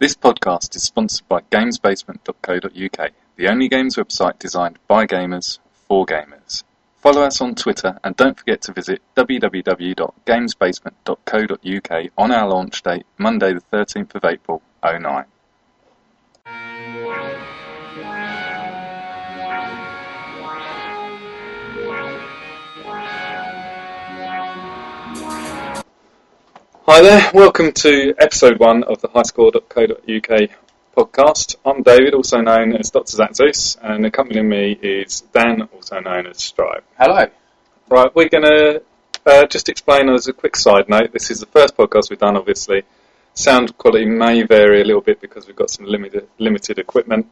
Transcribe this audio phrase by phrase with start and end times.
[0.00, 6.64] This podcast is sponsored by GamesBasement.co.uk, the only games website designed by gamers for gamers.
[6.96, 13.52] Follow us on Twitter and don't forget to visit www.gamesbasement.co.uk on our launch date, Monday
[13.52, 15.26] the 13th of April, 09.
[26.92, 30.50] Hi there, welcome to episode one of the highscore.co.uk
[30.96, 31.54] podcast.
[31.64, 33.16] I'm David, also known as Dr.
[33.16, 36.82] Zaxus, and accompanying me is Dan, also known as Strive.
[36.98, 37.28] Hello.
[37.88, 38.82] Right, we're going to
[39.24, 41.12] uh, just explain as a quick side note.
[41.12, 42.82] This is the first podcast we've done, obviously.
[43.34, 47.28] Sound quality may vary a little bit because we've got some limited, limited equipment.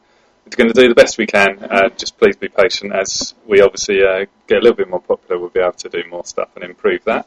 [0.46, 1.58] We're going to do the best we can.
[1.64, 5.40] Uh, just please be patient as we obviously uh, get a little bit more popular.
[5.40, 7.26] We'll be able to do more stuff and improve that.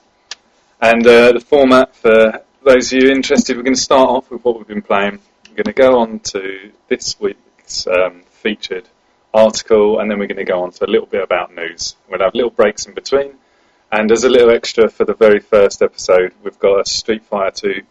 [0.82, 4.44] And uh, the format for those of you interested, we're going to start off with
[4.44, 5.20] what we've been playing.
[5.48, 8.90] We're going to go on to this week's um, featured
[9.32, 11.96] article, and then we're going to go on to a little bit about news.
[12.10, 13.36] We'll have little breaks in between.
[13.92, 17.74] And as a little extra for the very first episode, we've got a Street Fighter
[17.74, 17.82] 2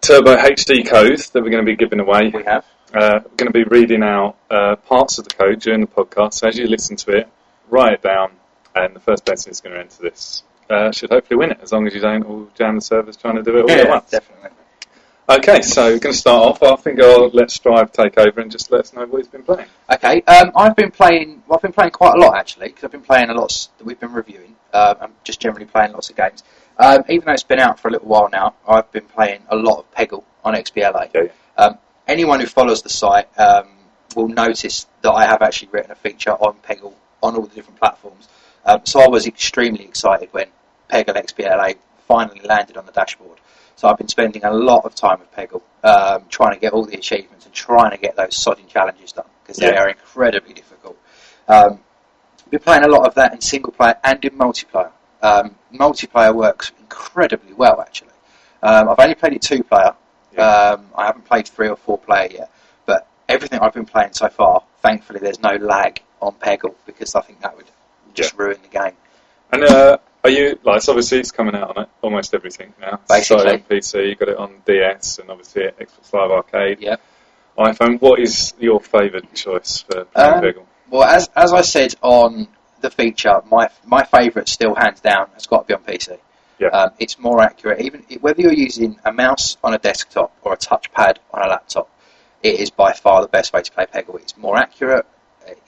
[0.00, 2.30] Turbo HD code that we're going to be giving away.
[2.32, 2.64] We have.
[2.94, 6.34] Uh, we're going to be reading out uh, parts of the code during the podcast.
[6.34, 7.28] So as you listen to it,
[7.68, 8.30] write it down,
[8.76, 11.72] and the first person who's going to enter this uh, should hopefully win it, as
[11.72, 14.10] long as you don't all jam the servers trying to do it all at once.
[14.10, 14.50] definitely.
[15.28, 16.62] Okay, so we're going to start off.
[16.62, 19.42] I think I'll let Strive take over and just let us know what he's been
[19.42, 19.66] playing.
[19.92, 21.42] Okay, um, I've been playing.
[21.46, 23.84] Well, I've been playing quite a lot actually because I've been playing a lot that
[23.84, 24.54] we've been reviewing.
[24.72, 26.44] Um, I'm just generally playing lots of games.
[26.78, 29.56] Um, even though it's been out for a little while now, I've been playing a
[29.56, 31.08] lot of Peggle on XBLA.
[31.08, 31.32] Okay.
[31.56, 33.66] Um, anyone who follows the site um,
[34.14, 37.80] will notice that I have actually written a feature on Peggle on all the different
[37.80, 38.28] platforms.
[38.66, 40.48] Um, so I was extremely excited when
[40.90, 41.76] Peggle XBLA
[42.08, 43.38] finally landed on the dashboard.
[43.76, 46.84] So I've been spending a lot of time with Peggle, um, trying to get all
[46.84, 49.82] the achievements and trying to get those sodding challenges done because they Yeah.
[49.82, 50.96] are incredibly difficult.
[51.46, 51.80] Um,
[52.50, 54.90] been playing a lot of that in single player and in multiplayer.
[55.22, 58.10] Um, multiplayer works incredibly well actually.
[58.62, 59.94] Um, I've only played it two player.
[60.32, 60.42] Yeah.
[60.42, 62.50] Um, I haven't played three or four player yet,
[62.84, 67.20] but everything I've been playing so far, thankfully, there's no lag on Peggle because I
[67.20, 67.66] think that would
[68.16, 68.92] just ruin the game.
[69.52, 70.78] And uh, are you like?
[70.78, 73.00] It's obviously, it's coming out on it, almost everything now.
[73.08, 73.40] Basically.
[73.40, 77.00] Started on PC, you got it on DS, and obviously Xbox Live Arcade, Yep.
[77.58, 78.00] iPhone.
[78.00, 80.64] What is your favourite choice for playing Um, Peggle?
[80.90, 82.48] Well, as as I said on
[82.80, 86.18] the feature, my my favourite still hands down has got to be on PC.
[86.58, 86.68] Yeah.
[86.68, 90.56] Um, it's more accurate, even whether you're using a mouse on a desktop or a
[90.56, 91.90] touchpad on a laptop.
[92.42, 94.16] It is by far the best way to play Peggle.
[94.20, 95.04] It's more accurate.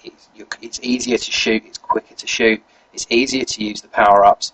[0.05, 0.29] It's,
[0.63, 1.63] it's easier to shoot.
[1.67, 2.63] It's quicker to shoot.
[2.93, 4.53] It's easier to use the power ups.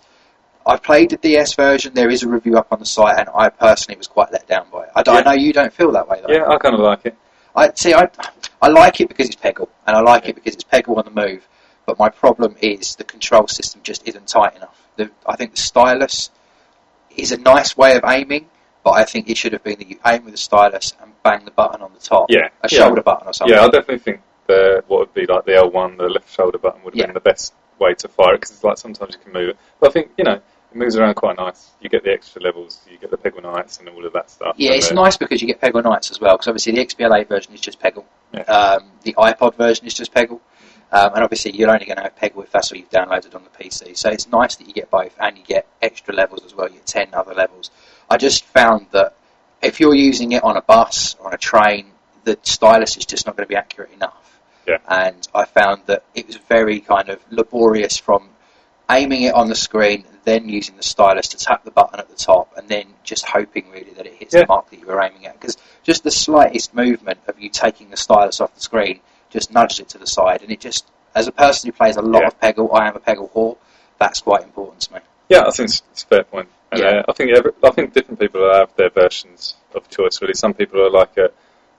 [0.65, 1.93] I've played the DS version.
[1.93, 4.67] There is a review up on the site, and I personally was quite let down
[4.71, 4.89] by it.
[4.95, 6.33] I, don't- I know you don't feel that way, though.
[6.33, 7.15] Yeah, I kind of like it.
[7.55, 7.93] I see.
[7.93, 8.09] I
[8.61, 11.11] I like it because it's Peggle, and I like it because it's Peggle on the
[11.11, 11.47] move.
[11.85, 14.81] But my problem is the control system just isn't tight enough.
[14.97, 16.31] The, I think the stylus
[17.15, 18.49] is a nice way of aiming,
[18.83, 21.45] but I think it should have been that you aim with the stylus and bang
[21.45, 22.77] the button on the top, Yeah, a yeah.
[22.79, 23.55] shoulder button or something.
[23.55, 26.83] Yeah, I definitely think the what would be like the L1, the left shoulder button,
[26.83, 27.05] would have Yeah.
[27.07, 29.57] been the best way to fire it because it's like sometimes you can move it.
[29.79, 30.41] But I think you know it
[30.75, 31.71] moves around quite nice.
[31.81, 34.55] You get the extra levels, you get the Peggle Knights and all of that stuff.
[34.57, 36.35] Yeah, it's nice because you get Peggle Knights as well.
[36.35, 38.05] Because obviously the XBLA version is just Peggle.
[38.33, 38.41] Yeah.
[38.41, 40.39] Um, the iPod version is just Peggle.
[40.91, 43.43] Um, and obviously you're only going to have Peggle if that's what you've downloaded on
[43.43, 43.97] the PC.
[43.97, 46.67] So it's nice that you get both and you get extra levels as well.
[46.67, 47.71] You get 10 other levels.
[48.09, 49.15] I just found that
[49.61, 51.87] if you're using it on a bus or on a train,
[52.23, 54.24] the stylus is just not going to be accurate enough.
[54.67, 54.77] Yeah.
[54.87, 58.29] And I found that it was very kind of laborious from
[58.89, 62.15] aiming it on the screen, then using the stylus to tap the button at the
[62.15, 64.41] top, and then just hoping really that it hits Yeah.
[64.41, 65.39] the mark that you were aiming at.
[65.39, 68.99] Because just the slightest movement of you taking the stylus off the screen
[69.29, 72.01] just nudges it to the side, and it just, as a person who plays a
[72.01, 72.27] lot Yeah.
[72.27, 73.57] of Peggle, I am a Peggle whore.
[73.99, 74.99] That's quite important to me.
[75.29, 76.49] Yeah, I think it's, a fair point.
[76.71, 76.87] And, Yeah.
[76.99, 80.21] uh, I think every, I think different people have their versions of choice.
[80.21, 81.29] Really, some people are like uh,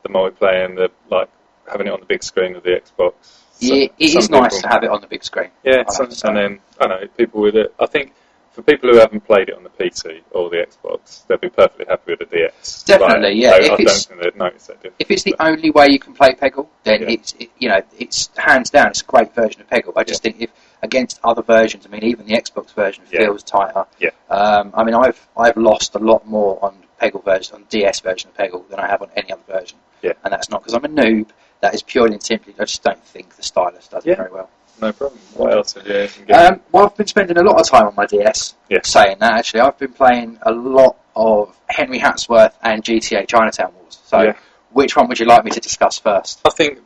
[0.03, 1.29] the multiplayer and the like
[1.71, 3.15] having it on the big screen of the Xbox.
[3.59, 5.51] Yeah, it is nice to have it on the big screen.
[5.65, 6.29] Yeah, some, have to say.
[6.29, 7.75] and then I know people with it.
[7.81, 8.13] I think
[8.53, 11.87] for people who haven't played it on the PC or the Xbox, they'll be perfectly
[11.89, 12.83] happy with the DS.
[12.85, 14.97] Definitely, Like, yeah, I, if I don't it's- think they'd notice that difference.
[14.99, 17.09] If it's the only way you can play Peggle, then Yeah.
[17.11, 19.93] it's it, you know it's hands down it's a great version of Peggle.
[19.97, 20.51] I just think if
[20.83, 23.21] against other versions, I mean even the Xbox version Yeah.
[23.21, 23.87] feels tighter.
[23.99, 24.11] Yeah.
[24.29, 28.31] Um, I mean I've I've lost a lot more on Peggle version on DS version
[28.31, 29.79] of Peggle than I have on any other version.
[30.03, 30.13] Yeah.
[30.25, 31.29] And that's not because I'm a noob.
[31.67, 34.13] That is purely and simply I just don't think the stylus does Yeah.
[34.13, 34.49] it very well.
[34.81, 35.19] No problem.
[35.35, 36.09] What else have you?
[36.33, 38.55] Um, well, I've been spending a lot of time on my DS.
[38.69, 38.79] Yeah.
[38.85, 43.99] Saying that, actually, I've been playing a lot of Henry Hatsworth and GTA Chinatown Wars.
[44.05, 44.35] So Yeah.
[44.71, 46.41] Which one would you like me to discuss first?
[46.47, 46.79] I think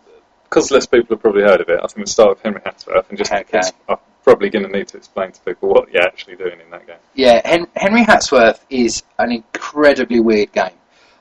[0.45, 3.09] because less people have probably heard of it, I think we'll start with Henry Hatsworth
[3.11, 3.61] and just Okay.
[3.89, 6.87] I'm probably going to need to explain to people what you're actually doing in that
[6.87, 6.97] game.
[7.15, 10.71] Yeah, Hen- Henry Hatsworth is an incredibly weird game.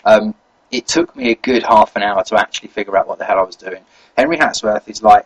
[0.05, 0.35] Um,
[0.71, 3.39] it took me a good half an hour to actually figure out what the hell
[3.39, 3.83] I was doing.
[4.17, 5.25] Henry Hatsworth is like,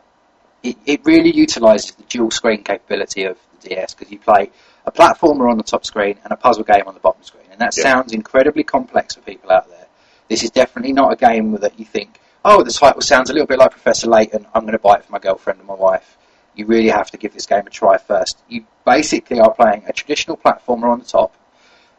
[0.61, 4.51] it, it really utilises the dual screen capability of the DS because you play
[4.85, 7.45] a platformer on the top screen and a puzzle game on the bottom screen.
[7.51, 7.83] And that Yeah.
[7.83, 9.87] sounds incredibly complex for people out there.
[10.29, 13.47] This is definitely not a game that you think, oh, the title sounds a little
[13.47, 16.17] bit like Professor Layton, I'm going to buy it for my girlfriend and my wife.
[16.55, 18.41] You really have to give this game a try first.
[18.47, 21.33] You basically are playing a traditional platformer on the top,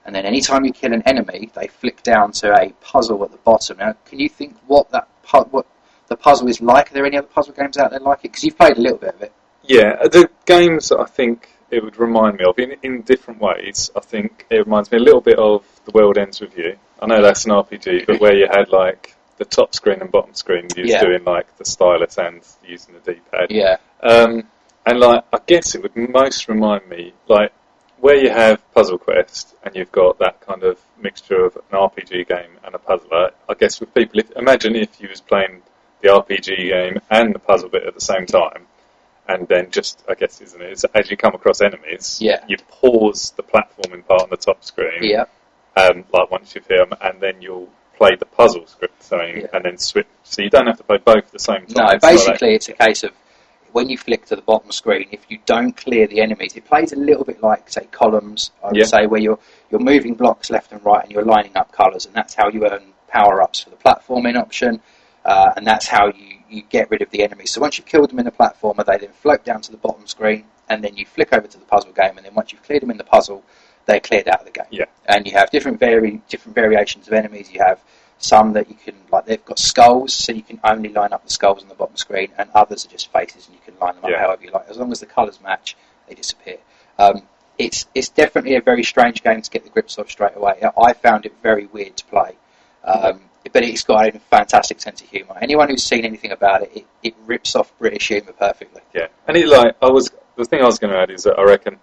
[0.04, 3.38] and then anytime you kill an enemy, they flick down to a puzzle at the
[3.38, 3.78] bottom.
[3.78, 5.66] Now, can you think what that pu- what
[6.08, 6.90] the puzzle is like?
[6.90, 8.22] Are there any other puzzle games out there like it?
[8.32, 9.32] Because you've played a little bit of it.
[9.62, 13.90] Yeah, the games that I think it would remind me of in, in different ways.
[13.96, 16.76] I think it reminds me a little bit of The World Ends With You.
[17.00, 20.34] I know that's an RPG, but where you had like the top screen and bottom
[20.34, 21.02] screen, you was Yeah.
[21.02, 23.46] doing like the stylus and using the D-pad.
[23.50, 24.44] Yeah, Um,
[24.86, 27.52] and like, I guess it would most remind me, like,
[28.04, 32.28] where you have Puzzle Quest and you've got that kind of mixture of an RPG
[32.28, 33.30] game and a puzzler.
[33.48, 35.62] I guess with people, if, imagine if you was playing
[36.02, 38.66] the RPG game and the puzzle bit at the same time,
[39.26, 40.84] and then just, I guess, isn't it?
[40.94, 42.44] As you come across enemies, Yeah.
[42.46, 45.24] you pause the platforming part on the top screen, yeah,
[45.74, 49.46] um, like once you've hit them, and then you'll play the puzzle script, so, Yeah.
[49.54, 50.06] and then switch.
[50.24, 51.74] So you don't have to play both at the same time.
[51.74, 53.12] No, not like- basically it's a case of
[53.74, 56.92] when you flick to the bottom screen, if you don't clear the enemies, it plays
[56.92, 58.52] a little bit like say columns.
[58.62, 58.84] I would Yeah.
[58.84, 59.38] say where you're
[59.70, 62.64] you're moving blocks left and right, and you're lining up colours, and that's how you
[62.70, 64.80] earn power ups for the platforming option,
[65.24, 67.50] uh, and that's how you you get rid of the enemies.
[67.50, 70.06] So once you've killed them in the platformer, they then float down to the bottom
[70.06, 72.82] screen, and then you flick over to the puzzle game, and then once you've cleared
[72.82, 73.42] them in the puzzle,
[73.86, 74.66] they're cleared out of the game.
[74.70, 74.84] Yeah.
[75.06, 77.50] And you have different vari- different variations of enemies.
[77.52, 77.80] You have
[78.24, 81.30] some that you can like they've got skulls, so you can only line up the
[81.30, 84.04] skulls on the bottom screen, and others are just faces, and you can line them
[84.04, 84.20] up Yeah.
[84.20, 84.68] however you like.
[84.68, 85.76] As long as the colours match,
[86.08, 86.58] they disappear.
[86.98, 87.22] Um,
[87.58, 90.60] it's it's definitely a very strange game to get the grips of straight away.
[90.76, 92.36] I found it very weird to play,
[92.84, 93.20] um,
[93.52, 95.36] but it's got a fantastic sense of humour.
[95.40, 98.82] Anyone who's seen anything about it, it, it rips off British humour perfectly.
[98.94, 101.38] Yeah, and it like I was the thing I was going to add is that
[101.38, 101.78] I reckon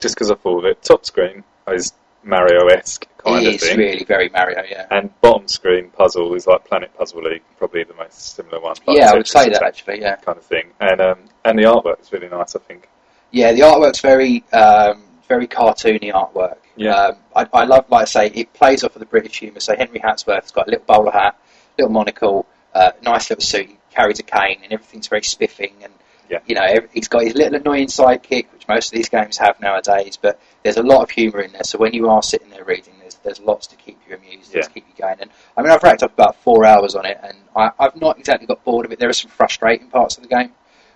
[0.00, 1.92] just because I thought of it, top screen is
[2.24, 4.86] Mario esque kind it of is thing, really very Mario, yeah.
[4.90, 8.76] and bottom screen puzzle is like Planet Puzzle League, probably the most similar one.
[8.86, 10.16] like yeah, I would say that actually, yeah.
[10.16, 12.56] kind of thing, and um, and the artwork is really nice.
[12.56, 12.88] I think.
[13.34, 16.58] Yeah, the artwork's very, um, very cartoony artwork.
[16.76, 16.94] Yeah.
[16.94, 19.58] Um, I, I love, like I say, it plays off of the British humour.
[19.58, 21.36] So Henry Hatsworth's got a little bowler hat,
[21.76, 23.70] little monocle, uh, nice little suit.
[23.70, 25.72] He carries a cane, and everything's very spiffing.
[25.82, 25.92] And
[26.34, 26.40] Yeah.
[26.46, 30.16] you know, he's got his little annoying sidekick, which most of these games have nowadays.
[30.20, 31.64] But there's a lot of humour in there.
[31.64, 34.62] So when you are sitting there reading, there's there's lots to keep you amused, Yeah.
[34.62, 35.16] to keep you going.
[35.20, 38.18] And I mean, I've racked up about four hours on it, and I, I've not
[38.18, 38.98] exactly got bored of it.
[38.98, 40.52] There are some frustrating parts of the game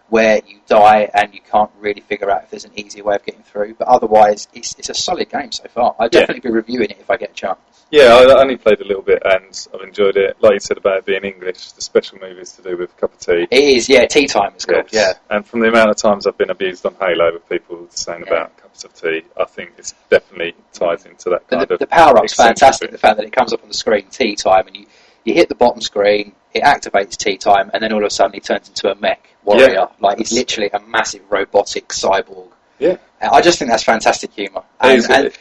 [0.08, 3.24] where you die and you can't really figure out if there's an easier way of
[3.24, 3.74] getting through.
[3.74, 5.94] But otherwise, it's, it's a solid game so far.
[5.98, 6.20] I'd Yeah.
[6.20, 7.58] definitely be reviewing it if I get a chance.
[7.90, 10.36] Yeah, I only played a little bit, and I've enjoyed it.
[10.42, 13.14] Like you said about it being English, the special movies to do with a cup
[13.14, 13.46] of tea.
[13.50, 15.14] It is, yeah, tea time it's called, yeah.
[15.30, 18.32] And from the amount of times I've been abused on Halo with people saying Yeah.
[18.34, 21.86] about cups of tea, I think it's definitely ties into that kind the, of the
[21.86, 22.90] power up's eccentric fantastic.
[22.90, 24.86] The fact that it comes up on the screen, tea time, and you,
[25.28, 28.32] you hit the bottom screen, it activates tea time, and then all of a sudden
[28.32, 29.72] he turns into a mech warrior.
[29.72, 29.86] Yeah.
[30.00, 32.48] Like he's literally a massive robotic cyborg.
[32.78, 32.96] Yeah.
[33.20, 34.62] Uh, I just think that's fantastic humour.
[34.80, 35.32] And, is, and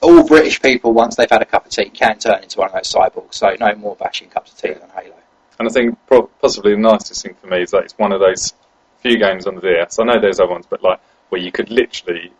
[0.00, 2.74] all British people, once they've had a cup of tea, can turn into one of
[2.74, 3.34] those cyborgs.
[3.34, 5.16] So no more bashing cups of tea than Halo.
[5.58, 8.20] And I think pro- possibly the nicest thing for me is that it's one of
[8.20, 8.54] those
[9.00, 9.98] few games on the DS.
[9.98, 12.32] I know there's other ones, but like where you could literally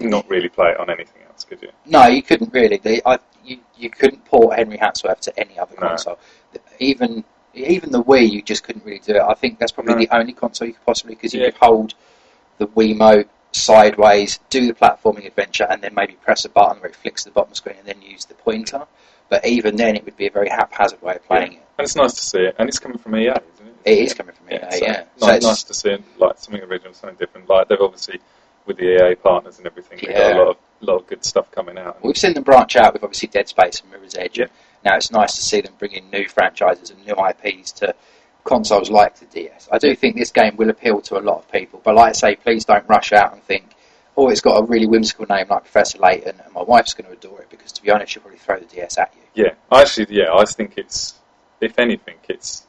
[0.00, 1.70] not really play it on anything else, could you?
[1.86, 2.76] No, you couldn't really.
[2.76, 5.96] They, I, you, you couldn't port Henry Hatsworth to any other No.
[6.78, 9.20] Even even the Wii, you just couldn't really do it.
[9.20, 10.00] I think that's probably No.
[10.00, 11.50] the only console you could possibly because you Yeah.
[11.50, 11.94] could hold
[12.56, 16.96] the Wiimote sideways, do the platforming adventure, and then maybe press a button where it
[16.96, 18.86] flicks to the bottom screen and then use the pointer.
[19.28, 21.62] But even then, it would be a very haphazard way of playing it.
[21.78, 23.74] And it's nice to see it, and it's coming from EA, isn't it?
[23.84, 25.02] It is coming from EA, so yeah.
[25.16, 27.48] So Nice, it's- nice to see it, like something original, something different.
[27.48, 28.20] Like they've obviously
[28.64, 31.50] with the EA partners and everything, they've got a lot of lot of good stuff
[31.52, 32.02] coming out.
[32.02, 34.38] We've seen them branch out with obviously Dead Space and Mirror's Edge.
[34.38, 34.46] Yeah.
[34.84, 37.94] Now it's nice to see them bring in new franchises and new IPs to
[38.44, 39.68] consoles like the DS.
[39.70, 42.12] I do think this game will appeal to a lot of people, but like I
[42.12, 43.74] say, please don't rush out and think,
[44.16, 47.12] oh, it's got a really whimsical name like Professor Layton, and my wife's going to
[47.12, 49.44] adore it because, to be honest, she'll probably throw the DS at you.
[49.44, 51.14] Yeah, I actually, yeah, I think it's,
[51.60, 52.66] if anything, it's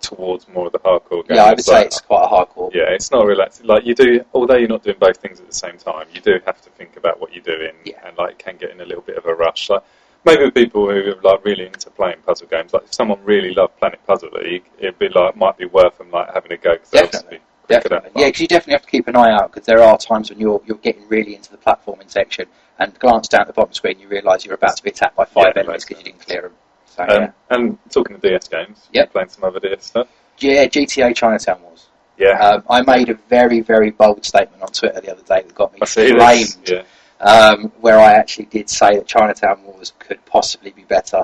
[0.00, 1.36] towards more of the hardcore game.
[1.36, 2.74] Yeah, I would say like- it's quite a hardcore.
[2.74, 3.64] Yeah, it's not relaxed.
[3.64, 6.32] Like you do, although you're not doing both things at the same time, you do
[6.44, 8.00] have to think about what you're doing, Yeah.
[8.04, 9.70] and like can get in a little bit of a rush.
[9.70, 9.82] Like
[10.24, 13.54] maybe with people who are like really into playing puzzle games, like if someone really
[13.54, 16.72] loved Planet Puzzle League, it'd be like might be worth them like having a go
[16.74, 17.38] because they'll be Definitely.
[17.38, 18.10] quicker Definitely.
[18.20, 20.38] Yeah, because you definitely have to keep an eye out because there are times when
[20.38, 22.46] you're you're getting really into the platforming section
[22.78, 25.24] and glance down at the bottom screen, you realise you're about to be attacked by
[25.24, 26.52] five Yeah, enemies because you didn't clear them.
[26.86, 27.30] So Um, yeah.
[27.50, 29.12] And talking of DS games, Yep.
[29.12, 30.08] playing some other DS stuff.
[30.38, 31.86] yeah, GTA Chinatown Wars.
[32.18, 35.54] Yeah, Um, I made a very very bold statement on Twitter the other day that
[35.54, 36.56] got me I flamed.
[36.68, 36.82] Yeah,
[37.22, 41.22] um, where I actually did say that Chinatown Wars could possibly be better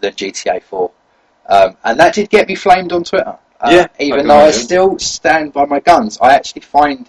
[0.00, 0.90] than GTA 4.
[1.48, 3.38] Um, and that did get me flamed on Twitter.
[3.60, 7.08] Uh, Yeah, even can though I still stand by my guns, I actually find.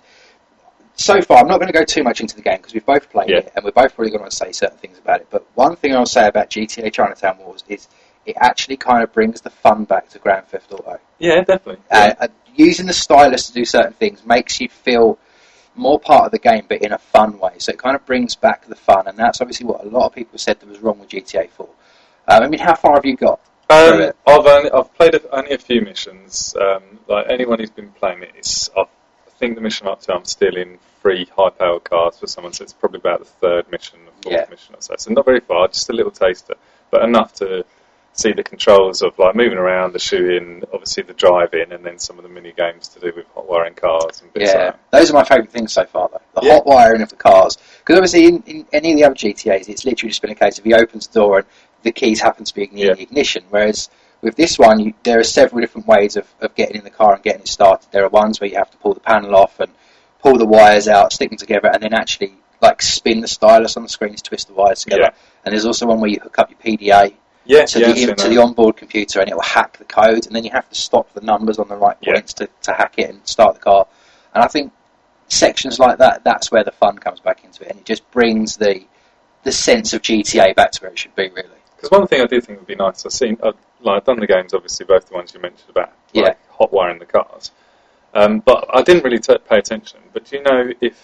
[0.96, 3.10] So far, I'm not going to go too much into the game because we've both
[3.10, 3.38] played Yeah.
[3.38, 5.28] it and we're both probably going to say certain things about it.
[5.30, 7.88] But one thing I'll say about GTA Chinatown Wars is
[8.26, 11.00] it actually kind of brings the fun back to Grand Theft Auto.
[11.20, 11.78] yeah, definitely.
[11.90, 15.18] Uh, uh, using the stylus to do certain things makes you feel
[15.80, 17.54] more part of the game, but in a fun way.
[17.58, 20.14] So it kind of brings back the fun, and that's obviously what a lot of
[20.14, 21.68] people said that was wrong with GTA 4.
[22.28, 23.40] Um, I mean, how far have you got?
[23.70, 24.12] Um.
[24.28, 26.56] I've only, I've played a, only a few missions.
[26.60, 28.88] Um, like anyone who's been playing it, it's I've,
[29.28, 32.64] I think the mission up to I'm still in three high-powered cars for someone, so
[32.64, 34.46] it's probably about the third mission, the fourth Yeah.
[34.50, 34.96] mission or so.
[34.98, 36.56] So not very far, just a little taster,
[36.92, 37.64] but enough to
[38.14, 42.18] see the controls of like moving around, the shooting, obviously the driving, and then some
[42.18, 44.80] of the mini games to do with hot wiring cars and bits Yeah, like that.
[44.92, 46.42] those are my favourite things so far, though.
[46.42, 46.54] The Yeah.
[46.56, 47.58] hot wiring of the cars.
[47.80, 50.58] Because obviously, in, in any of the other GTAs, it's literally just been a case
[50.60, 51.48] of he opens the door and
[51.84, 52.94] the keys happen to be in the Yeah.
[52.98, 53.44] ignition.
[53.50, 53.90] Whereas
[54.22, 57.14] with this one, you, there are several different ways of, of getting in the car
[57.14, 57.88] and getting it started.
[57.92, 59.72] There are ones where you have to pull the panel off and
[60.22, 63.84] pull the wires out, stick them together, and then actually like spin the stylus on
[63.84, 65.04] the screen to twist the wires together.
[65.04, 65.10] Yeah.
[65.46, 67.14] And there's also one where you hook up your PDA
[67.50, 70.28] Yeah, to, yeah, the, I've to the onboard computer and it will hack the code
[70.28, 72.14] and then you have to stop the numbers on the right Yeah.
[72.14, 73.88] points to, to hack it and start the car.
[74.36, 74.72] And I think
[75.30, 78.58] sections like that, that's where the fun comes back into it and it just brings
[78.58, 78.86] the
[79.44, 81.48] the sense of GTA back to where it should be really.
[81.76, 84.20] Because one thing I do think would be nice, I've seen, I've, like, I've done
[84.20, 86.34] the games, obviously, both the ones you mentioned about like, Yeah.
[86.52, 87.52] hot wiring the cars.
[88.14, 90.00] Um, but I didn't really t- pay attention.
[90.12, 91.00] But do you know if,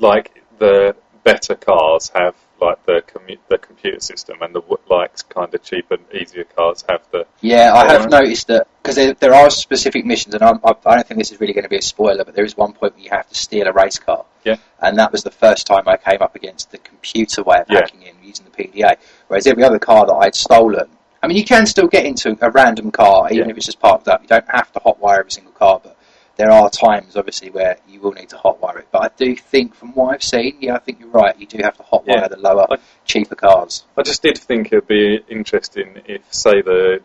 [0.00, 5.52] like, the better cars have, like, the commu- the computer system and the, like, kind
[5.54, 7.26] of cheaper, easier cars have the.
[7.40, 10.94] Yeah, I have noticed that because there, there are specific missions, and I'm, I, I
[10.96, 12.94] don't think this is really going to be a spoiler, but there is one point
[12.94, 14.24] where you have to steal a race car.
[14.44, 14.56] Yeah.
[14.80, 17.80] And that was the first time I came up against the computer way of Yeah.
[17.80, 18.96] hacking in using the PDA.
[19.28, 20.88] Whereas every other car that I'd stolen,
[21.22, 23.50] I mean, you can still get into a random car, even Yeah.
[23.50, 24.22] if it's just parked up.
[24.22, 25.96] You don't have to hotwire every single car, but
[26.40, 28.88] there are times, obviously, where you will need to hotwire it.
[28.90, 31.38] But I do think, from what I've seen, yeah, I think you're right.
[31.38, 32.28] You do have to hotwire Yeah.
[32.28, 33.84] the lower, I- cheaper cars.
[33.98, 37.02] I just did think it'd be interesting if, say, the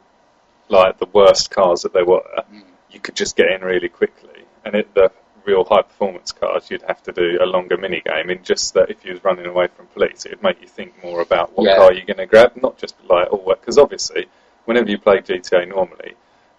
[0.70, 2.64] like the worst cars that they were, Mm.
[2.90, 5.12] you could just get in really quickly, and it, the
[5.44, 8.30] real high performance cars, you'd have to do a longer mini game.
[8.32, 11.20] In just that, if you was running away from police, it'd make you think more
[11.22, 11.76] about what Yeah.
[11.76, 14.26] car you're going to grab, not just like all oh, because obviously,
[14.64, 16.16] whenever you play GTA normally.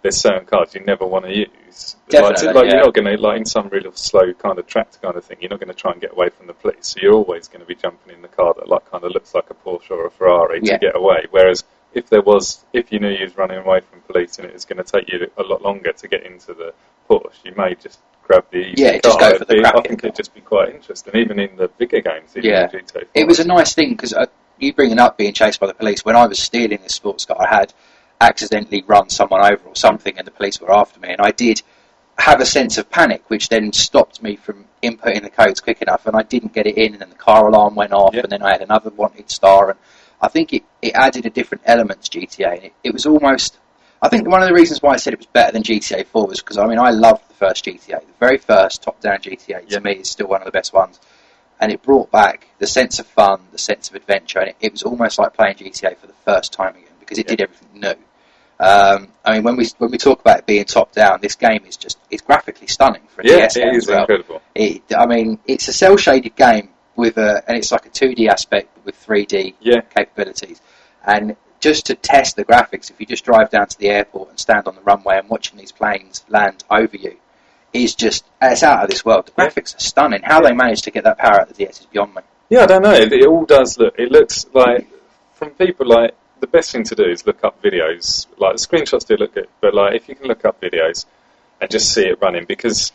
[0.07, 1.97] There's certain cars you never want to use.
[2.09, 2.71] Definitely, like, like yeah.
[2.75, 5.39] you're not going to like in some real slow kind of tracked kind of thing.
[5.41, 6.87] You're not going to try and get away from the police.
[6.89, 9.35] So you're always going to be jumping in the car that like kind of looks
[9.35, 10.75] like a Porsche or a Ferrari Yeah.
[10.75, 11.27] to get away.
[11.31, 14.53] Whereas if there was, if you knew you was running away from police and it
[14.55, 16.73] was going to take you a lot longer to get into the
[17.11, 19.01] Porsche, you may just grab the easy Yeah, car.
[19.03, 20.09] just go for the be- I think car.
[20.09, 22.31] it'd just be quite interesting, even in the bigger games.
[22.37, 22.65] Yeah.
[22.65, 23.03] in GTA 4.
[23.15, 24.27] It was a nice thing because uh,
[24.59, 26.05] you bringing up being chased by the police.
[26.05, 27.75] When I was stealing this sports car, I had
[28.21, 31.11] accidentally run someone over or something, and the police were after me.
[31.11, 31.63] And I did
[32.19, 36.07] have a sense of panic, which then stopped me from inputting the codes quick enough.
[36.07, 38.23] And I didn't get it in, and then the car alarm went off, Yeah.
[38.23, 39.71] and then I had another wanted star.
[39.71, 39.79] And
[40.21, 42.55] I think it, it added a different element to GTA.
[42.55, 43.59] And it, it was almost.
[44.03, 46.27] I think one of the reasons why I said it was better than GTA 4
[46.27, 48.01] was because I mean I loved the first GTA.
[48.01, 49.79] The very first top-down GTA Yeah.
[49.79, 51.01] to me is still one of the best ones
[51.61, 54.73] and it brought back the sense of fun, the sense of adventure, and it, it
[54.73, 57.37] was almost like playing GTA for the first time again because it Yeah.
[57.37, 57.95] did everything new.
[58.59, 61.65] Um, I mean, when we when we talk about it being top down, this game
[61.67, 64.01] is just it's graphically stunning for a yeah, DS it is well.
[64.01, 64.41] incredible.
[64.55, 68.29] It, I mean, it's a cell shaded game with a, and it's like a 2D
[68.29, 70.63] aspect with 3D Yeah, capabilities.
[71.05, 74.39] And just to test the graphics, if you just drive down to the airport and
[74.41, 77.17] stand on the runway and watching these planes land over you,
[77.75, 79.27] is just it's out of this world.
[79.27, 79.49] The Yeah.
[79.51, 80.23] graphics are stunning.
[80.23, 82.23] How they managed to get that power out of the DS is beyond me.
[82.49, 82.93] Yeah, I don't know.
[82.93, 83.99] It, it all does look.
[83.99, 84.87] It looks like
[85.35, 88.27] from people like the best thing to do is look up videos.
[88.39, 91.07] Like the screenshots do look good, but like if you can look up videos
[91.61, 92.93] and just see it running, because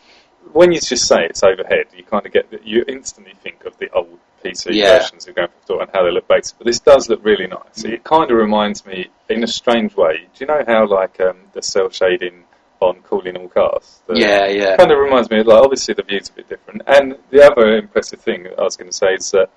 [0.53, 3.77] when you just say it's overhead, you kind of get that you instantly think of
[3.77, 5.00] the old PC Yeah.
[5.00, 6.57] versions of Grand Theft Auto and how they look basic.
[6.57, 7.83] But this does look really nice.
[7.83, 10.27] It kind of reminds me, in a strange way.
[10.36, 12.43] Do you know how like um, the cell shading
[12.79, 14.01] on Calling All Cars?
[14.07, 14.75] The, Yeah, yeah.
[14.77, 17.77] kind of reminds me of like obviously the view's a bit different and the other
[17.77, 19.50] impressive thing I was going to say is that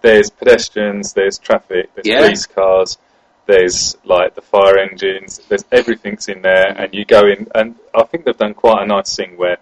[0.00, 2.20] there's pedestrians, there's traffic, there's Yeah.
[2.20, 2.98] police cars,
[3.46, 8.04] there's like the fire engines, there's everything's in there, and you go in, and I
[8.04, 9.58] think they've done quite a nice thing where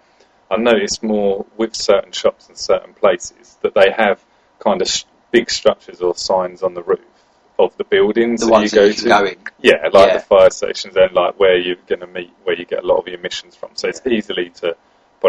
[0.49, 4.23] I noticed more with certain shops and certain places that they have
[4.59, 6.99] kind of sh- big structures or signs on the roof
[7.59, 8.95] of the buildings The that ones you go to.
[8.95, 9.37] can go in.
[9.61, 10.13] Yeah, like Yeah.
[10.17, 12.97] the fire stations and like where you're going to meet, where you get a lot
[12.99, 13.69] of your emissions from.
[13.75, 14.75] So it's easily to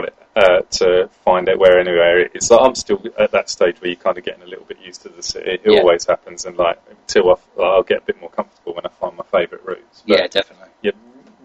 [0.03, 2.49] it uh, to find out where anywhere it is.
[2.49, 5.03] So I'm still at that stage where you're kind of getting a little bit used
[5.03, 5.53] to the city.
[5.53, 5.79] It Yeah.
[5.79, 9.17] always happens, and like until I, I'll get a bit more comfortable when I find
[9.17, 10.03] my favourite routes.
[10.07, 10.69] But Yeah, definitely.
[10.83, 10.91] yeah,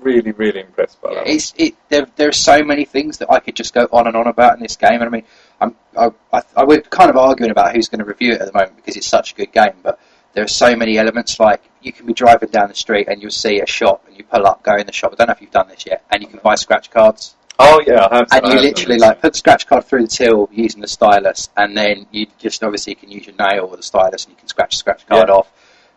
[0.01, 1.27] really, really impressed by Yeah, that.
[1.27, 1.75] it's it.
[1.89, 4.56] There, there are so many things that I could just go on and on about
[4.56, 4.94] in this game.
[5.01, 5.24] And I mean,
[5.62, 8.48] I'm, I, I, I we're kind of arguing about who's going to review it at
[8.51, 9.74] the moment because it's such a good game.
[9.84, 10.00] But
[10.34, 11.39] there are so many elements.
[11.39, 14.24] Like you can be driving down the street and you'll see a shop and you
[14.24, 15.12] pull up, go in the shop.
[15.13, 17.36] I don't know if you've done this yet, and you can buy scratch cards.
[17.62, 18.28] Oh yeah, I have.
[18.32, 20.82] And I you have literally done like put the scratch card through the till using
[20.82, 24.32] the stylus, and then you just obviously can use your nail or the stylus, and
[24.34, 25.36] you can scratch the scratch card Yeah.
[25.36, 25.51] off.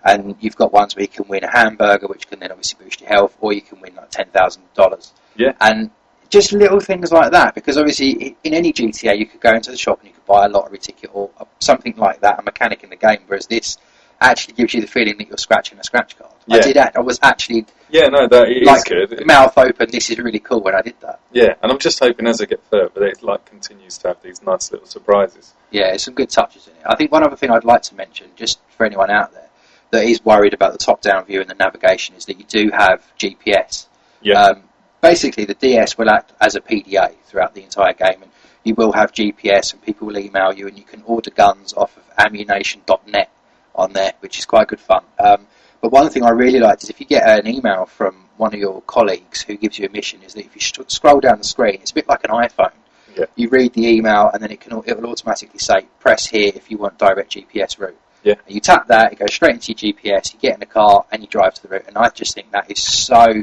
[0.05, 3.01] And you've got ones where you can win a hamburger, which can then obviously boost
[3.01, 5.13] your health, or you can win like ten thousand dollars.
[5.37, 5.53] Yeah.
[5.61, 5.91] And
[6.29, 9.77] just little things like that, because obviously in any GTA you could go into the
[9.77, 12.91] shop and you could buy a lottery ticket or something like that, a mechanic in
[12.91, 13.19] the game.
[13.29, 13.77] Whereas this
[14.21, 16.33] actually gives you the feeling that you're scratching a scratch card.
[16.51, 16.77] I did.
[16.77, 19.27] I was actually Yeah, no, that it is like good.
[19.27, 19.89] mouth open.
[19.91, 21.21] This is really cool when I did that.
[21.31, 24.23] Yeah, and I'm just hoping as I get further, that it like continues to have
[24.23, 25.53] these nice little surprises.
[25.71, 26.83] Yeah, there's some good touches in it.
[26.87, 29.49] I think one other thing I'd like to mention, just for anyone out there
[29.91, 33.03] that is worried about the top-down view and the navigation, is that you do have
[33.19, 33.87] GPS.
[34.23, 34.63] Yeah, Um,
[35.03, 38.31] basically, the DS will act as a PDA throughout the entire game, and
[38.65, 41.95] you will have GPS, and people will email you, and you can order guns off
[41.99, 43.31] of Ammu-Nation.net
[43.75, 45.05] on there, which is quite good fun.
[45.19, 45.47] Um,
[45.83, 48.61] but one thing I really liked is if you get an email from one of
[48.61, 51.75] your colleagues who gives you a mission, is that if you scroll down the screen,
[51.75, 52.73] it's a bit like an iPhone.
[53.17, 53.27] Yeah.
[53.35, 56.71] You read the email, and then it can it will automatically say press here if
[56.71, 57.99] you want direct GPS route.
[58.23, 58.35] Yeah.
[58.47, 60.33] And you tap that, it goes straight into your GPS.
[60.33, 61.85] You get in the car and you drive to the route.
[61.89, 63.43] And I just think that is so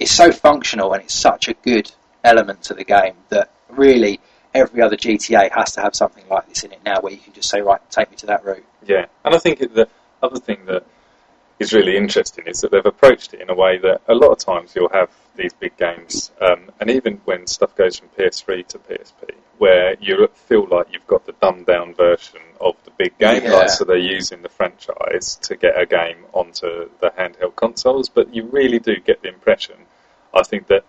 [0.00, 1.92] it's so functional and it's such a good
[2.24, 4.20] element to the game that really
[4.54, 7.32] every other GTA has to have something like this in it now, where you can
[7.34, 8.64] just say, right, take me to that route.
[8.86, 9.06] yeah.
[9.24, 9.88] And I think the
[10.22, 10.86] other thing that
[11.58, 14.38] is really interesting is that they've approached it in a way that a lot of
[14.38, 18.78] times you'll have these big games, um, and even when stuff goes from PS3 to
[18.78, 23.44] PSP, where you feel like you've got the dumbed down version of the big game,
[23.44, 23.52] Yeah.
[23.54, 28.34] like so they're using the franchise to get a game onto the handheld consoles, but
[28.34, 29.76] you really do get the impression,
[30.32, 30.84] I think that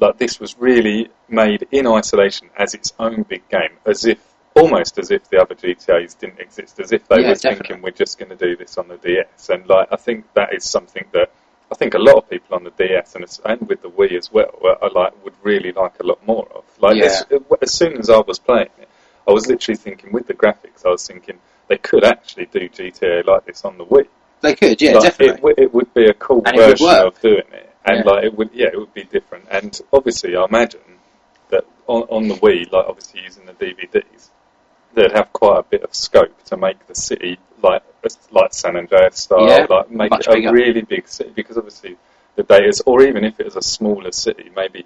[0.00, 4.18] like this was really made in isolation as its own big game, as if
[4.54, 7.66] almost as if the other GTA's didn't exist, as if they Yeah, were definitely.
[7.66, 10.54] thinking we're just going to do this on the DS, and like I think that
[10.54, 11.30] is something that
[11.72, 14.30] I think a lot of people on the DS and, and with the Wii as
[14.32, 16.64] well, uh, I like would really like a lot more of.
[16.80, 17.06] Like Yeah.
[17.06, 17.24] as,
[17.62, 18.88] as soon as I was playing it,
[19.26, 21.38] I was literally thinking with the graphics, I was thinking
[21.68, 24.06] they could actually do GTA like this on the Wii.
[24.42, 25.32] They could, yeah, Like, definitely.
[25.32, 28.10] It, w- it would be a cool And version of doing it, and Yeah.
[28.10, 29.46] like it would, yeah, it would be different.
[29.50, 30.80] And obviously, I imagine
[31.48, 34.28] that on, on the Wii, like obviously using the DVDs,
[34.94, 37.82] they'd have quite a bit of scope to make the city like
[38.30, 40.52] like San Andreas style, Yeah, like make it a bigger.
[40.52, 41.30] really big city.
[41.34, 41.96] Because obviously,
[42.36, 44.84] the data's, or even if it was a smaller city, maybe.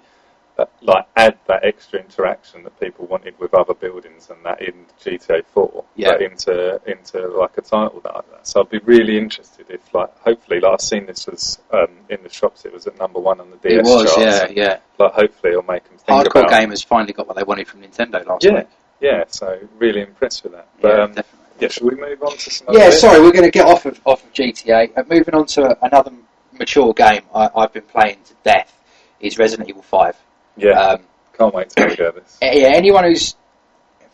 [0.57, 4.73] Uh, like add that extra interaction that people wanted with other buildings and that in
[5.01, 6.11] GTA 4 Yeah.
[6.11, 8.45] but into into like a title that like that.
[8.45, 12.21] So I'd be really interested if like hopefully like I've seen this was um, in
[12.23, 12.65] the shops.
[12.65, 14.17] It was at number one on the DS It was, charts.
[14.19, 14.79] yeah, yeah.
[14.97, 16.51] Like hopefully it'll make them think Hardcore about.
[16.51, 18.67] gamers finally got what they wanted from Nintendo last Yeah, week.
[18.99, 19.23] Yeah.
[19.27, 20.67] So really impressed with that.
[20.81, 21.15] But Yeah, um,
[21.59, 22.69] yeah, should we move on to some?
[22.69, 24.97] other Yeah, sorry, we're going to get off of off of GTA.
[24.97, 26.11] Uh, moving on to another
[26.57, 28.73] mature game I, I've been playing to death
[29.19, 30.15] is Resident Evil Five.
[30.57, 31.01] Yeah, Um,
[31.37, 32.37] can't wait to go this.
[32.41, 33.35] Yeah, anyone who's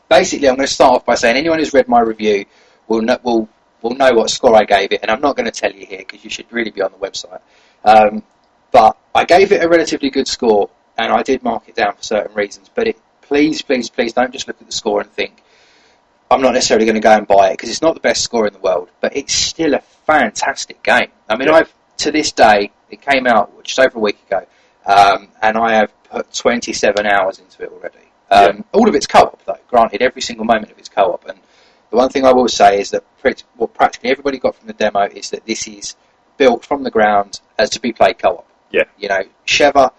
[0.09, 2.45] basically, I'm going to start off by saying anyone who's read my review
[2.87, 3.49] will know, will
[3.81, 5.99] will know what score I gave it, and I'm not going to tell you here
[5.99, 7.41] because you should really be on the website.
[7.83, 8.23] Um,
[8.71, 12.03] but I gave it a relatively good score, and I did mark it down for
[12.03, 12.69] certain reasons.
[12.73, 15.41] But it, please, please, please, don't just look at the score and think
[16.29, 18.47] I'm not necessarily going to go and buy it because it's not the best score
[18.47, 21.09] in the world, but it's still a fantastic game.
[21.29, 21.55] I mean, Yeah.
[21.55, 24.45] I've to this day it came out just over a week ago,
[24.85, 27.97] um, and I have put 27 hours into it already.
[28.29, 29.59] Um, All of it's co-op, though.
[29.67, 31.25] Granted, every single moment of it's co-op.
[31.27, 31.39] And
[31.91, 34.73] the one thing I will say is that pretty, what practically everybody got from the
[34.73, 35.95] demo is that this is
[36.37, 38.47] built from the ground as to be played co-op.
[38.71, 38.83] Yeah.
[38.97, 39.91] You know, Sheva,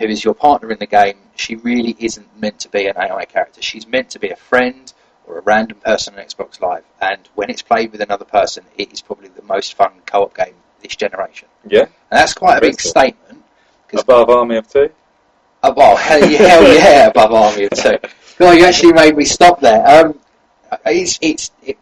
[0.00, 3.26] who is your partner in the game, she really isn't meant to be an AI
[3.26, 3.60] character.
[3.62, 4.92] She's meant to be a friend
[5.26, 6.84] or a random person on Xbox Live.
[7.00, 10.54] And when it's played with another person, it is probably the most fun co-op game
[10.82, 11.46] this generation.
[11.68, 12.90] Yeah, And that's quite a big cool.
[12.90, 13.44] statement.
[13.92, 14.88] above Army of Two.
[15.62, 17.98] Oh, well, hell yeah, hell yeah, above Army of Two.
[18.38, 19.86] God, you actually made me stop there.
[19.86, 20.18] Um,
[20.86, 21.76] it's, it's, it,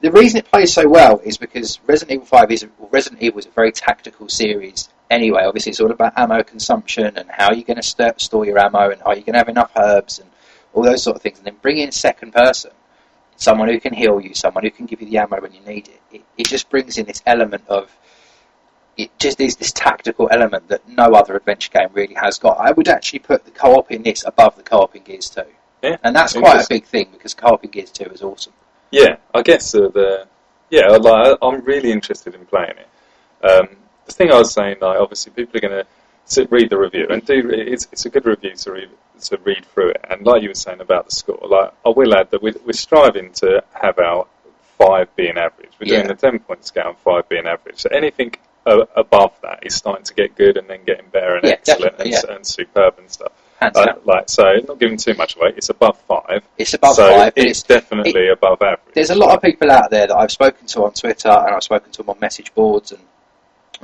[0.00, 3.46] the reason it plays so well is because Resident Evil Five is Resident Evil is
[3.46, 4.88] a very tactical series.
[5.10, 8.58] Anyway, obviously it's all about ammo consumption and how you're going to st- store your
[8.58, 10.28] ammo and are you going to have enough herbs and
[10.72, 11.38] all those sort of things.
[11.38, 12.72] And then bring in second person,
[13.36, 15.88] someone who can heal you, someone who can give you the ammo when you need
[15.88, 16.00] it.
[16.12, 17.96] It, it just brings in this element of
[18.96, 22.58] it just is this tactical element that no other adventure game really has got.
[22.58, 25.42] I would actually put the co-op in this above the co-op in Gears 2.
[25.82, 28.54] Yeah, And that's quite a big thing because co-op in Gears 2 is awesome.
[28.90, 30.26] Yeah, I guess uh, the
[30.70, 33.46] yeah, I like, I'm really interested in playing it.
[33.46, 33.68] Um,
[34.06, 37.24] the thing I was saying, like, obviously, people are going to read the review and
[37.24, 37.50] do.
[37.50, 38.88] It's, it's a good review to read
[39.20, 40.04] to read through it.
[40.10, 42.72] And like you were saying about the score, like I will add that we're, we're
[42.72, 44.26] striving to have our
[44.78, 45.70] five being average.
[45.80, 46.12] We're doing Yeah.
[46.12, 47.78] a ten point scale and five being average.
[47.80, 48.34] So anything
[48.66, 51.94] uh, above that is starting to get good and then getting better and Yeah, excellent
[51.98, 53.32] and, definitely, and superb and stuff.
[53.58, 54.00] Down.
[54.04, 55.54] Like, so, not giving too much away.
[55.56, 56.42] It's above five.
[56.58, 58.92] It's above so five, it's, it's definitely above average.
[58.94, 61.62] there's a lot of people out there that I've spoken to on Twitter and I've
[61.62, 63.00] spoken to them on message boards and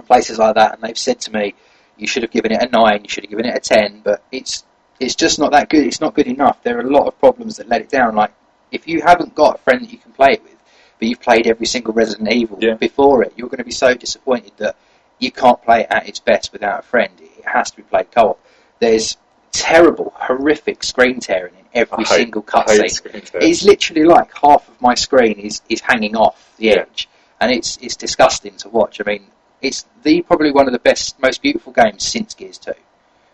[0.00, 1.54] places like that, and they've said to me,
[1.98, 4.22] "You should have given it a nine, you should have given it a ten, but
[4.32, 4.64] it's
[5.00, 5.84] it's just not that good.
[5.86, 6.62] It's not good enough.
[6.62, 8.14] There are a lot of problems that let it down.
[8.14, 8.32] Like
[8.70, 10.56] if you haven't got a friend that you can play it with,
[10.98, 12.74] but you've played every single Resident Evil Yeah.
[12.74, 14.76] before it, you're going to be so disappointed that
[15.18, 17.12] you can't play it at its best without a friend.
[17.20, 18.38] It has to be played co-op.
[18.78, 19.16] There's
[19.50, 23.34] terrible, horrific screen tearing in every hate- single cutscene.
[23.34, 26.72] It's literally like half of my screen is, is hanging off the Yeah.
[26.88, 27.08] edge,
[27.40, 29.00] and it's it's disgusting to watch.
[29.00, 29.26] I mean,
[29.62, 32.72] it's the probably one of the best, most beautiful games since Gears Two.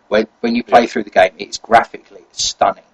[0.09, 0.87] When when you play Yeah.
[0.87, 2.85] through the game, it's graphically stunning,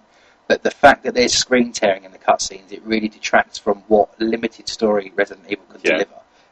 [0.47, 4.09] but the fact that there's screen tearing in the cutscenes, it really detracts from what
[4.19, 5.91] limited story Resident Evil could Yeah.
[5.93, 6.11] deliver.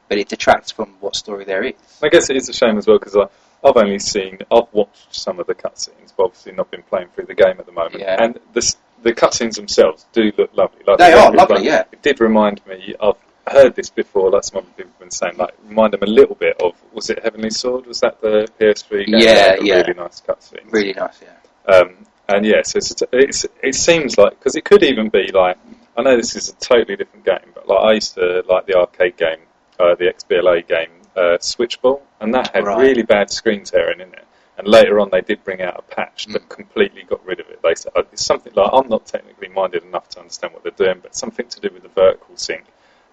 [0.10, 1.74] But it detracts from what story there is.
[2.04, 3.28] I guess it is a shame as well because uh,
[3.64, 7.26] I've only seen, I've watched some of the cutscenes, but obviously not been playing through
[7.26, 8.00] the game at the moment.
[8.00, 8.18] Yeah.
[8.24, 10.82] And the the cutscenes themselves do look lovely.
[10.88, 11.84] Like They the are lovely, yeah.
[11.92, 12.96] It did remind me.
[13.02, 13.16] I've
[13.48, 14.32] heard this before.
[14.32, 17.10] Like some other people have been saying, like remind them a little bit of was
[17.10, 17.86] it Heavenly Sword?
[17.86, 19.16] Was that the PS3 game?
[19.20, 19.76] Yeah, That had the yeah.
[19.82, 20.72] Really nice cutscenes.
[20.72, 21.74] Really nice, yeah.
[21.76, 21.96] Um,
[22.30, 25.58] and yes, it's, it's it seems like because it could even be like
[25.98, 28.76] I know this is a totally different game, but like I used to like the
[28.76, 29.40] arcade game,
[29.80, 32.80] uh, the XBLA game, uh, Switchball, and that had Right.
[32.80, 34.26] really bad screen tearing in it.
[34.58, 36.50] And later on, they did bring out a patch that Mm.
[36.50, 37.60] completely got rid of it.
[37.64, 40.86] They said uh, it's something like I'm not technically minded enough to understand what they're
[40.86, 42.64] doing, but something to do with the vertical sync.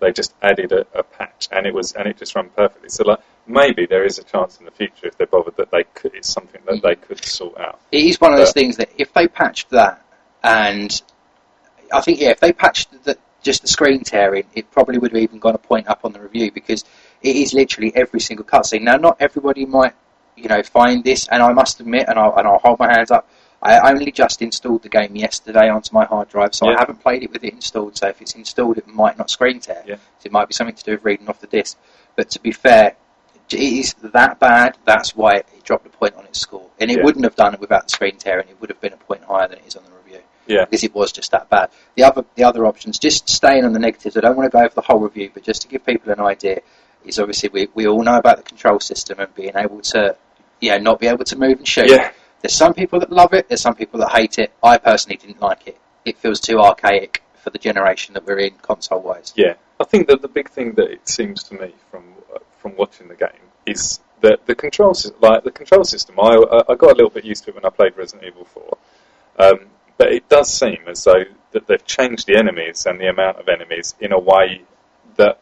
[0.00, 2.88] They just added a, a patch, and it was and it just ran perfectly.
[2.88, 5.84] So like maybe there is a chance in the future if they're bothered that they
[5.94, 6.14] could.
[6.14, 7.80] It's something that they could sort out.
[7.92, 10.04] It is one of those things that if they patched that,
[10.42, 11.00] and
[11.92, 15.22] I think yeah, if they patched the, just the screen tearing, it probably would have
[15.22, 16.84] even gone a point up on the review because
[17.22, 18.82] it is literally every single cutscene.
[18.82, 19.94] Now, not everybody might
[20.36, 23.10] you know find this, and I must admit, and I'll, and I'll hold my hands
[23.10, 23.28] up.
[23.62, 26.76] I only just installed the game yesterday onto my hard drive, so Yeah.
[26.76, 27.96] I haven't played it with it installed.
[27.98, 29.82] So if it's installed, it might not screen tear.
[29.86, 29.96] Yeah.
[29.96, 31.76] So it might be something to do with reading off the disc.
[32.16, 32.96] But to be fair,
[33.50, 34.78] it is that bad.
[34.86, 37.04] That's why it dropped a point on its score, and it Yeah.
[37.04, 38.48] wouldn't have done it without the screen tearing.
[38.48, 40.64] It would have been a point higher than it is on the review Yeah.
[40.64, 41.68] because it was just that bad.
[41.96, 44.16] The other the other options, just staying on the negatives.
[44.16, 46.20] I don't want to go over the whole review, but just to give people an
[46.20, 46.60] idea,
[47.04, 50.16] is obviously we we all know about the control system and being able to,
[50.60, 51.90] yeah, not be able to move and shoot.
[51.90, 52.10] Yeah.
[52.42, 53.48] There's some people that love it.
[53.48, 54.52] There's some people that hate it.
[54.62, 55.78] I personally didn't like it.
[56.04, 59.32] It feels too archaic for the generation that we're in console wise.
[59.36, 62.76] Yeah, I think that the big thing that it seems to me from uh, from
[62.76, 66.36] watching the game is that the control system, like the control system, I
[66.68, 68.78] I got a little bit used to it when I played Resident Evil 4,
[69.38, 69.66] um,
[69.98, 73.48] but it does seem as though that they've changed the enemies and the amount of
[73.48, 74.62] enemies in a way
[75.16, 75.40] that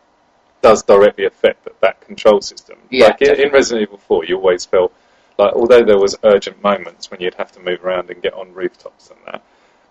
[0.62, 2.78] does directly affect that, that control system.
[2.90, 3.52] Yeah, like in, in.
[3.52, 4.92] Resident Evil 4, you always felt
[5.38, 8.52] like although there was urgent moments when you'd have to move around and get on
[8.52, 9.42] rooftops and that,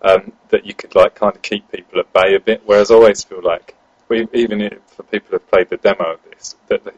[0.02, 2.62] um, that you could like kind of keep people at bay a bit.
[2.66, 3.74] Whereas I always feel like,
[4.08, 6.92] we, even if, for people who've played the demo of this, that the,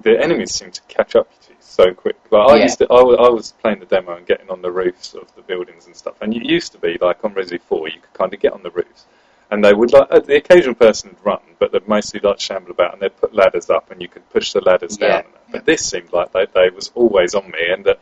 [0.00, 2.16] the enemies seem to catch up to you so quick.
[2.30, 2.62] Like I Yeah.
[2.62, 5.86] used to, I, was playing the demo and getting on the roofs of the buildings
[5.86, 8.40] and stuff, and it used to be like on Resi Four, you could kind of
[8.40, 9.04] get on the roofs.
[9.50, 12.72] And they would like uh, the occasional person would run, but they'd mostly like shamble
[12.72, 15.22] about, and they'd put ladders up, and you could push the ladders Yeah.
[15.22, 15.32] down.
[15.52, 18.00] But this seemed like they, they was always on me, and that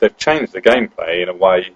[0.00, 1.70] they've changed the gameplay in a way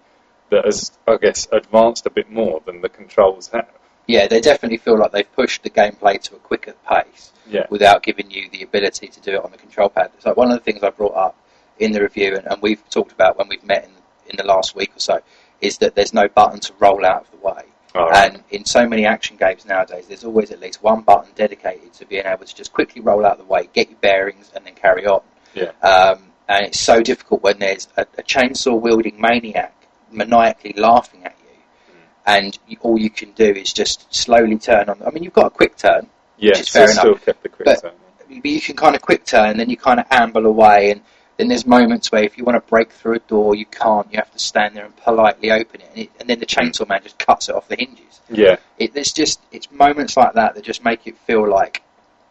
[0.51, 3.69] that has, I guess, advanced a bit more than the controls have.
[4.07, 8.03] Yeah, they definitely feel like they've pushed the gameplay to a quicker pace Yeah, without
[8.05, 10.11] giving you the ability to do it on the control pad.
[10.15, 11.37] It's like one of the things I brought up
[11.79, 13.91] in the review, and, and we've talked about when we've met in,
[14.31, 15.21] in the last week or so,
[15.61, 17.63] is that there's no button to roll out of the way.
[17.97, 18.33] Right.
[18.35, 22.07] And in so many action games nowadays, there's always at least one button dedicated to
[22.07, 24.75] being able to just quickly roll out of the way, get your bearings, and then
[24.75, 25.21] carry on.
[25.55, 29.73] yeah, Um, and it's so difficult when there's a, a chainsaw wielding maniac
[30.13, 31.95] maniacally laughing at you,
[32.27, 35.03] and you, all you can do is just slowly turn on.
[35.05, 37.65] I mean, you've got a quick turn, Yeah, is so fair still kept the quick
[37.67, 37.93] But- turn.
[38.29, 41.01] but you can kind of quick turn, and then you kind of amble away, and
[41.37, 44.11] then there's moments where if you want to break through a door, you can't.
[44.13, 46.89] You have to stand there and politely open it, and, it, and then the chainsaw
[46.89, 48.21] man just cuts it off the hinges.
[48.31, 51.83] Yeah, It, there's just it's moments like that that just make it feel like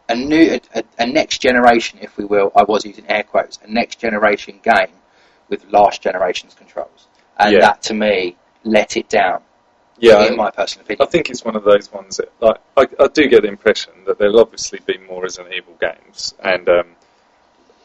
[0.08, 2.52] a new, a, a, a next generation, if we will.
[2.54, 4.92] I was using air quotes, a next generation game
[5.48, 7.06] with last generation's controls,
[7.38, 7.60] and Yeah.
[7.60, 9.42] that to me let it down.
[9.98, 10.26] yeah.
[10.26, 13.06] in my personal opinion, I think it's one of those ones that, like, I, I
[13.08, 16.86] do get the impression that there'll obviously be more Resident Evil games, and um,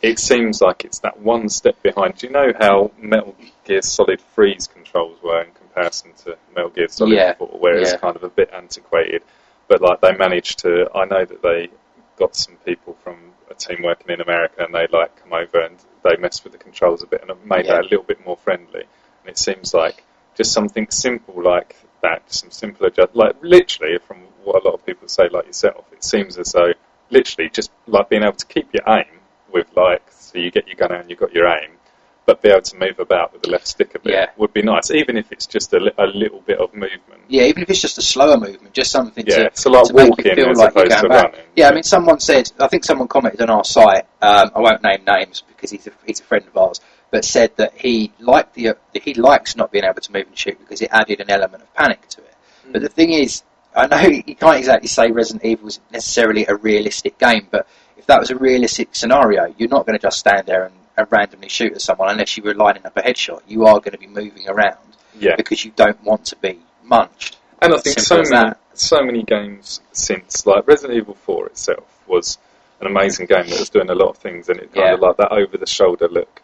[0.02, 2.18] it seems like it's that one step behind.
[2.18, 3.36] Do you know how Metal
[3.66, 7.94] Gear Solid 3's controls were in comparison to Metal Gear Solid Yeah, 4, where it's
[7.94, 9.24] kind of a bit antiquated,
[9.68, 10.90] but like they managed to.
[10.96, 11.70] I know that they
[12.18, 13.18] got some people from
[13.50, 16.60] a team working in America, and they like come over and they messed with the
[16.60, 17.74] controls a bit and made Yeah.
[17.76, 18.82] that a little bit more friendly.
[19.22, 20.04] And it seems like
[20.36, 24.86] just something simple like that, some simple adjust, like literally from what a lot of
[24.86, 26.74] people say, like yourself, it seems as though
[27.12, 29.06] literally just like being able to keep your aim
[29.54, 31.72] with like, so you get your gun out and you've got your aim,
[32.26, 34.26] but be able to move about with the left stick a bit Yeah.
[34.38, 37.22] would be nice, even if it's just a, li- a little bit of movement.
[37.28, 39.94] Yeah, even if it's just a slower movement, just something Yeah, to, so like to
[39.94, 41.32] make walking it feel as like you're opposed going to back.
[41.34, 41.46] running.
[41.56, 44.06] Yeah, I mean, someone said, I think someone commented on our site.
[44.22, 47.58] Um, I won't name names because he's a, he's a friend of ours, but said
[47.58, 50.82] that he liked the that he likes not being able to move and shoot because
[50.82, 52.34] it added an element of panic to it.
[52.68, 52.74] Mm.
[52.74, 53.44] But the thing is,
[53.76, 57.68] I know you can't exactly say Resident Evil is necessarily a realistic game, but
[58.02, 61.08] if that was a realistic scenario, you're not going to just stand there and, and
[61.12, 63.42] randomly shoot at someone unless you were lining up a headshot.
[63.48, 64.80] You are going to be moving around
[65.20, 65.36] Yeah.
[65.38, 67.38] because you don't want to be munched.
[67.62, 71.86] And I think so Simple many, so many games since, like Resident Evil 4 itself
[72.08, 72.40] was
[72.80, 74.94] an amazing game that was doing a lot of things, and it kind Yeah.
[74.96, 76.42] of like that over the shoulder look,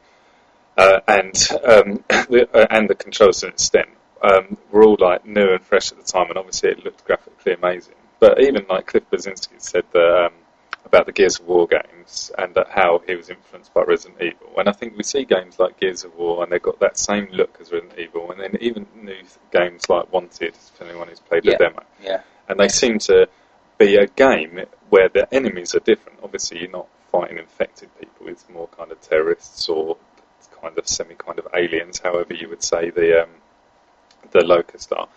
[0.78, 3.90] uh, and um, the, uh, and the controls to an extent
[4.22, 7.54] um, were all like new and fresh at the time, and obviously it looked graphically
[7.54, 7.96] amazing.
[8.20, 10.34] But even like Cliff Bleszinski said that, um,
[10.88, 14.68] about the Gears of War games and how he was influenced by Resident Evil, and
[14.70, 17.58] I think we see games like Gears of War and they've got that same look
[17.62, 19.22] as Resident Evil, and then even new
[19.52, 21.58] games like Wanted, for anyone who's played Yeah.
[21.58, 22.22] the demo Yeah.
[22.48, 23.28] and they seem to
[23.78, 26.20] be a game where the enemies are different.
[26.24, 29.98] Obviously, you're not fighting infected people; it's more kind of terrorists or
[30.62, 33.30] kind of semi kind of aliens, however you would say the um,
[34.32, 35.08] the locust are.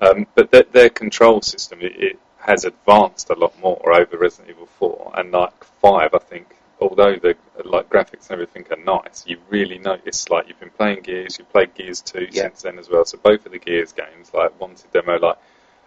[0.00, 4.50] Um, but their, their control system it, it has advanced a lot more over Resident
[4.50, 6.14] Evil 4 and like 5.
[6.14, 10.60] I think, although the like graphics and everything are nice, you really notice like you've
[10.60, 12.42] been playing Gears, you've played Gears 2 Yeah.
[12.42, 13.04] since then as well.
[13.04, 15.36] So both of the Gears games, like Wanted Demo, like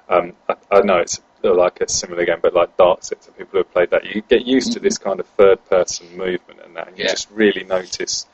[0.09, 3.57] um, I, I know it's like a similar game, but like Dark Sector, people who
[3.59, 6.97] have played that, you get used to this kind of third-person movement and that, and
[6.97, 7.11] you Yeah.
[7.11, 8.27] just really notice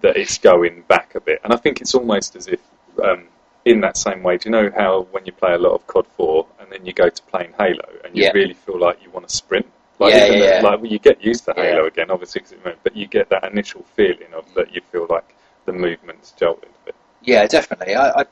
[0.00, 1.40] that it's going back a bit.
[1.44, 2.60] And I think it's almost as if,
[3.02, 3.24] um,
[3.64, 6.06] in that same way, do you know how when you play a lot of COD
[6.16, 8.32] 4 and then you go to playing Halo and you Yeah.
[8.34, 9.66] really feel like you want to sprint?
[9.98, 11.52] Like, Yeah, even yeah, the- like well, you get used to.
[11.54, 12.42] Halo again, obviously,
[12.82, 15.34] but you get that initial feeling of that you feel like
[15.66, 16.94] the movement's jolted a bit.
[17.22, 17.94] Yeah, definitely.
[17.94, 18.24] I, I,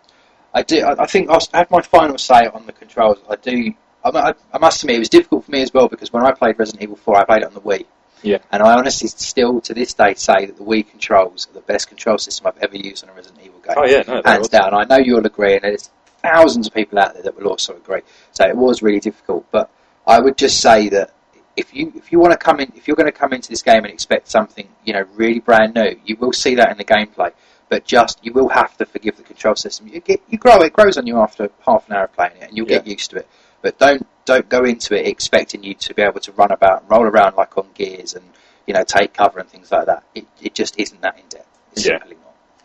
[0.55, 0.83] I do.
[0.85, 3.19] I, I think I have my final say on the controls.
[3.29, 3.73] I do.
[4.05, 6.33] I, I, I must admit, it was difficult for me as well because when I
[6.33, 7.85] played Resident Evil 4, I played it on the Wii.
[8.23, 8.39] Yeah.
[8.53, 11.89] And I honestly still, to this day, say that the Wii controls are the best
[11.89, 13.75] control system I've ever used on a Resident Evil game.
[13.77, 14.75] Oh, yeah, no, hands was- down.
[14.75, 15.91] I know you'll agree, and there's
[16.23, 18.03] thousands of people out there that will also agree.
[18.33, 19.71] So it was really difficult, but
[20.07, 21.13] I would just say that
[21.57, 23.63] if you if you want to come in, if you're going to come into this
[23.63, 26.85] game and expect something you know really brand new, you will see that in the
[26.85, 27.33] gameplay.
[27.69, 29.89] But just you will have to forgive the control system.
[29.89, 32.49] You get you grow it grows on you after half an hour of playing it,
[32.49, 33.29] and you'll get used to it.
[33.63, 36.91] But don't don't go into it expecting you to be able to run about and
[36.91, 38.25] roll around like on gears and
[38.67, 40.05] you know take cover and things like that.
[40.15, 41.49] It it just isn't that in depth.
[41.73, 41.99] It's Yeah.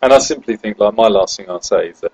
[0.02, 2.12] And I simply think, like, my last thing I'll say is that,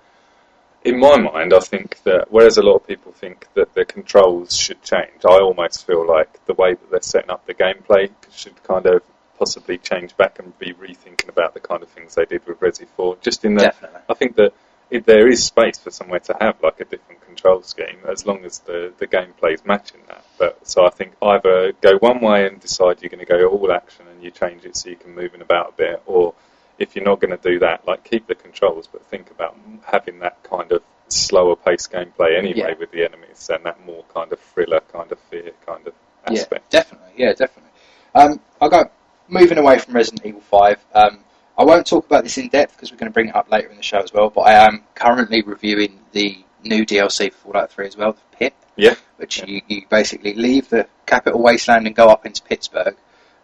[0.83, 4.55] in my mind, I think that whereas a lot of people think that the controls
[4.55, 8.61] should change, I almost feel like the way that they're setting up the gameplay should
[8.63, 9.01] kind of
[9.39, 12.87] possibly change back and be rethinking about the kind of things they did with Resi
[12.97, 13.17] 4.
[13.21, 14.01] Just in that, Definitely.
[14.09, 14.53] I think that
[14.89, 18.45] if there is space for somewhere to have like a different control scheme, as long
[18.45, 20.23] as the the gameplay is matching that.
[20.37, 23.71] But so I think either go one way and decide you're going to go all
[23.71, 26.33] action and you change it so you can move in about a bit, or
[26.79, 30.19] if you're not going to do that, like keep the controls, but think about having
[30.19, 32.73] that kind of slower paced gameplay anyway Yeah.
[32.79, 35.93] with the enemies and that more kind of thriller, kind of fear, kind of
[36.25, 36.73] aspect.
[36.73, 37.09] Yeah, definitely.
[37.17, 37.71] Yeah, definitely.
[38.15, 38.85] Um, I'll go
[39.27, 40.79] moving away from Resident Evil 5.
[40.93, 41.19] Um,
[41.57, 43.69] I won't talk about this in depth because we're going to bring it up later
[43.69, 44.29] in the show as well.
[44.29, 48.53] But I am currently reviewing the new DLC for Fallout 3 as well, the Pit,
[48.75, 48.95] Yeah.
[49.17, 52.95] which you, you basically leave the capital wasteland and go up into Pittsburgh.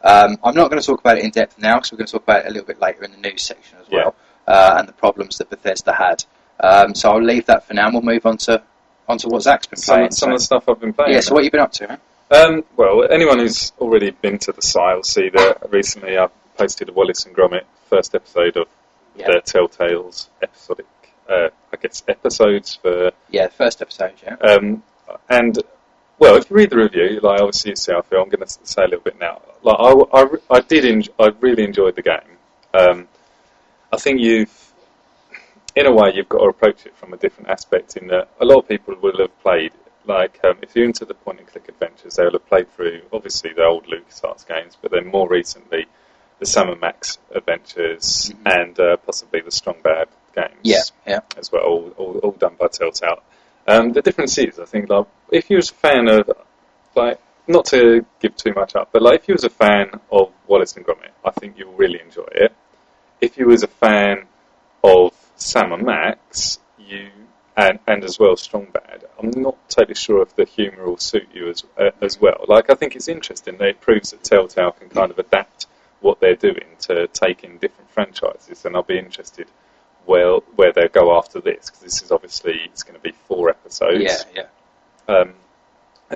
[0.04, 2.14] Um, I'm not going to talk about it in depth now because we're going to
[2.14, 4.16] talk about it a little bit later in the news section as well,
[4.48, 6.24] uh, and the problems that Bethesda had.
[6.62, 8.64] Um, so I'll leave that for now, and we'll move on to
[9.10, 10.12] onto what Zach's been Some, playing.
[10.12, 11.14] some so- of the stuff I've been playing.
[11.14, 12.00] yeah, so what you been up to, man?
[12.32, 16.28] Um, well, anyone who's already been to the site will see that recently I
[16.60, 18.68] posted a Wallace and Gromit first episode of
[19.16, 19.28] Yeah.
[19.28, 20.86] their Telltales episodic,
[21.30, 24.36] uh, I guess, episodes for Yeah, first episode, yeah.
[24.36, 24.84] Um,
[25.30, 25.58] and
[26.20, 28.22] well, if you read the review, like obviously you see how I feel.
[28.22, 29.42] I'm going to say a little bit now.
[29.64, 32.32] Like I, I, I did, enj- I really enjoyed the game.
[32.74, 33.08] Um,
[33.92, 34.74] I think you've,
[35.76, 37.96] in a way, you've got to approach it from a different aspect.
[37.96, 39.72] In that a lot of people will have played,
[40.06, 43.54] like um, if you're into the point and click adventures, they'll have played through obviously
[43.54, 45.86] the old LucasArts games, but then more recently
[46.40, 48.62] the Sam and Max adventures Mhm.
[48.62, 51.20] and uh, possibly the Strong Bad games Yeah, yeah.
[51.38, 53.22] as well, all, all, all done by Telltale.
[53.68, 56.30] Um, the difference is, I think, like if you was a fan of,
[56.96, 60.32] like, not to give too much up, but like if you was a fan of
[60.48, 62.54] Wallace and Gromit, I think you'll really enjoy it.
[63.22, 64.28] If you was a fan
[64.84, 67.10] of Sam and Max, you
[67.58, 71.28] and and as well Strong Bad, I'm not totally sure if the humour will suit
[71.34, 72.46] you as uh, as well.
[72.48, 75.66] Like I think it's interesting that it proves that Telltale can kind of adapt
[76.02, 79.48] what they're doing to take in different franchises, and I'll be interested
[80.06, 83.50] well where they'll go after this because this is obviously it's going to be four
[83.50, 84.26] episodes.
[84.34, 84.46] Yeah,
[85.08, 85.14] yeah.
[85.14, 85.34] Um,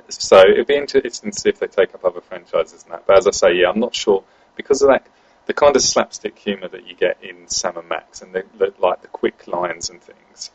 [0.09, 3.05] so it'd be interesting to see if they take up other franchises and that.
[3.05, 4.23] But as I say, yeah, I'm not sure
[4.55, 5.05] because of that
[5.45, 8.73] the kind of slapstick humour that you get in Sam and Max and the, the,
[8.79, 10.51] like the quick lines and things.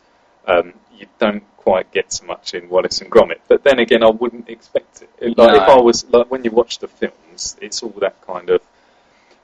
[0.46, 4.08] Um, you don't quite get so much in Wallace and Gromit, but then again, I
[4.08, 5.36] wouldn't expect it.
[5.36, 5.62] Like No.
[5.62, 8.62] if I was like when you watch the films, it's all that kind of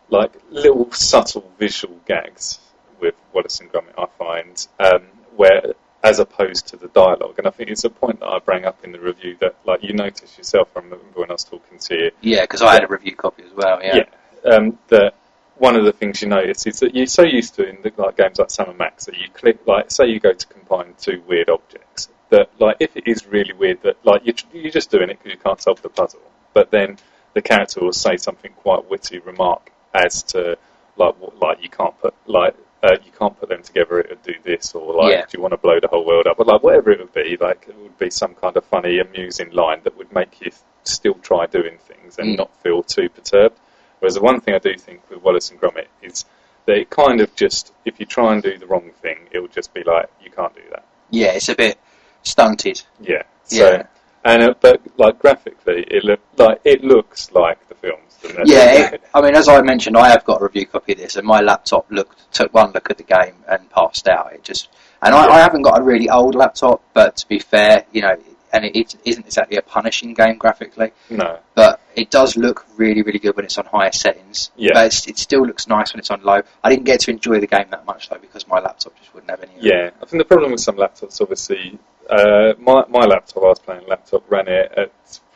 [0.08, 2.58] like little subtle visual gags
[3.00, 3.94] with Wallace and Gromit.
[3.98, 5.02] I find um,
[5.36, 8.66] where as opposed to the dialogue, and I think it's a point that I bring
[8.66, 10.68] up in the review that like you notice yourself.
[10.76, 12.10] I remember when I was talking to you.
[12.20, 14.04] Yeah, because I had a review copy as well, yeah.
[14.44, 15.14] Yeah, um, that
[15.56, 18.16] one of the things you notice is that you're so used to in the, like
[18.16, 21.22] games like Sam and Max that you click like say you go to combine two
[21.26, 25.10] weird objects that like if it is really weird that like you're, you're just doing
[25.10, 26.20] it because you can't solve the puzzle,
[26.52, 26.98] but then
[27.34, 30.56] the character will say something quite witty remark as to
[30.96, 34.34] like like you can't put like uh, you can't put them together It would do
[34.44, 35.20] this or like Yeah.
[35.22, 37.36] do you want to blow the whole world up but like whatever it would be
[37.40, 40.50] like it would be some kind of funny amusing line that would make you
[40.84, 42.38] still try doing things and Mm.
[42.38, 43.56] not feel too perturbed
[44.00, 46.24] whereas the one thing I do think with Wallace and Gromit is
[46.66, 49.48] that it kind of just if you try and do the wrong thing it will
[49.48, 51.78] just be like you can't do that Yeah, it's a bit
[52.22, 52.82] stunted.
[53.00, 53.86] yeah so Yeah.
[54.24, 58.00] And uh, but like graphically it look like it looks like the films?
[58.46, 61.16] Yeah, it, I mean, as I mentioned, I have got a review copy of this,
[61.16, 64.32] and my laptop looked took one look at the game and passed out.
[64.32, 64.68] It just,
[65.02, 65.32] and I, Yeah.
[65.34, 68.16] I haven't got a really old laptop, but to be fair, you know,
[68.50, 73.02] and it, it isn't exactly a punishing game graphically, no but it does look really,
[73.02, 74.50] really good when it's on higher settings.
[74.56, 74.70] Yeah.
[74.74, 76.42] but it's, it still looks nice when it's on low.
[76.62, 79.30] I didn't get to enjoy the game that much though because my laptop just wouldn't
[79.30, 79.52] have any.
[79.60, 81.78] Yeah, I think the problem with some laptops, obviously,
[82.10, 84.92] uh, my my laptop, I was playing laptop, ran it at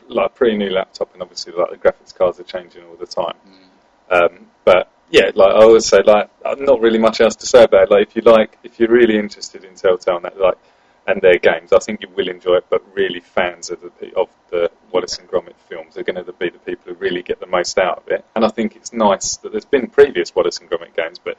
[0.07, 3.05] like a pretty new laptop, and obviously, like the graphics cards are changing all the
[3.05, 3.35] time.
[3.47, 4.25] Mm.
[4.25, 6.29] Um, but yeah, like I always say, like
[6.59, 7.91] not really much else to say about it.
[7.91, 10.57] Like if you like, if you're really interested in Telltale and that, like
[11.07, 12.65] and their games, I think you will enjoy it.
[12.69, 16.49] But really, fans of the of the Wallace and Gromit films are going to be
[16.49, 18.25] the people who really get the most out of it.
[18.35, 21.37] And I think it's nice that there's been previous Wallace and Gromit games, but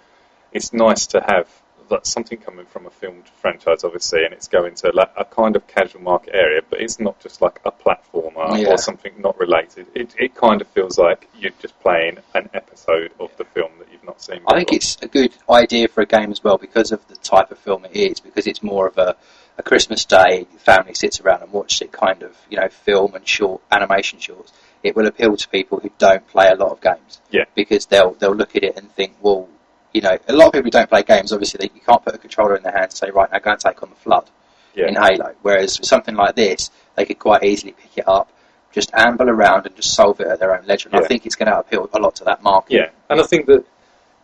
[0.52, 1.48] it's nice to have
[1.90, 5.56] like, something coming from a filmed franchise, obviously, and it's going to like, a kind
[5.56, 8.68] of casual market area, but it's not just like a platformer Yeah.
[8.68, 9.86] or something not related.
[9.94, 13.88] It, it kind of feels like you're just playing an episode of the film that
[13.92, 14.38] you've not seen.
[14.38, 14.54] Before.
[14.54, 17.50] I think it's a good idea for a game as well because of the type
[17.50, 18.20] of film it is.
[18.20, 19.16] Because it's more of a,
[19.58, 23.26] a Christmas Day family sits around and watches it kind of you know film and
[23.26, 24.52] short animation shorts.
[24.82, 27.20] It will appeal to people who don't play a lot of games.
[27.30, 27.44] Yeah.
[27.54, 29.48] Because they'll they'll look at it and think, well,
[29.92, 31.32] you know, a lot of people who don't play games.
[31.32, 33.50] Obviously, they, you can't put a controller in their hand and say, right, now go
[33.52, 34.30] and take on the flood
[34.74, 34.86] yeah.
[34.88, 35.34] in Halo.
[35.42, 38.32] Whereas with something like this, they could quite easily pick it up,
[38.72, 40.88] just amble around and just solve it at their own leisure.
[40.88, 41.04] And Yeah.
[41.04, 42.74] I think it's going to appeal a lot to that market.
[42.74, 43.64] Yeah, and I think that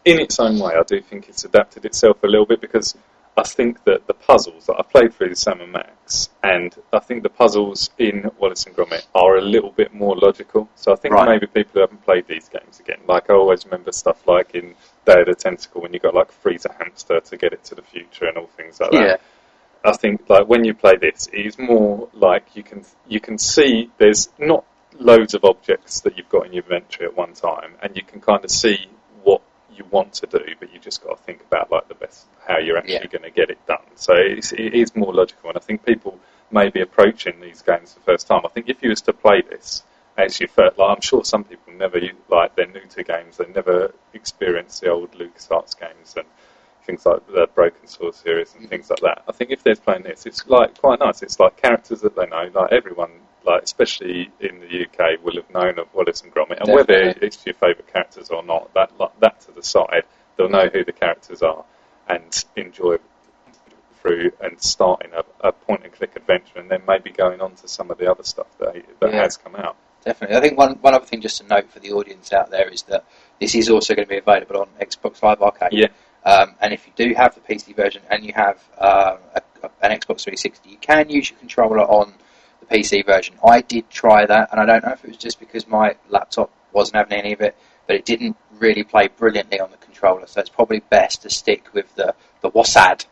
[0.04, 2.96] in its own way, I do think it's adapted itself a little bit because
[3.38, 7.22] I think that the puzzles that I played through Sam and Max, and I think
[7.22, 10.68] the puzzles in Wallace and Gromit are a little bit more logical.
[10.76, 11.28] So I think Right.
[11.28, 14.74] maybe people who haven't played these games again, like I always remember stuff like in
[15.06, 17.74] Day of the Tentacle when you got like freeze a hamster to get it to
[17.74, 19.00] the future and all things like that.
[19.00, 19.16] Yeah.
[19.90, 23.38] I think like when you play this, it is more like you can you can
[23.38, 24.64] see there's not
[24.98, 28.20] loads of objects that you've got in your inventory at one time, and you can
[28.20, 28.88] kind of see
[29.22, 29.42] what
[29.72, 32.58] you want to do, but you just got to think about like the best how
[32.58, 33.06] you're actually Yeah.
[33.06, 33.84] going to get it done.
[33.94, 36.18] So it's, it is more logical, and I think people
[36.50, 38.40] may be approaching these games the first time.
[38.44, 39.82] I think if you was to play this
[40.18, 43.92] actually first, like I'm sure some people never like they're new to games, they never
[44.14, 46.26] experienced the old LucasArts games and
[46.84, 48.68] things like the Broken Sword series and mm.
[48.68, 49.24] things like that.
[49.28, 51.22] I think if they're playing this, it's like quite nice.
[51.22, 52.50] It's like characters that they know.
[52.54, 53.10] Like everyone
[53.46, 57.46] like especially in the UK, will have known of Wallace and Gromit, and whether it's
[57.46, 60.02] your favourite characters or not, that like, that to the side,
[60.36, 61.64] they'll know who the characters are
[62.08, 62.98] and enjoy
[64.00, 67.68] through and starting a, a point and click adventure, and then maybe going on to
[67.68, 69.22] some of the other stuff that that Yeah.
[69.22, 69.76] has come out.
[70.06, 70.36] Definitely.
[70.36, 72.82] I think one, one other thing just to note for the audience out there is
[72.84, 73.04] that
[73.40, 75.70] this is also going to be available on Xbox Live Arcade.
[75.72, 75.88] Yeah.
[76.24, 79.70] Um, and if you do have the PC version and you have um, a, a-
[79.82, 82.14] an Xbox 360, you can use your controller on
[82.60, 83.34] the PC version.
[83.44, 86.50] I did try that, and I don't know if it was just because my laptop
[86.72, 87.56] wasn't having any of it,
[87.88, 90.26] but it didn't really play brilliantly on the controller.
[90.28, 93.06] So it's probably best to stick with the the WASD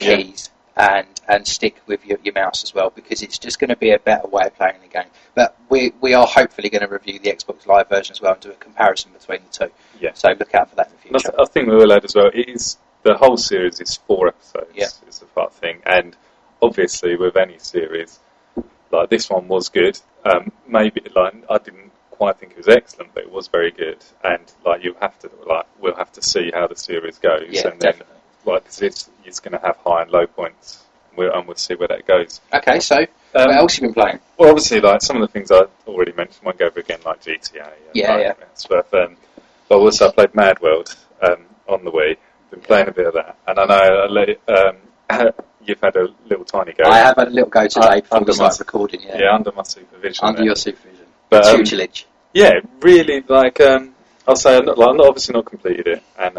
[0.00, 0.16] Yeah.
[0.16, 3.76] keys and and stick with your, your mouse as well because it's just going to
[3.76, 5.10] be a better way of playing the game.
[5.34, 8.40] But we we are hopefully going to review the Xbox Live version as well and
[8.40, 9.72] do a comparison between the two.
[10.00, 10.12] Yeah.
[10.14, 11.40] So look out for that in the I, future.
[11.40, 12.30] I think we will add as well.
[12.32, 14.70] It is the whole series is four episodes.
[14.74, 14.86] Yeah.
[15.08, 16.16] Is the part thing, and
[16.62, 18.20] obviously with any series,
[18.92, 19.98] like this one was good.
[20.24, 23.98] Um, maybe like I didn't quite think it was excellent, but it was very good.
[24.22, 27.68] And like you have to like we'll have to see how the series goes, Yeah,
[27.68, 28.17] and then definitely.
[28.54, 30.84] Like 'cause it's it's going to have high and low points.
[31.16, 32.40] We'll, and we'll see where that goes.
[32.54, 33.06] Okay, so Um,
[33.46, 34.20] what else have you been playing?
[34.38, 37.20] Well, obviously, like some of the things I already mentioned, won't go over again, like
[37.22, 37.60] GTA.
[37.62, 38.32] And Yeah, like, yeah.
[38.54, 38.94] Stuff.
[38.94, 39.16] Um,
[39.68, 42.16] but also, I played Mad World um, on the Wii.
[42.50, 44.76] Been playing a bit of that, and I know I let, um,
[45.66, 46.84] you've had a little tiny go.
[46.84, 49.00] I have had a little go today Uh, before under we recording.
[49.02, 50.24] Yeah, yeah, under my supervision.
[50.24, 52.06] under your supervision, But, um, tutelage.
[52.32, 53.94] yeah, really like um,
[54.26, 56.38] I'll say I'm not, like, I'm not obviously not completed it, and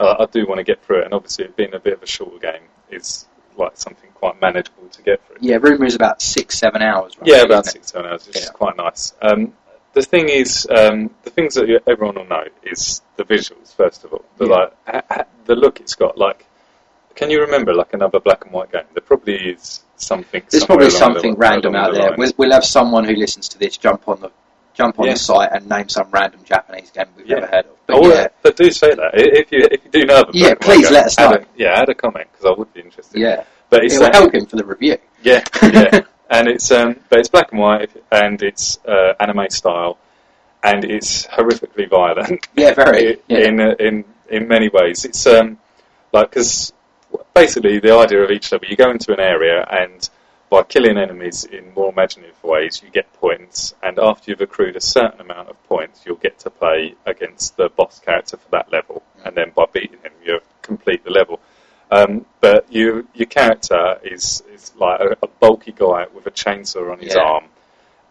[0.00, 1.04] um, I, do want to get through it.
[1.04, 3.26] And obviously, it being a bit of a shorter game is
[3.56, 5.36] like something quite manageable to get through.
[5.40, 7.16] Yeah, rumour is about six, seven hours.
[7.18, 9.14] Right, Yeah, about six, seven hours, which is quite nice.
[9.20, 9.52] Um,
[9.94, 13.74] the thing is, um, the things that you, everyone will know is the visuals.
[13.74, 14.54] First of all, the Yeah.
[14.54, 16.16] like ha, ha, the look it's got.
[16.16, 16.46] Like,
[17.16, 18.84] can you remember like another black and white game?
[18.94, 20.42] There probably is something.
[20.50, 22.14] There's probably along the- something random out the there.
[22.16, 24.30] We'll, we'll have someone who listens to this jump on the
[24.78, 25.14] jump on Yeah.
[25.14, 27.34] the site and name some random Japanese game we've Yeah.
[27.40, 27.76] never heard of.
[27.86, 30.20] But Oh, yeah, but do say that if you if you do know.
[30.20, 31.36] a Yeah, please game, let us add know.
[31.38, 33.18] A, yeah, add a comment because I would be interested.
[33.20, 34.96] yeah, but it's it will like- help him for the review.
[35.22, 36.00] Yeah, yeah,
[36.30, 39.98] and it's um, but it's black and white and it's uh, anime style,
[40.62, 42.46] and it's horrifically violent.
[42.54, 43.18] Yeah, very.
[43.28, 43.38] Yeah.
[43.48, 45.04] in uh, in in many ways.
[45.04, 45.58] It's um
[46.12, 46.72] like because
[47.34, 50.08] basically the idea of each level, you go into an area and
[50.50, 54.80] by killing enemies in more imaginative ways, you get points, and after you've accrued a
[54.80, 59.02] certain amount of points, you'll get to play against the boss character for that level,
[59.24, 61.40] and then by beating him, you complete the level.
[61.90, 66.92] Um, but you, your character is, is like a, a bulky guy with a chainsaw
[66.92, 67.22] on his Yeah.
[67.22, 67.44] arm,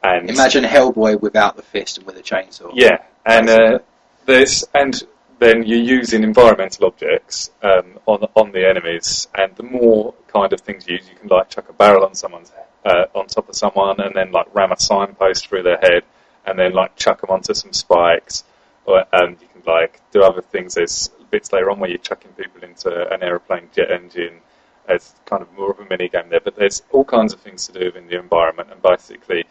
[0.04, 2.72] and Imagine Hellboy without the fist and with a chainsaw.
[2.76, 3.80] yeah, and uh,
[4.26, 5.02] there's and
[5.40, 10.62] then you're using environmental objects um, on on the enemies, and the more kind of
[10.62, 12.52] things you use, you can like chuck a barrel on someone's
[12.86, 16.04] uh, on top of someone, and then like ram a signpost through their head,
[16.46, 18.44] and then like chuck them onto some spikes,
[18.86, 20.76] or you can like do other things.
[20.76, 24.42] There's bits later on where you're chucking people into an aeroplane jet engine.
[24.90, 27.68] As kind of more of a mini game there, but there's all kinds of things
[27.68, 29.44] to do in the environment, and basically,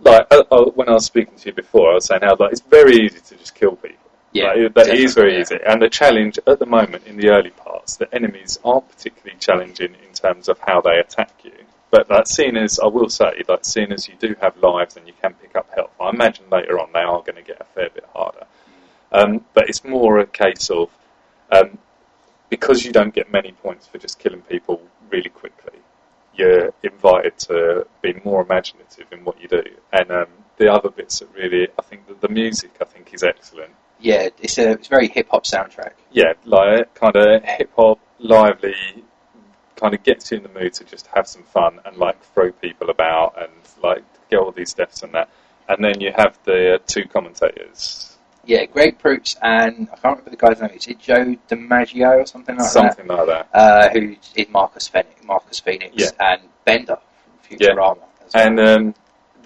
[0.00, 2.52] like uh, uh, when I was speaking to you before, I was saying how like
[2.52, 4.05] it's very easy to just kill people.
[4.36, 5.64] Yeah, Like, that is very definitely, easy.
[5.66, 9.94] And the challenge at the moment in the early parts, the enemies aren't particularly challenging
[10.06, 11.52] in terms of how they attack you.
[11.90, 15.06] But like, seeing as I will say, that seeing as you do have lives and
[15.06, 17.64] you can pick up health, I imagine later on they are going to get a
[17.64, 18.46] fair bit harder.
[19.12, 20.90] Um, but it's more a case of
[21.50, 21.78] um,
[22.50, 25.78] because you don't get many points for just killing people really quickly,
[26.34, 29.62] you're invited to be more imaginative in what you do.
[29.92, 30.26] And um,
[30.58, 33.72] the other bits that really, I think that the music, I think, is excellent.
[34.00, 34.28] Yeah.
[34.40, 35.92] It's a it's a very hip hop soundtrack.
[36.12, 38.74] Yeah, like kind of hip hop, lively,
[39.76, 42.52] kind of gets you in the mood to just have some fun and like throw
[42.52, 45.28] people about and like get all these deaths and that.
[45.68, 50.30] And then you have the uh, two commentators, Yeah, Greg Proops and I can't remember
[50.30, 50.70] the guy's name.
[50.70, 52.70] Is it Joe DiMaggio or something like that?
[52.72, 53.48] something like that.
[53.52, 56.10] Uh, who is Marcus Phoenix, Marcus Phoenix Yeah.
[56.20, 56.98] and Bender
[57.42, 57.68] from Yeah.
[57.70, 57.98] Futurama.
[58.26, 58.46] as well.
[58.46, 58.94] And um,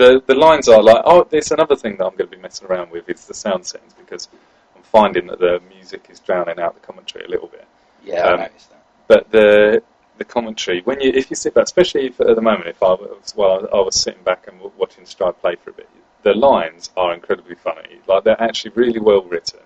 [0.00, 2.66] the the lines are like, oh, there's another thing that I'm going to be messing
[2.66, 4.28] around with is the sound settings because
[4.74, 7.66] I'm finding that the music is drowning out the commentary a little bit.
[8.02, 8.84] yeah, I um, noticed that.
[9.08, 9.82] But the
[10.16, 12.94] the commentary when you if you sit back, especially if, at the moment, if I
[12.94, 15.88] was well, I was sitting back and watching Stride play for a bit,
[16.22, 18.00] the lines are incredibly funny.
[18.06, 19.60] Like they're actually really well written,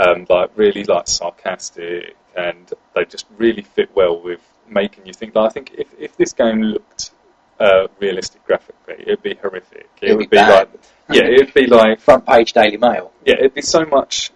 [0.00, 5.36] um, like really like sarcastic, and they just really fit well with making you think.
[5.36, 7.11] Like, I think if if this game looked
[7.62, 9.88] uh, realistic graphically, it'd be horrific.
[10.00, 10.68] It, It'd would be be like
[11.10, 13.12] yeah, it'd be like Front page Daily Mail.
[13.24, 14.30] yeah, it'd be so much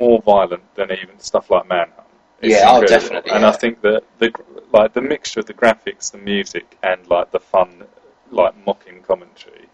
[0.00, 1.92] more violent than even stuff like Manhunt.
[2.40, 3.48] It's Yeah, oh, definitely, And yeah.
[3.48, 4.30] I think that the
[4.72, 7.84] like the mixture of the graphics, the music, and like the fun
[8.30, 9.68] like mocking commentary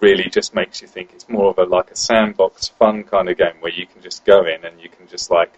[0.00, 3.36] really just makes you think it's more of a like a sandbox fun kind of
[3.36, 5.52] game where you can just go in and you can just like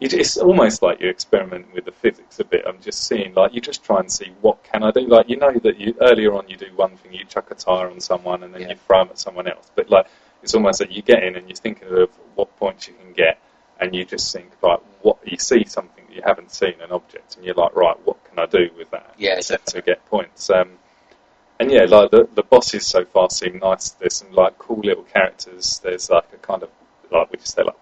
[0.00, 2.64] it's almost like you're experimenting with the physics a bit.
[2.66, 5.00] I'm just seeing like you just try and see what can I do.
[5.06, 7.90] Like you know that you earlier on you do one thing, you chuck a tire
[7.90, 8.70] on someone and then Yeah.
[8.70, 9.70] you throw them at someone else.
[9.74, 10.06] But like
[10.42, 13.38] it's almost that you get in and you're thinking of what points you can get,
[13.78, 17.36] and you just think like what you see something that you haven't seen an object,
[17.36, 19.14] and you're like right, what can I do with that?
[19.18, 20.48] Yeah, to, to get points.
[20.48, 20.70] Um,
[21.58, 23.90] and yeah, like the, the bosses so far seem nice.
[23.90, 25.78] There's some like cool little characters.
[25.84, 26.70] There's like a kind of
[27.12, 27.76] like we just say like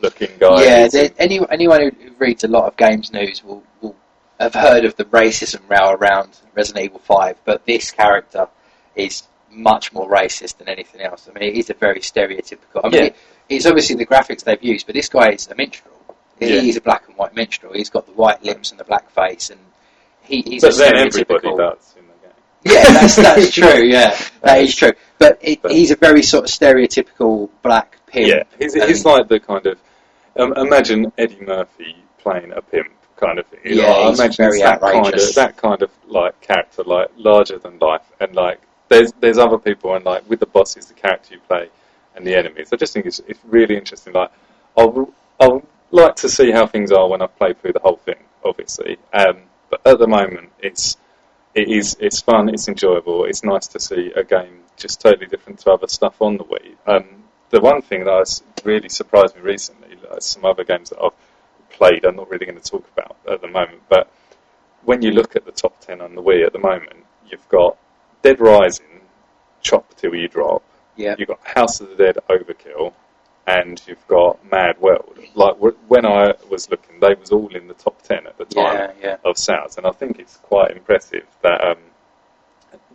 [0.00, 0.64] looking guy.
[0.64, 3.96] Yeah, there- any, anyone who who reads a lot of games news will, will
[4.40, 8.48] have heard of the racism row around Resident Evil 5, but this character
[8.96, 11.28] is much more racist than anything else.
[11.34, 12.80] I mean, he's a very stereotypical.
[12.84, 13.10] I mean, Yeah.
[13.48, 15.94] it's obviously the graphics they've used, but this guy is a minstrel.
[16.38, 16.60] He- Yeah.
[16.60, 17.72] He's a black and white minstrel.
[17.72, 19.58] He's got the white lips and the black face, and
[20.22, 21.56] he, he's but a then everybody stereotypical.
[21.58, 21.97] does in the game.
[22.64, 23.82] Yeah, that's that's true.
[23.84, 24.92] Yeah, that is true.
[25.18, 28.28] But, it, But- he's a very sort of stereotypical black pimp.
[28.28, 29.78] Yeah, he's, and- he's like the kind of
[30.36, 33.60] um, imagine Eddie Murphy playing a pimp kind of thing.
[33.64, 36.82] You Yeah, know, I he's imagine very that kind of that kind of like character,
[36.84, 40.86] like larger than life, and like there's there's other people, and like with the bosses,
[40.86, 41.68] the character you play,
[42.16, 42.68] and the enemies.
[42.72, 44.12] I just think it's it's really interesting.
[44.12, 44.30] Like
[44.76, 48.18] I'll I'll like to see how things are when I've played through the whole thing,
[48.44, 48.98] obviously.
[49.12, 49.38] Um,
[49.70, 50.96] but at the moment, it's
[51.58, 55.58] it is it's fun, it's enjoyable, it's nice to see a game just totally different
[55.60, 56.74] to other stuff on the Wii.
[56.86, 61.00] Um, the one thing that has really surprised me recently, like some other games that
[61.02, 61.12] I've
[61.70, 64.08] played, I'm not really going to talk about at the moment, but
[64.84, 67.76] when you look at the top 10 on the Wii at the moment, you've got
[68.22, 69.00] Dead Rising,
[69.62, 70.62] Chop Till You Drop,
[70.96, 71.16] Yeah.
[71.18, 72.92] you've got House of the Dead Overkill,
[73.48, 75.18] and you've got Mad World.
[75.34, 75.56] Like
[75.88, 78.92] when I was looking, they was all in the top 10 at the time Yeah,
[79.02, 79.16] yeah.
[79.24, 81.78] of sales, and I think it's quite impressive that um,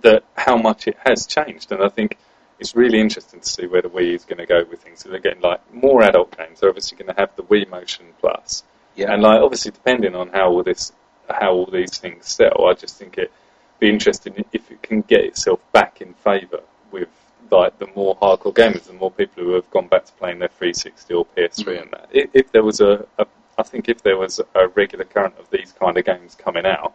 [0.01, 2.17] that how much it has changed, and I think
[2.59, 5.03] it's really interesting to see where the Wii is going to go with things.
[5.03, 6.59] They're getting like more adult games.
[6.59, 8.63] They're obviously going to have the Wii Motion Plus,
[8.95, 9.11] Yeah.
[9.11, 10.91] and like obviously depending on how all this
[11.29, 13.31] how all these things sell, I just think it'd
[13.79, 17.07] be interesting if it can get itself back in favour with
[17.53, 20.49] like the more hardcore gamers, the more people who have gone back to playing their
[20.49, 21.81] 360 or PS3 Mm.
[21.83, 22.09] and that.
[22.11, 23.25] If, if there was a, a,
[23.57, 26.93] I think if there was a regular current of these kind of games coming out,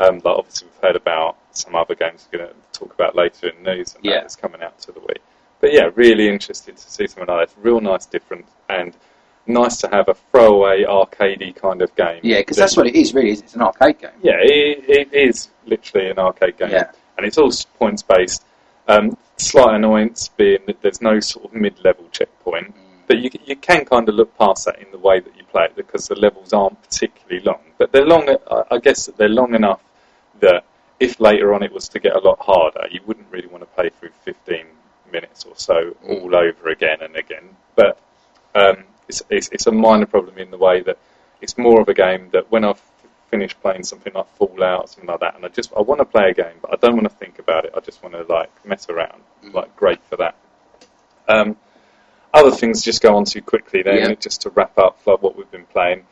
[0.00, 3.48] um, like obviously we've heard about some other games we're going to talk about later
[3.48, 4.20] in news and Yeah.
[4.20, 5.20] that's coming out to the week.
[5.60, 7.54] But yeah, really interested to see something like that.
[7.62, 8.96] Real nice, difference and
[9.46, 12.20] nice to have a throwaway arcadey kind of game.
[12.24, 13.30] Yeah, because that's what it is, really.
[13.30, 14.10] is It's an arcade game.
[14.22, 16.90] yeah, it, it is literally an arcade game, Yeah.
[17.16, 18.44] and it's all points based.
[18.92, 22.74] Um, slight annoyance being that there's no sort of mid-level checkpoint,
[23.06, 25.64] but you you can kind of look past that in the way that you play
[25.64, 28.28] it because the levels aren't particularly long, but they're long.
[28.28, 29.82] I- I guess that they're long enough
[30.40, 30.64] that
[31.00, 33.70] if later on it was to get a lot harder, you wouldn't really want to
[33.76, 34.66] play through 15
[35.10, 37.46] minutes or so all over again and again.
[37.74, 37.98] But
[38.54, 40.98] um, it's, it's, it's a minor problem in the way that
[41.40, 42.82] it's more of a game that when I've
[43.32, 46.30] finished playing something like Fallout, something like that, and I just I want to play
[46.30, 47.72] a game, but I don't want to think about it.
[47.74, 49.22] I just want to like mess around.
[49.44, 49.54] Mm.
[49.54, 50.34] Like great for that.
[51.26, 51.56] Um,
[52.34, 54.14] other things just go on too quickly then, Yeah.
[54.14, 56.04] just to wrap up like what we've been playing.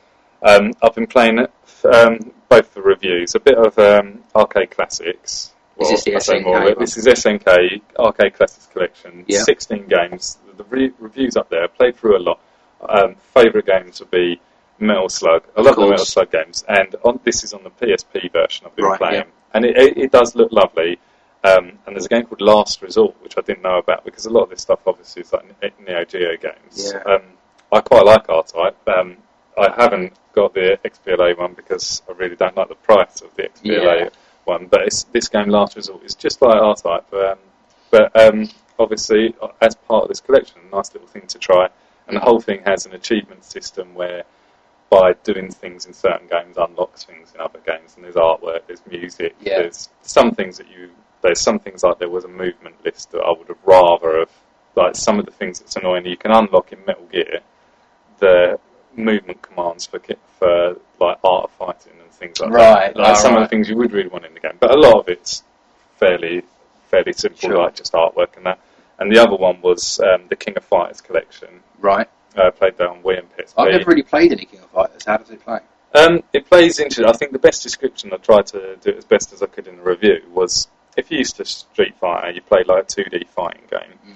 [0.42, 1.38] Um, I've been playing
[1.84, 5.52] um, both the reviews, a bit of um, arcade classics.
[5.78, 6.76] Is this the SNK more of it.
[6.76, 6.84] one?
[6.84, 9.24] This is SNK Arcade Classics Collection.
[9.26, 9.42] Yeah.
[9.44, 10.36] 16 games.
[10.58, 11.68] The re- reviews up there.
[11.68, 12.38] Played through a lot.
[12.86, 14.40] Um, Favourite games would be
[14.80, 15.44] Metal Slug.
[15.56, 15.86] I love the.
[15.88, 19.14] Metal Slug games, and on, this is on the PSP version I've been Right, playing,
[19.14, 19.54] yeah.
[19.54, 20.98] and it, it, it does look lovely.
[21.42, 24.30] Um, and there's a game called Last Resort, which I didn't know about because a
[24.30, 26.92] lot of this stuff obviously is like Ne- Neo Geo games.
[26.92, 27.00] Yeah.
[27.14, 27.22] Um,
[27.72, 28.76] I quite like R-Type.
[28.88, 29.16] Um,
[29.58, 33.44] I haven't got the XBLA one because I really don't like the price of the
[33.44, 34.08] XBLA Yeah.
[34.44, 34.66] one.
[34.66, 37.10] But it's, this game, Last Resort, is just like R-Type.
[37.14, 37.38] Um,
[37.90, 41.68] but um, obviously, uh, as part of this collection, a nice little thing to try.
[42.06, 44.24] And the whole thing has an achievement system where
[44.90, 47.94] by doing things in certain games unlocks things in other games.
[47.96, 49.58] And there's artwork, there's music, Yeah.
[49.62, 50.90] there's some things that you.
[51.22, 54.30] There's some things like there was a movement list that I would have rather have.
[54.74, 57.40] Like some of the things that's annoying, you can unlock in Metal Gear
[58.18, 58.58] the
[58.96, 60.00] movement commands for
[60.38, 62.56] for like art of fighting and things like that.
[62.56, 63.00] Right, that.
[63.00, 64.96] Like some of the things you would really want in the game, but a lot
[64.98, 65.42] of it's
[65.98, 66.42] fairly
[66.88, 67.58] fairly simple, Sure.
[67.58, 68.58] like just artwork and that.
[68.98, 71.60] And the other one was um, the King of Fighters collection.
[71.78, 72.08] Right.
[72.36, 73.54] Uh, played that on Wii and PSP.
[73.58, 75.04] I've never really played any King of Fighters.
[75.04, 75.60] How does it play?
[75.94, 77.06] Um, it plays into.
[77.06, 79.66] I think the best description I tried to do it as best as I could
[79.66, 83.26] in the review was if you used to Street Fighter, you play like a 2D
[83.28, 83.98] fighting game.
[84.06, 84.14] Mm.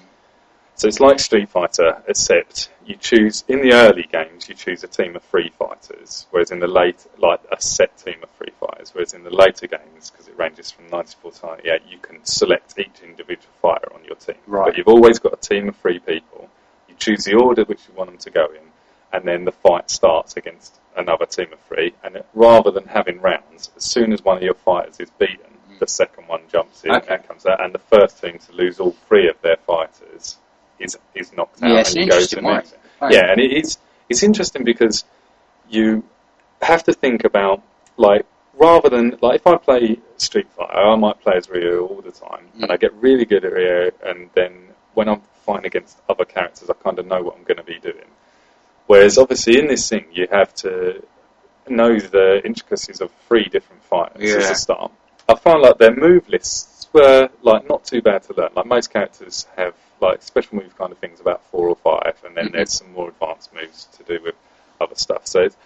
[0.76, 4.88] So it's like Street Fighter, except you choose in the early games you choose a
[4.88, 8.64] team of three fighters, whereas in the late, like a set team of three fighters.
[8.84, 12.24] fighters, whereas in the later games, because it ranges from 94 to 98, you can
[12.24, 14.36] select each individual fighter on your team.
[14.46, 14.66] Right.
[14.66, 16.48] But you've always got a team of three people.
[16.94, 18.62] You choose the order which you want them to go in,
[19.12, 21.92] and then the fight starts against another team of three.
[22.04, 25.50] And it, rather than having rounds, as soon as one of your fighters is beaten,
[25.80, 27.14] the second one jumps in Okay.
[27.16, 30.36] and comes out, and the first team to lose all three of their fighters
[30.78, 32.74] is is knocked out Yeah, and an you to the next.
[33.00, 33.12] Right.
[33.12, 33.78] Yeah, and it is
[34.08, 35.04] it's interesting because
[35.68, 36.04] you
[36.62, 37.62] have to think about
[37.96, 38.24] like
[38.56, 42.12] rather than like if I play Street Fighter, I might play as Ryu all the
[42.12, 42.62] time, Mm.
[42.64, 44.52] and I get really good at Ryu, and then
[44.94, 47.78] when I'm fighting against other characters, I kind of know what I'm going to be
[47.78, 48.08] doing.
[48.86, 51.02] Whereas obviously in this thing, you have to
[51.68, 54.92] know the intricacies of three different fighters as a start.
[55.28, 58.50] I find like their move lists were like not too bad to learn.
[58.54, 62.36] Like most characters have like special move kind of things about four or five, and
[62.36, 62.52] then Mhm.
[62.52, 64.34] there's some more advanced moves to do with
[64.80, 65.26] other stuff.
[65.26, 65.56] So, it's,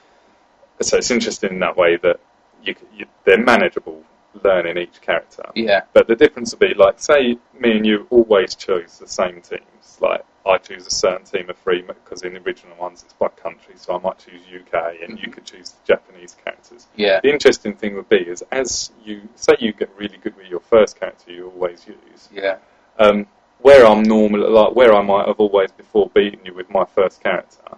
[0.89, 2.21] so it's interesting in that way that
[2.63, 4.05] you, you they're manageable
[4.45, 5.45] learning each character.
[5.55, 5.83] Yeah.
[5.93, 9.99] But the difference would be like, say, me and you always chose the same teams.
[10.01, 13.29] Like, I choose a certain team of three because in the original ones it's by
[13.29, 16.87] country, so I might choose UK, and you could choose the Japanese characters.
[16.97, 17.21] Yeah.
[17.23, 20.61] The interesting thing would be is as you say you get really good with your
[20.61, 22.29] first character you always use.
[22.33, 22.57] Yeah.
[22.99, 23.27] Um,
[23.61, 27.23] where I'm normal, like where I might have always before beaten you with my first
[27.23, 27.77] character,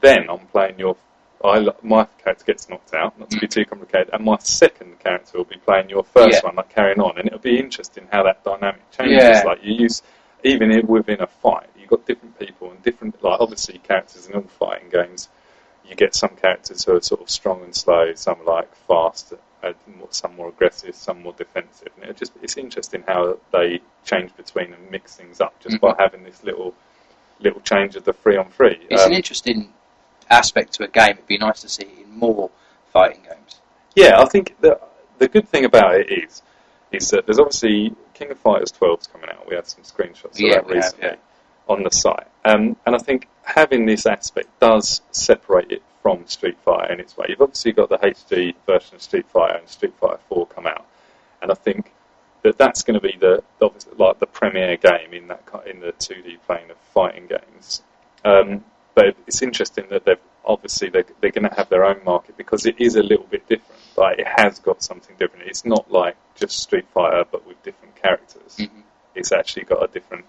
[0.00, 0.96] then I'm playing your.
[1.44, 5.38] I, my character gets knocked out, not to be too complicated, and my second character
[5.38, 6.46] will be playing your first Yeah.
[6.48, 9.22] one, like carrying on, and it'll be interesting how that dynamic changes.
[9.22, 9.42] Yeah.
[9.44, 10.02] Like you use,
[10.44, 14.42] even within a fight, you've got different people and different, like obviously characters in all
[14.42, 15.28] fighting games,
[15.84, 19.32] you get some characters who are sort of strong and slow, some like fast,
[19.62, 19.72] uh,
[20.10, 21.88] some more aggressive, some more defensive.
[22.00, 25.92] And it just it's interesting how they change between and mix things up just by
[25.92, 25.98] Mhm.
[25.98, 26.74] having this little
[27.40, 28.78] little change of the three on three.
[28.88, 29.72] It's Um, an interesting
[30.32, 31.12] aspect to a game.
[31.12, 32.50] It'd be nice to see in more
[32.92, 33.60] fighting games.
[33.94, 34.78] yeah, I think the
[35.18, 36.42] the good thing about it is
[36.90, 39.48] is that there's obviously King of Fighters 12 coming out.
[39.48, 41.16] We had some screenshots Yeah, of that we have, recently yeah.
[41.74, 46.58] on the site, um, and I think having this aspect does separate it from Street
[46.64, 47.26] Fighter in its way.
[47.28, 50.84] You've obviously got the HD version of Street Fighter and Street Fighter 4 come out,
[51.40, 51.92] and I think
[52.42, 53.42] that that's going to be the
[53.96, 57.82] like the premier game in that in the 2D plane of fighting games.
[58.24, 58.64] Um,
[58.94, 62.66] but it's interesting that they've obviously they're, they're going to have their own market because
[62.66, 63.80] it is a little bit different.
[63.96, 65.46] Like it has got something different.
[65.48, 68.56] It's not like just Street Fighter but with different characters.
[68.58, 68.82] Mhm.
[69.14, 70.24] It's actually got a different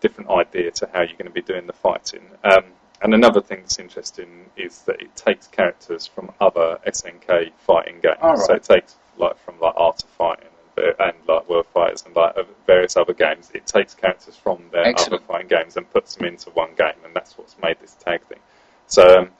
[0.00, 2.22] different idea to how you're going to be doing the fighting.
[2.42, 2.64] Um,
[3.00, 8.18] and another thing that's interesting is that it takes characters from other SNK fighting games.
[8.20, 12.14] All So it takes like from like Art of Fighting and, like World Fighters and
[12.14, 12.34] like
[12.66, 13.50] various other games.
[13.54, 15.14] It takes characters from their Excellent.
[15.14, 18.22] other fighting games and puts them into one game, and that's what's made this tag
[18.26, 18.40] thing.
[18.86, 19.30] So um,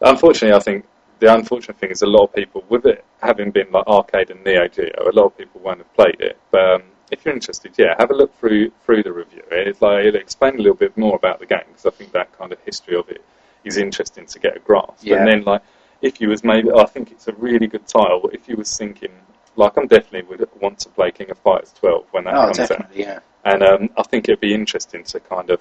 [0.00, 0.84] unfortunately, I think
[1.20, 4.42] the unfortunate thing is a lot of people with it having been like arcade and
[4.44, 6.38] Neo Geo, a lot of people won't have played it.
[6.50, 9.42] But um, if you're interested, yeah, have a look through through the review.
[9.50, 12.36] It's like it'll explain a little bit more about the game because I think that
[12.36, 13.22] kind of history of it
[13.64, 15.02] is interesting to get a grasp.
[15.02, 15.18] Yeah.
[15.18, 15.62] And then like
[16.00, 18.28] if you was maybe, I think it's a really good title.
[18.32, 19.12] If you was thinking
[19.56, 22.70] like I'm definitely would want to play King of Fighters 12 when that Oh, comes
[22.70, 22.94] out.
[22.94, 23.18] yeah.
[23.44, 25.60] And um, I think it'd be interesting to kind of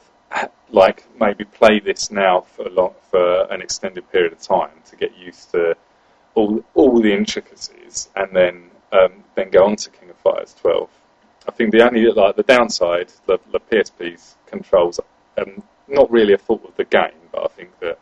[0.70, 4.96] like maybe play this now for a long, for an extended period of time to
[4.96, 5.76] get used to
[6.36, 10.90] all all the intricacies, and then um, then go on to King of Fighters 12.
[11.48, 15.00] I think the only like the downside, the, the PSP's controls,
[15.38, 17.98] um, not really a fault of the game, but I think that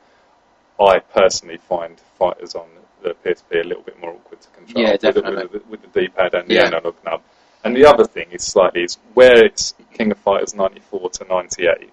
[0.79, 2.67] I personally find fighters on
[3.03, 5.43] the PSP a little bit more awkward to control Yeah, with the- definitely.
[5.47, 7.21] with, the, with the D-pad and the analog nub.
[7.63, 11.91] And the other thing is slightly is where it's King of Fighters 94 to 98.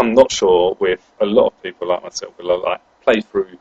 [0.00, 3.56] I'm not sure with a lot of people like myself will like play through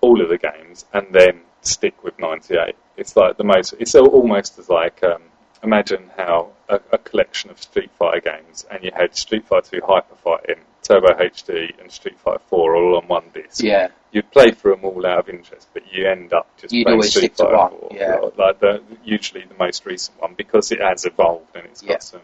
[0.00, 2.76] all of the games and then stick with 98.
[2.96, 3.74] It's like the most.
[3.80, 5.22] It's almost as like um,
[5.62, 9.86] imagine how a, a collection of Street Fighter games and you had Street Fighter 2
[9.86, 13.62] Hyper Fighting, Turbo HD, and Street Fighter 4 all on one disc.
[13.62, 13.88] Yeah.
[14.10, 17.02] You'd play through them all out of interest, but you end up just You'd playing
[17.02, 18.16] Street Fighter one, 4, yeah.
[18.38, 21.98] like the, usually the most recent one because it has evolved and it's got Yeah.
[21.98, 22.20] some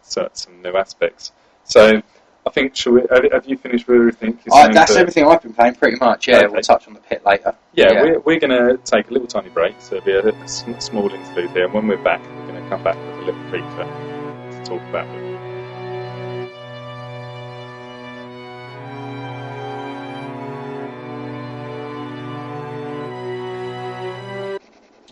[0.00, 1.32] so- some new aspects.
[1.64, 2.00] So
[2.46, 4.38] I think shall we, have, have you finished with everything?
[4.50, 6.26] I, that's that- everything I've been playing, pretty much.
[6.26, 6.46] Yeah, Okay.
[6.46, 7.54] we'll touch on the pit later.
[7.74, 10.48] Yeah, we're, we're going to take a little tiny break, so it'll be a, a
[10.80, 13.44] small interlude here, and when we're back, we're going to come back with a little
[13.50, 15.06] feature to talk about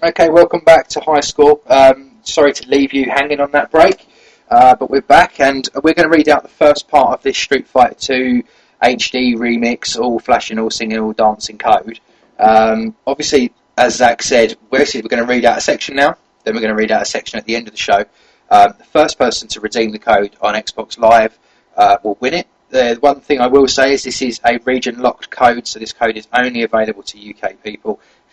[0.05, 1.63] Okay, welcome back to High Score.
[1.67, 4.07] Um, sorry to leave you hanging on that break,
[4.51, 7.39] uh, but we're back and we're going to read out the first part of this
[7.39, 8.43] Street Fighter 2
[8.83, 12.01] HD remix, all flashing, all singing, all dancing code.
[12.39, 16.19] Um, obviously, as Zach said, we're, going to read out a section now.
[16.45, 18.05] Then we're going to read out a section at the end of the show.
[18.51, 21.39] Um, the first person to redeem the code on Xbox Live
[21.79, 22.47] uh, will win it.
[22.69, 25.95] The one thing I will say is this is a region locked code, so this
[25.95, 28.01] code is only available to UK people.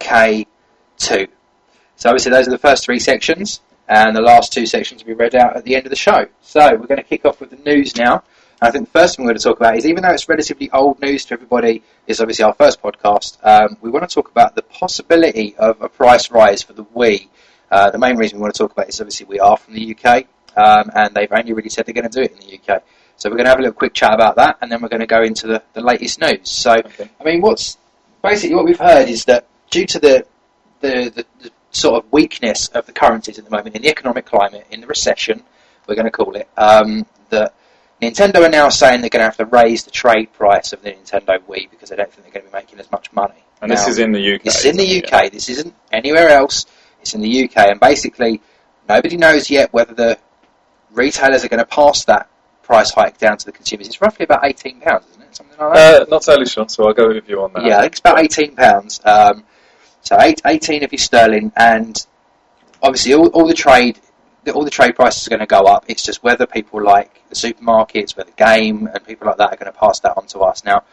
[0.00, 1.28] K2.
[1.96, 5.14] So obviously those are the first three sections, and the last two sections will be
[5.14, 6.26] read out at the end of the show.
[6.42, 8.22] So we're going to kick off with the news now.
[8.60, 10.68] I think the first thing we're going to talk about is, even though it's relatively
[10.70, 14.56] old news to everybody, it's obviously our first podcast, um, we want to talk about
[14.56, 17.28] the possibility of a price rise for the Wii.
[17.70, 19.74] Uh, the main reason we want to talk about it is obviously we are from
[19.74, 20.26] the UK,
[20.56, 22.82] um, and they've only really said they're going to do it in the UK.
[23.16, 25.00] So we're going to have a little quick chat about that, and then we're going
[25.00, 26.50] to go into the, the latest news.
[26.50, 27.10] So, okay.
[27.20, 27.78] I mean, what's
[28.22, 30.26] basically what we've heard is that due to the
[30.80, 34.26] the, the, the sort of weakness of the currencies at the moment in the economic
[34.26, 35.42] climate, in the recession,
[35.86, 37.54] we're going to call it, um, that
[38.00, 40.92] Nintendo are now saying they're going to have to raise the trade price of the
[40.92, 43.42] Nintendo Wii because they don't think they're going to be making as much money.
[43.60, 44.42] And this is in the UK.
[44.42, 45.04] this is in the?
[45.04, 45.32] UK.
[45.32, 46.66] This isn't anywhere else.
[47.00, 48.40] It's in the UK, and basically
[48.88, 50.18] nobody knows yet whether the
[50.92, 52.28] retailers are going to pass that
[52.62, 53.88] price hike down to the consumers.
[53.88, 55.36] It's roughly about eighteen pounds, isn't it?
[55.36, 56.02] Something like that.
[56.02, 57.64] Uh, not totally sure, so I'll go with you on that.
[57.64, 59.00] yeah, I think it's about eighteen pounds.
[59.04, 59.44] Um,
[60.08, 62.06] so eight, 18 if you're sterling, and
[62.82, 63.98] obviously all, all the trade.
[64.54, 65.84] All the trade prices are going to go up.
[65.88, 69.70] It's just whether people like the supermarkets, whether game and people like that are going
[69.70, 70.64] to pass that on to us.
[70.64, 70.84] Now,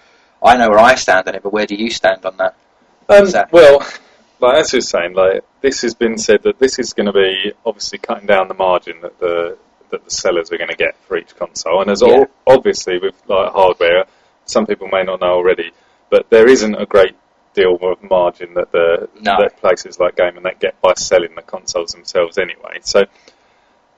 [0.44, 2.56] I know where I stand on it, but where do you stand on that?
[3.08, 3.80] Um, well,
[4.42, 7.54] like as you're saying, like this has been said that this is going to be
[7.66, 9.58] obviously cutting down the margin that the
[9.92, 12.10] that the sellers are going to get for each console, and as Yeah.
[12.14, 14.06] all, obviously with like hardware,
[14.46, 15.72] some people may not know already,
[16.10, 17.16] but there isn't a great
[17.56, 19.38] deal of margin that the No.
[19.40, 22.80] that places like Game and that get by selling the consoles themselves anyway.
[22.82, 23.06] So.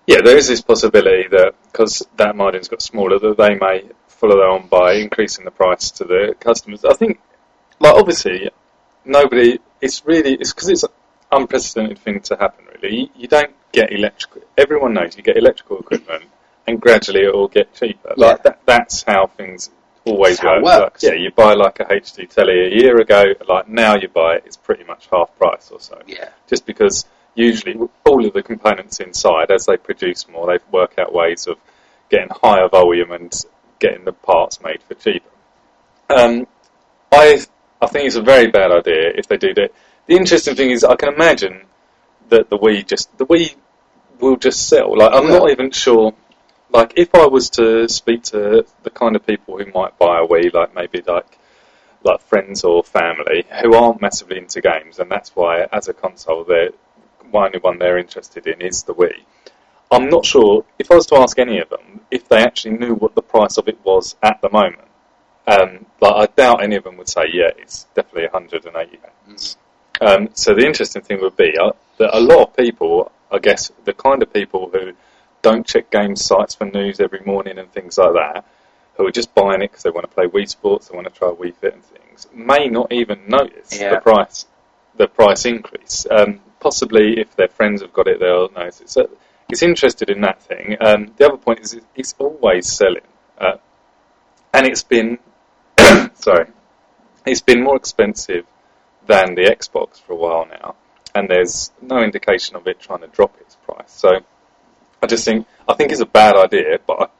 [0.09, 4.37] Yeah, there is this possibility that because that margin's got smaller, that they may follow
[4.37, 6.85] that on by increasing the price to the customers.
[6.85, 7.19] I think,
[7.81, 8.49] like obviously,
[9.03, 9.59] nobody.
[9.81, 10.91] It's really it's because it's an
[11.33, 12.67] unprecedented thing to happen.
[12.81, 14.43] Really, you, you don't get electrical.
[14.57, 16.23] Everyone knows you get electrical equipment,
[16.65, 18.13] and gradually it will get cheaper.
[18.15, 18.41] Like Yeah.
[18.43, 19.69] that, that's how things
[20.07, 20.81] always That's how it work.
[20.81, 21.03] works.
[21.03, 23.23] Like, yeah, you buy like a HD telly a year ago.
[23.47, 27.05] Like now you buy it, it's pretty much half price or so Yeah, just because
[27.35, 31.57] usually all of the components inside, as they produce more, they work out ways of
[32.09, 33.33] getting higher volume and
[33.79, 35.29] getting the parts made for cheaper.
[36.09, 36.47] Um,
[37.11, 37.39] I
[37.81, 39.71] I think it's a very bad idea if they do that.
[40.07, 41.61] The interesting thing is, I can imagine
[42.29, 43.55] that the Wii just the Wii
[44.19, 44.97] will just sell.
[44.97, 46.13] Like I'm not even sure.
[46.69, 50.27] Like if I was to speak to the kind of people who might buy a
[50.27, 51.37] Wii, like maybe like
[52.03, 56.43] like friends or family who aren't massively into games, and that's why as a console,
[56.43, 56.71] they're
[57.33, 59.23] only one they're interested in is the Wii.
[59.91, 62.93] I'm not sure if I was to ask any of them if they actually knew
[62.95, 64.87] what the price of it was at the moment.
[65.47, 69.57] Um, like I doubt any of them would say, yeah, it's definitely 180 pounds.
[70.01, 73.71] Um, so the interesting thing would be uh, that a lot of people, I guess,
[73.85, 74.91] the kind of people who
[75.47, 78.45] don't check game sites for news every morning and things like that,
[78.95, 81.17] who are just buying it because they want to play Wii Sports, they want to
[81.17, 83.91] try Wii Fit and things, may not even notice Yeah.
[83.95, 84.45] the price,
[84.97, 86.05] the price increase.
[86.09, 88.89] Um, possibly, if their friends have got it, they'll notice it.
[88.89, 89.09] So
[89.49, 90.75] it's interested in that thing.
[90.81, 93.07] Um, the other point is it's always selling,
[93.39, 93.57] uh,
[94.53, 95.19] and it's been
[96.15, 96.47] sorry,
[97.25, 98.45] it's been more expensive
[99.05, 100.75] than the Xbox for a while now,
[101.15, 103.91] and there's no indication of it trying to drop its price.
[103.91, 104.09] So
[105.01, 107.11] I just think I think it's a bad idea, but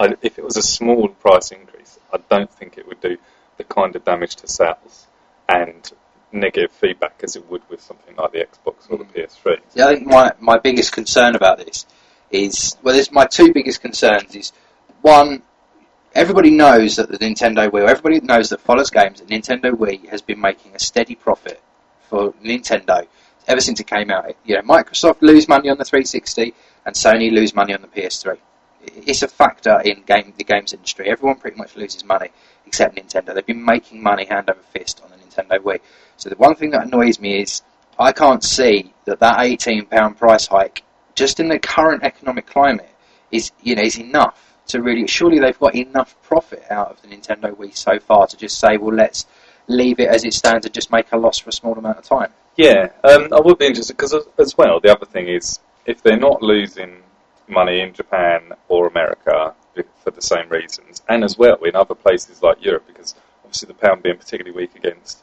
[0.00, 3.16] I, I, if it was a small price increase, I don't think it would do
[3.56, 5.06] the kind of damage to sales
[5.48, 5.90] and
[6.32, 9.58] negative feedback as it would with something like the Xbox or the PS3.
[9.74, 11.86] Yeah, I think my, my biggest concern about this
[12.30, 14.52] is well, there's my two biggest concerns is
[15.02, 15.42] one,
[16.14, 20.08] everybody knows that the Nintendo Wii, or everybody knows that follows games, that Nintendo Wii
[20.08, 21.62] has been making a steady profit
[22.08, 23.06] for Nintendo
[23.46, 24.34] ever since it came out.
[24.44, 26.54] You know, Microsoft lose money on the 360,
[26.86, 28.38] and Sony lose money on the PS3.
[28.82, 31.10] It's a factor in game the games industry.
[31.10, 32.28] Everyone pretty much loses money
[32.64, 33.34] except Nintendo.
[33.34, 35.80] They've been making money hand over fist on the Nintendo Wii.
[36.16, 37.62] So the one thing that annoys me is
[37.98, 40.84] I can't see that that eighteen pound price hike,
[41.16, 42.94] just in the current economic climate,
[43.32, 45.06] is you know is enough to really.
[45.08, 48.76] Surely they've got enough profit out of the Nintendo Wii so far to just say,
[48.76, 49.26] well, let's
[49.66, 52.04] leave it as it stands and just make a loss for a small amount of
[52.04, 52.32] time.
[52.56, 56.18] Yeah, um, I would be interested because as well, the other thing is if they're
[56.18, 57.02] not losing
[57.48, 59.54] money in Japan or America
[60.02, 63.14] for the same reasons, and as well in other places like Europe, because
[63.44, 65.22] obviously the pound being particularly weak against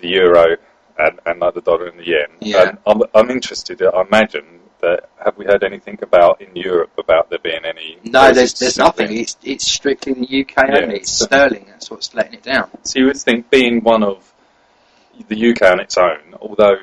[0.00, 0.56] the euro
[0.98, 2.28] and, and like the dollar and the yen.
[2.40, 2.72] Yeah.
[2.86, 3.82] I'm, I'm interested.
[3.82, 7.98] I imagine that have we heard anything about in Europe about there being any?
[8.04, 9.16] No, there's there's nothing.
[9.16, 10.96] It's it's strictly the UK Yeah, only.
[10.96, 11.66] It's so- sterling.
[11.68, 12.68] That's what's letting it down.
[12.82, 14.32] So you would think being one of
[15.28, 16.76] the UK on its own, although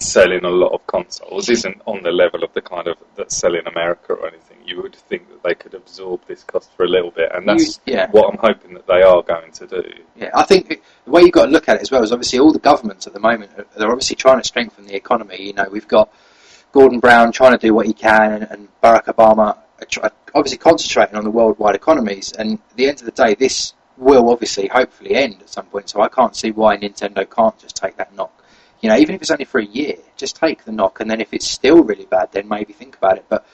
[0.00, 3.54] selling a lot of consoles isn't on the level of the kind of that sell
[3.54, 6.88] in America or anything, you would think that they could absorb this cost for a
[6.88, 8.10] little bit, and that's You- yeah.
[8.10, 9.82] what I'm hoping that they are going to do.
[10.16, 10.68] Yeah, I think
[11.04, 13.06] the way you've got to look at it as well is obviously all the governments
[13.06, 15.36] at the moment are- they're obviously trying to strengthen the economy.
[15.40, 16.10] You know, we've got
[16.72, 19.56] Gordon Brown trying to do what he can, and, and Barack Obama
[20.02, 22.32] are obviously concentrating on the worldwide economies.
[22.32, 25.88] And at the end of the day, this will obviously, hopefully, end at some point.
[25.88, 28.37] So I can't see why Nintendo can't just take that knock.
[28.80, 31.20] You know, even if it's only for a year, just take the knock, and then
[31.20, 33.24] if it's still really bad, then maybe think about it.
[33.28, 33.44] But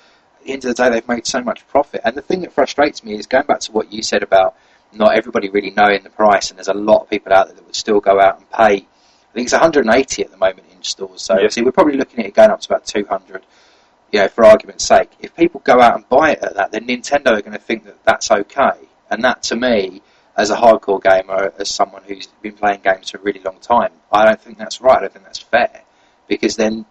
[0.41, 2.03] at the end of the day, they've made so much profit.
[2.05, 4.55] And the thing that frustrates me is going back to what you said about
[4.93, 7.65] not everybody really knowing the price, and there's a lot of people out there that
[7.67, 8.87] would still go out and pay.
[8.87, 11.39] I think it's 180 at the moment in stores, so Yeah.
[11.39, 13.45] obviously we're probably looking at it going up to about 200.
[14.13, 16.87] You know, for argument's sake, if people go out and buy it at that, then
[16.87, 20.03] Nintendo are going to think that that's okay, and that to me,
[20.37, 23.93] as a hardcore gamer, as someone who's been playing games for a really long time,
[24.11, 25.03] I don't think that's right.
[25.03, 25.83] I think that's fair,
[26.29, 26.87] because then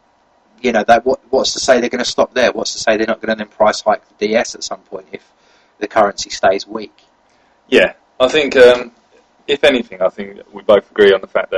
[0.63, 2.51] you know, that what, what's to say they're going to stop there?
[2.51, 5.07] What's to say they're not going to then price hike the DS at some point
[5.11, 5.29] if
[5.77, 6.95] the currency stays weak?
[7.67, 8.91] Yeah, I think, um,
[9.45, 11.53] if anything, I think we both agree on the fact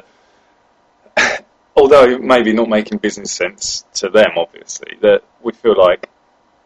[1.16, 6.10] that, although maybe not making business sense to them, obviously, that we feel like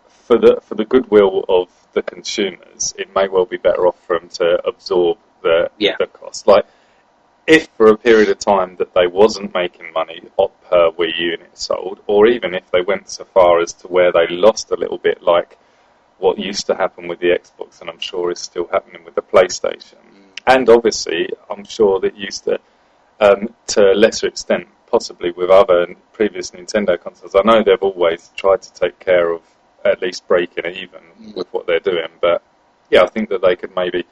[0.08, 4.20] for the for the goodwill of the consumers, it may well be better off for
[4.20, 5.96] them to absorb the Yeah.
[6.00, 6.48] the cost.
[6.48, 6.66] Like,
[7.48, 10.22] if for a period of time that they wasn't making money
[10.70, 14.28] per Wii unit sold, or even if they went so far as to where they
[14.28, 15.58] lost a little bit, like
[16.20, 19.22] what used to happen with the Xbox, and I'm sure is still happening with the
[19.22, 19.98] PlayStation,
[20.46, 22.60] and obviously I'm sure that used to,
[23.20, 27.36] um, to a lesser extent, possibly with other previous Nintendo consoles.
[27.36, 29.42] I know they've always tried to take care of
[29.86, 31.36] at least breaking even Mm.
[31.36, 32.42] with what they're doing, but
[32.90, 34.06] yeah, I think that they could maybe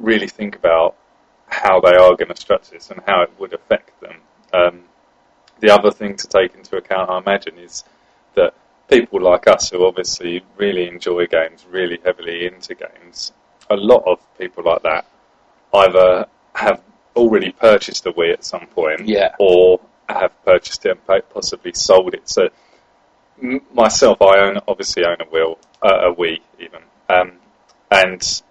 [0.00, 0.94] really think about
[1.48, 4.16] how they are going to structure this and how it would affect them.
[4.52, 4.84] Um,
[5.60, 7.84] the other thing to take into account, I imagine, is
[8.34, 8.52] that
[8.88, 13.32] people like us who obviously really enjoy games, really heavily into games,
[13.70, 15.06] a lot of people like that
[15.74, 16.82] either have
[17.16, 19.34] already purchased a Wii at some point, Yeah.
[19.38, 22.28] or have purchased it and possibly sold it.
[22.28, 22.48] So
[23.74, 27.32] myself, I own obviously own a Wii, uh, a Wii even, um,
[27.90, 28.42] and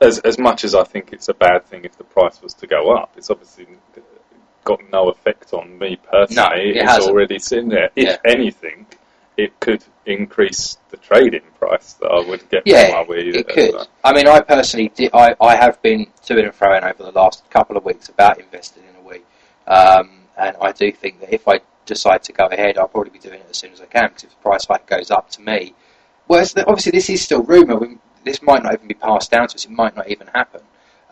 [0.00, 2.66] as as much as I think it's a bad thing if the price was to
[2.66, 3.66] go up, it's obviously
[4.64, 6.34] got no effect on me personally.
[6.36, 7.90] No, it it's already sitting there.
[7.96, 8.16] If Yeah.
[8.24, 8.86] anything,
[9.36, 13.34] it could increase the trading price that I would get Yeah, for my Wii.
[13.36, 13.74] it could.
[14.04, 17.48] I mean, I personally, did, I, I have been to and froing over the last
[17.50, 19.22] couple of weeks about investing in a Wii,
[20.00, 21.60] um, and I do think that if I
[21.90, 24.24] decide to go ahead, I'll probably be doing it as soon as I can because
[24.24, 25.74] if the price hike goes up to me,
[26.28, 27.78] well, it's, obviously this is still rumour.
[28.24, 29.64] This might not even be passed down to us.
[29.64, 30.62] It might not even happen.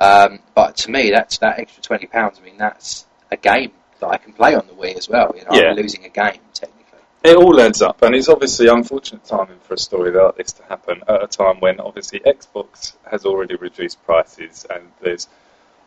[0.01, 2.39] Um, but to me, that's that extra twenty pounds.
[2.41, 5.35] I mean, that's a game that I can play on the Wii as well.
[5.37, 5.71] You know, Yeah.
[5.71, 7.01] I'm losing a game technically.
[7.25, 10.63] It all adds up, and it's obviously unfortunate timing for a story like this to
[10.65, 15.27] happen at a time when obviously Xbox has already reduced prices, and there's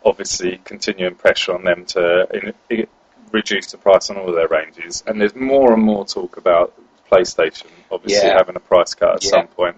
[0.03, 2.87] obviously continuing pressure on them to in, i
[3.31, 6.73] reduce the price on all of their ranges, and there's more and more talk about
[7.09, 8.37] PlayStation obviously Yeah.
[8.37, 9.29] having a price cut at Yeah.
[9.31, 9.75] some point.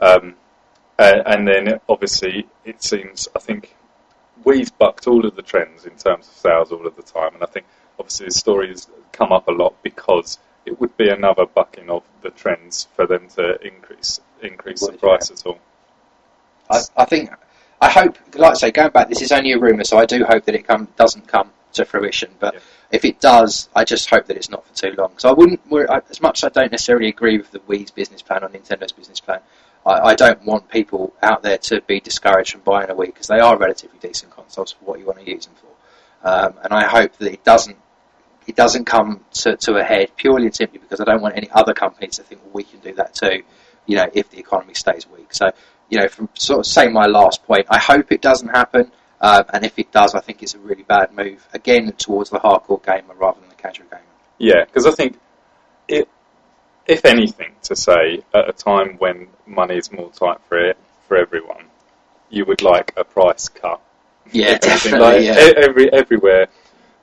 [0.00, 0.36] Um,
[0.98, 3.74] uh, and then obviously it seems I think
[4.44, 7.42] we've bucked all of the trends in terms of sales all of the time, and
[7.42, 7.66] I think
[7.98, 12.04] obviously the story has come up a lot because it would be another bucking of
[12.22, 15.58] the trends for them to increase increase the price at all.
[16.70, 17.30] I, I think,
[17.80, 20.24] I hope, like I say, going back, this is only a rumour, so I do
[20.24, 22.30] hope that it come, doesn't come to fruition.
[22.38, 22.60] But Yeah.
[22.90, 25.12] If it does, I just hope that it's not for too long.
[25.18, 25.60] So I wouldn't,
[26.10, 29.20] as much as I don't necessarily agree with the Wii's business plan or Nintendo's business
[29.20, 29.40] plan,
[29.84, 33.26] I, I don't want people out there to be discouraged from buying a Wii because
[33.26, 36.28] they are relatively decent consoles for what you want to use them for.
[36.28, 37.76] Um, and I hope that it doesn't
[38.48, 41.50] it doesn't come to, to a head purely and simply because I don't want any
[41.50, 43.42] other companies to think, well, we can do that too,
[43.84, 45.34] you know, if the economy stays weak.
[45.34, 45.52] So,
[45.90, 48.90] you know, from sort of saying my last point, I hope it doesn't happen,
[49.20, 52.38] um, and if it does, I think it's a really bad move, again, towards the
[52.38, 54.02] hardcore gamer rather than the casual gamer.
[54.38, 55.18] Yeah, because I think
[55.88, 56.08] it,
[56.86, 61.16] if anything, to say at a time when money is more tight for it for
[61.16, 61.64] everyone,
[62.30, 63.80] you would like a price cut
[64.32, 65.52] Yeah, definitely, Like, yeah.
[65.56, 66.48] every everywhere.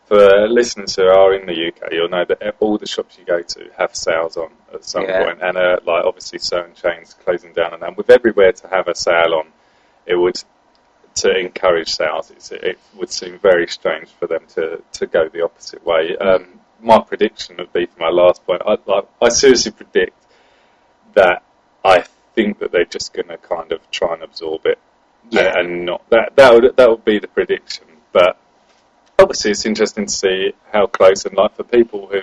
[0.05, 3.41] For listeners who are in the UK, you'll know that all the shops you go
[3.41, 5.24] to have sales on at some Yeah.
[5.26, 7.97] point, and uh, like obviously certain chains closing down, and that.
[7.97, 9.47] with everywhere to have a sale on,
[10.05, 10.38] it would
[11.16, 12.32] to encourage sales.
[12.32, 16.16] It's, it would seem very strange for them to, to go the opposite way.
[16.18, 18.61] Um, my prediction would be for my last point.
[18.66, 20.18] I, like, I seriously predict
[21.13, 21.43] that
[21.84, 22.03] I
[22.36, 24.78] think that they're just going to kind of try and absorb it,
[25.30, 25.57] Yeah.
[25.57, 27.86] and, and not that that would that would be the prediction.
[28.11, 28.38] But
[29.18, 32.20] obviously, it's interesting to see how close and like for people who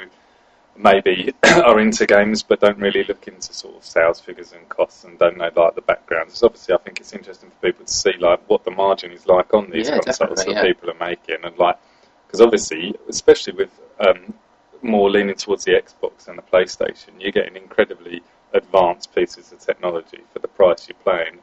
[0.76, 5.04] maybe are into games but don't really look into sort of sales figures and costs
[5.04, 6.32] and don't know like the backgrounds.
[6.34, 9.26] It's obviously, I think it's interesting for people to see like what the margin is
[9.26, 10.62] like on these Yeah, consoles that yeah.
[10.62, 11.76] people are making and like
[12.26, 13.70] because obviously, especially with
[14.00, 14.32] um,
[14.80, 18.22] more leaning towards the Xbox and the PlayStation, you're getting incredibly
[18.54, 21.38] advanced pieces of technology for the price you're paying.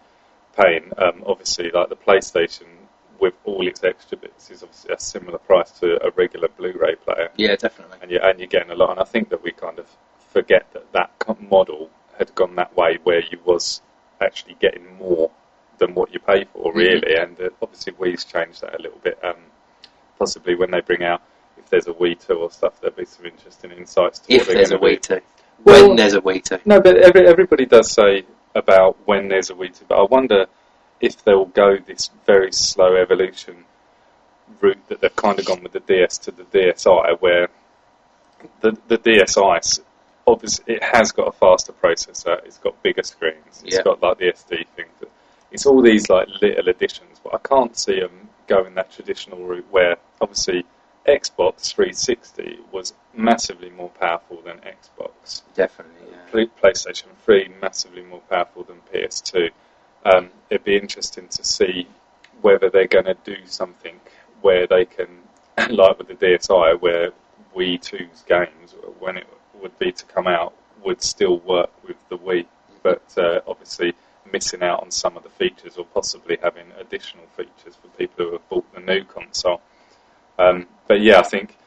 [0.58, 2.66] Paying, um, obviously, like the PlayStation
[3.20, 7.30] with all its extra bits is obviously a similar price to a regular Blu-ray player,
[7.38, 7.97] Yeah, definitely.
[8.01, 8.91] and you and you're getting a lot.
[8.91, 9.88] And I think that we kind of
[10.32, 11.11] forget that that
[11.49, 13.82] model had gone that way, where you was
[14.22, 15.32] actually getting more
[15.78, 16.76] than what you pay for, Mhm.
[16.76, 17.15] really.
[17.15, 19.17] And uh, obviously, Wii's changed that a little bit.
[19.24, 19.38] Um,
[20.17, 21.22] possibly when they bring out,
[21.57, 24.55] if there's a Wii 2 or stuff, there'll be some interesting insights to If what
[24.55, 24.78] there's a.
[24.78, 25.22] Wii 2.
[25.63, 26.59] Well- when there's a Wii 2.
[26.65, 28.24] No, but every, everybody does say
[28.55, 30.45] about when there's a Wii 2, but I wonder
[31.02, 33.66] if they'll go this very slow evolution
[34.62, 37.50] route that they've kind of gone with the DS to the DSi, where
[38.62, 39.80] the, the DSi,
[40.28, 43.84] obviously, it has got a faster processor, it's got bigger screens, it's Yeah.
[43.84, 44.86] got like the SD thing.
[45.52, 49.66] It's all these like little additions, but I can't see them going that traditional route
[49.72, 50.64] where obviously
[51.08, 55.41] Xbox 360 was massively more powerful than Xbox.
[55.56, 55.95] Definitely,
[56.34, 56.45] yeah.
[56.62, 59.50] PlayStation 3 massively more powerful than PS2.
[60.06, 61.88] Um, it'd be interesting to see
[62.41, 64.00] whether they're going to do something
[64.41, 65.08] where they can,
[65.70, 67.12] like with the DSi, where
[67.56, 69.28] Wii 2's games, when it
[69.62, 72.45] would be to come out, would still work with the Wii,
[72.84, 73.93] but uh, obviously
[74.32, 78.32] missing out on some of the features or possibly having additional features for people who
[78.34, 79.62] have bought the new console.
[80.38, 81.58] Um, but yeah, I think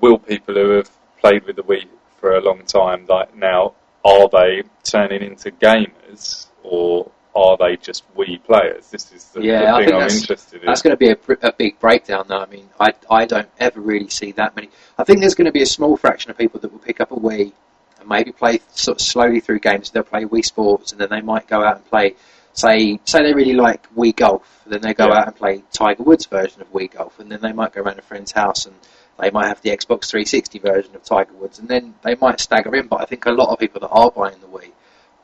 [0.00, 1.86] will people who have played with the Wii
[2.18, 3.74] for a long time, like now,
[4.04, 8.90] are they turning into gamers or are they just Wii players?
[8.90, 10.66] This is the, Yeah, the I thing think I'm that's- interested in.
[10.66, 12.40] That's going to be a, a big breakdown, though.
[12.40, 14.68] I mean, I, I don't ever really see that many.
[14.98, 17.10] I think there's going to be a small fraction of people that will pick up
[17.10, 17.52] a Wii
[18.00, 19.90] and maybe play sort of slowly through games.
[19.90, 22.16] They'll play Wii Sports, and then they might go out and play.
[22.54, 25.20] Say, say they really like Wii Golf, then they go Yeah.
[25.20, 27.98] out and play Tiger Woods' version of Wii Golf, and then they might go around
[27.98, 28.74] a friend's house and
[29.18, 32.74] they might have the Xbox 360 version of Tiger Woods, and then they might stagger
[32.76, 32.88] in.
[32.88, 34.70] But I think a lot of people that are buying the Wii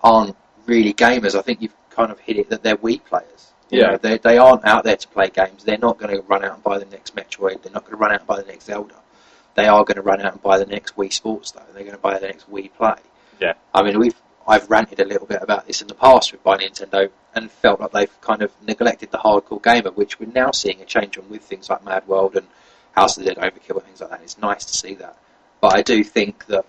[0.03, 1.35] aren't really gamers.
[1.39, 3.53] I think you've kind of hit it that they're Wii players.
[3.71, 3.87] You Yeah.
[3.93, 5.65] know, they, they aren't out there to play games.
[5.65, 7.63] They're not going to run out and buy the next Metroid.
[7.63, 8.95] They're not going to run out and buy the next Zelda.
[9.57, 11.63] They are going to run out and buy the next Wii Sports, though.
[11.75, 12.95] They're going to buy the next Wii Play.
[13.41, 13.55] Yeah.
[13.75, 14.15] I mean, we've
[14.47, 17.81] I've ranted a little bit about this in the past with by Nintendo and felt
[17.81, 21.29] like they've kind of neglected the hardcore gamer, which we're now seeing a change on
[21.29, 22.47] with things like MadWorld and
[22.93, 24.23] House of the Dead Overkill and things like that.
[24.23, 25.19] It's nice to see that.
[25.61, 26.65] But I do think that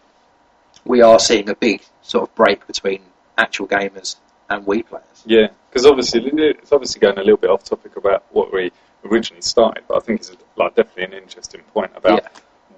[0.84, 3.02] we are seeing a big sort of break between
[3.38, 4.18] actual gamers
[4.50, 5.24] and Wii players.
[5.26, 8.72] Yeah, because obviously it's obviously going a little bit off topic about what we
[9.06, 12.30] originally started, but I think it's like definitely an interesting point about Yeah.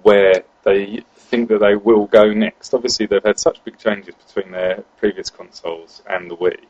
[0.02, 2.74] where they think that they will go next.
[2.74, 6.60] Obviously, they've had such big changes between their previous consoles and the Wii,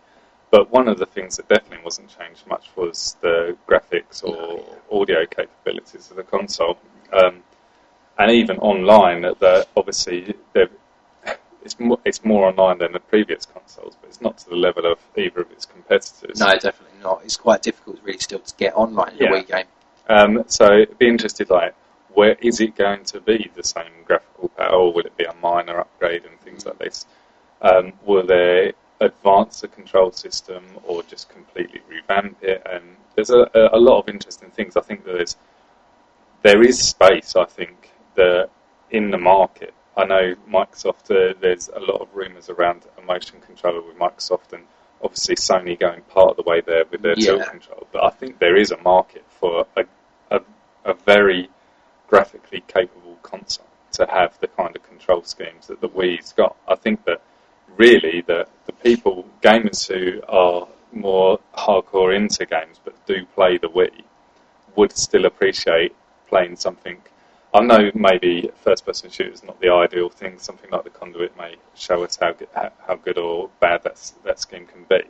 [0.51, 5.27] but one of the things that definitely wasn't changed much was the graphics or audio
[5.27, 6.79] capabilities of the console,
[7.13, 7.43] um,
[8.19, 9.23] and even online.
[9.23, 10.71] That obviously they've
[11.65, 14.91] it's more, it's more online than the previous consoles, but it's not to the level
[14.91, 16.39] of either of its competitors.
[16.41, 17.23] No, definitely not.
[17.25, 19.29] It's quite difficult, really, still to get online in Yeah.
[19.29, 19.67] a Wii game.
[20.09, 21.75] Um, so I'd be interested, like,
[22.15, 25.35] where is it going to be the same graphical power, or will it be a
[25.35, 27.07] minor upgrade and things like this?
[27.63, 32.63] Um, will they advance the control system, or just completely revamp it?
[32.67, 34.77] And there's a, a, lot of interesting things.
[34.77, 35.37] I think that there's
[36.43, 37.37] there is space.
[37.37, 38.51] I think that
[38.91, 39.73] in the market.
[39.97, 41.11] I know Microsoft.
[41.11, 44.65] Uh, there's a lot of rumours around a motion controller with Microsoft, and
[45.03, 47.87] obviously Sony going part of the way there with their tilt control.
[47.93, 49.85] But I think there is a market for a,
[50.31, 50.41] a,
[50.85, 51.51] a very
[52.09, 56.57] graphically capable console to have the kind of control schemes that the Wii's got.
[56.67, 57.21] I think that
[57.77, 63.69] really the the people gamers who are more hardcore into games but do play the
[63.69, 64.05] Wii
[64.77, 65.95] would still appreciate
[66.29, 66.99] playing something.
[67.55, 70.39] I know maybe first-person shooter is not the ideal thing.
[70.39, 74.41] Something like the Conduit may show us how good, how good or bad that that
[74.41, 75.03] scheme can be.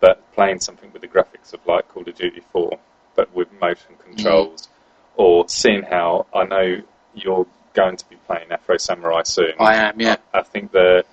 [0.00, 2.78] But playing something with the graphics of like Call of Duty 4
[3.20, 4.04] but with motion mm.
[4.04, 4.68] controls,
[5.16, 6.82] or seeing how I know
[7.14, 9.52] you're going to be playing Afro Samurai soon.
[9.58, 10.16] I am, yeah.
[10.32, 11.04] I think the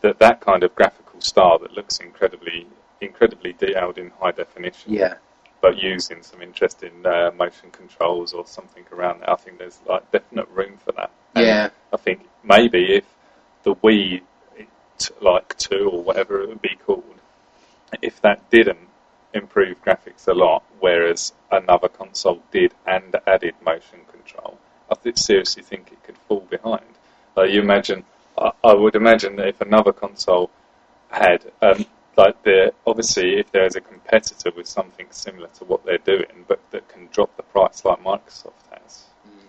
[0.00, 2.66] that that kind of graphical style that looks incredibly
[3.00, 5.14] incredibly detailed in high definition, Yeah,
[5.62, 9.30] but using some interesting uh, motion controls or something around that.
[9.30, 11.10] I think there's like definite room for that.
[11.34, 13.04] And yeah, I think maybe if
[13.62, 14.20] the Wii,
[14.56, 14.68] it,
[15.22, 17.04] like two or whatever it would be called,
[18.02, 18.88] if that didn't
[19.32, 24.58] improve graphics a lot, whereas another console did and added motion control,
[24.90, 26.84] I th- seriously think it could fall behind.
[27.36, 28.04] Like you imagine,
[28.36, 30.50] I, I would imagine that if another console
[31.08, 31.86] had, um,
[32.16, 36.44] like the obviously if there is a competitor with something similar to what they're doing,
[36.48, 39.04] but that can drop the price like Microsoft has,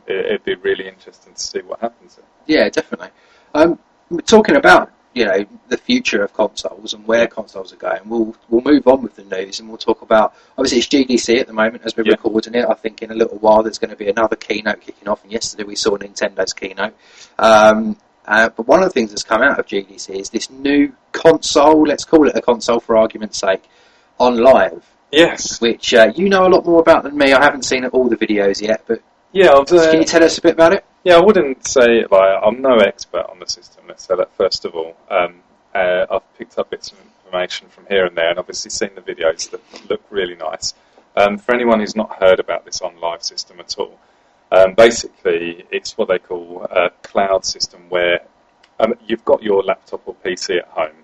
[0.08, 2.16] it, it'd be really interesting to see what happens.
[2.16, 2.26] There.
[2.46, 3.10] yeah, definitely.
[3.54, 8.02] Um, we're talking about you know the future of consoles and where consoles are going.
[8.06, 11.48] We'll we'll move on with the news and we'll talk about obviously it's GDC at
[11.48, 12.14] the moment as we're Yeah.
[12.14, 12.66] recording it.
[12.68, 15.22] I think in a little while there's going to be another keynote kicking off.
[15.24, 16.96] And yesterday we saw Nintendo's keynote.
[17.38, 20.94] Um, uh, but one of the things that's come out of GDC is this new
[21.12, 21.84] console.
[21.86, 23.64] Let's call it a console for argument's sake.
[24.20, 25.60] OnLive, Yes.
[25.62, 27.34] which uh, you know a lot more about than me.
[27.34, 29.02] I haven't seen all the videos yet, but
[29.32, 30.86] Yeah, uh, can you tell us a bit about it?
[31.04, 33.86] yeah, I wouldn't say like I'm no expert on the system.
[33.88, 34.96] Let's say that first of all.
[35.10, 35.42] Um,
[35.76, 39.02] uh, I've picked up bits of information from here and there, and obviously seen the
[39.02, 40.74] videos that look really nice.
[41.16, 44.00] Um, for anyone who's not heard about this OnLive system at all,
[44.54, 48.20] um, basically it's what they call a cloud system where
[48.80, 51.04] um, you've got your laptop or PC at home,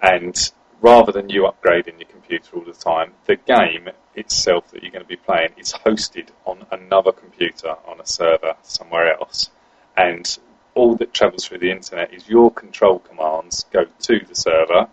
[0.00, 4.92] and rather than you upgrading your computer all the time, the game itself that you're
[4.92, 9.50] going to be playing is hosted on another computer on a server somewhere else,
[9.96, 10.38] and
[10.74, 14.88] all that travels through the internet is your control commands go to the server,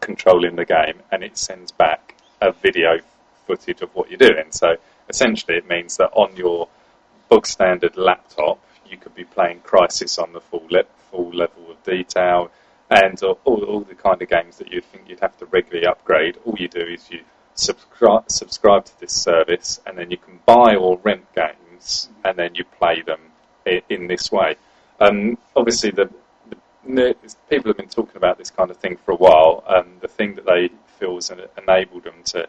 [0.00, 2.98] controlling the game, and it sends back a video
[3.46, 4.50] footage of what you're doing.
[4.50, 4.76] So
[5.08, 6.68] essentially, it means that on your
[7.32, 11.82] bog standard laptop, you could be playing Crysis on the full le- full level of
[11.82, 12.50] detail,
[12.90, 15.86] and uh, all, all the kind of games that you'd think you'd have to regularly
[15.86, 16.36] upgrade.
[16.44, 17.20] All you do is you
[17.54, 22.54] subscribe subscribe to this service, and then you can buy or rent games, and then
[22.54, 23.20] you play them
[23.64, 24.56] in, in this way.
[25.00, 26.10] Um, obviously, the,
[26.84, 27.14] the,
[27.48, 29.64] people have been talking about this kind of thing for a while.
[29.66, 30.68] Um, the thing that they
[30.98, 32.46] feel has en- enabled them to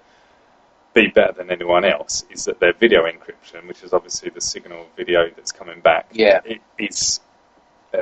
[0.94, 4.88] be better than anyone else is that their video encryption, which is obviously the signal
[4.96, 6.42] video that's coming back, Yeah.
[6.46, 7.20] it is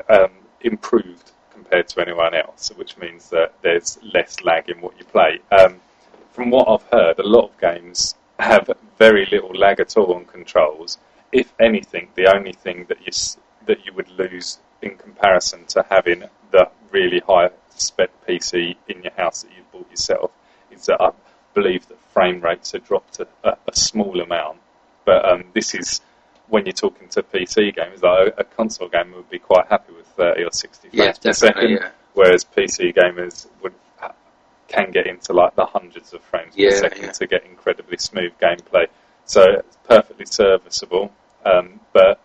[0.10, 0.32] um,
[0.62, 5.40] improved compared to anyone else, which means that there's less lag in what you play.
[5.52, 5.80] Um,
[6.32, 10.26] from what I've heard, a lot of games have very little lag at all on
[10.26, 10.98] controls.
[11.32, 13.12] If anything, the only thing that you
[13.68, 19.14] that you would lose in comparison to having the really high spec PC in your
[19.14, 20.32] house that you've bought yourself
[20.72, 21.12] is that I
[21.54, 24.60] believe that frame rates are dropped a, a, a small amount.
[25.06, 26.02] But um, this is
[26.48, 29.94] when you're talking to PC games, like a, a console game would be quite happy
[29.94, 31.90] with 30 or 60 frames Yeah, per second, Yeah.
[32.14, 33.74] whereas PC gamers would
[34.68, 38.32] can get into like the hundreds of frames Yeah, per second to get incredibly smooth
[38.42, 38.88] gameplay.
[39.26, 41.12] So it's perfectly serviceable,
[41.46, 42.22] um, but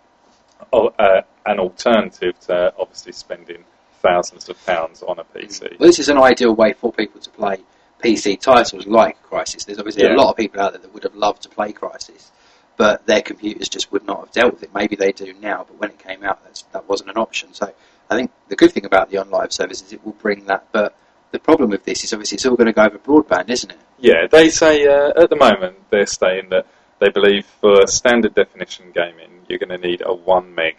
[0.72, 3.64] oh, uh, an alternative to obviously spending
[4.00, 5.78] thousands of pounds on a PC.
[5.78, 7.58] Well, this is an ideal way for people to play
[8.02, 9.64] PC titles like Crysis.
[9.64, 10.14] There's obviously Yeah.
[10.14, 12.30] a lot of people out there that would have loved to play Crysis,
[12.76, 14.74] but their computers just would not have dealt with it.
[14.74, 17.54] Maybe they do now, but when it came out, that's, that wasn't an option.
[17.54, 17.72] So
[18.10, 20.66] I think the good thing about the OnLive service is it will bring that.
[20.72, 20.94] But
[21.30, 23.78] the problem with this is obviously it's all going to go over broadband, isn't it?
[23.98, 26.66] Yeah, they say uh, at the moment they're saying that
[27.00, 30.76] they believe for standard definition gaming you're going to need a one meg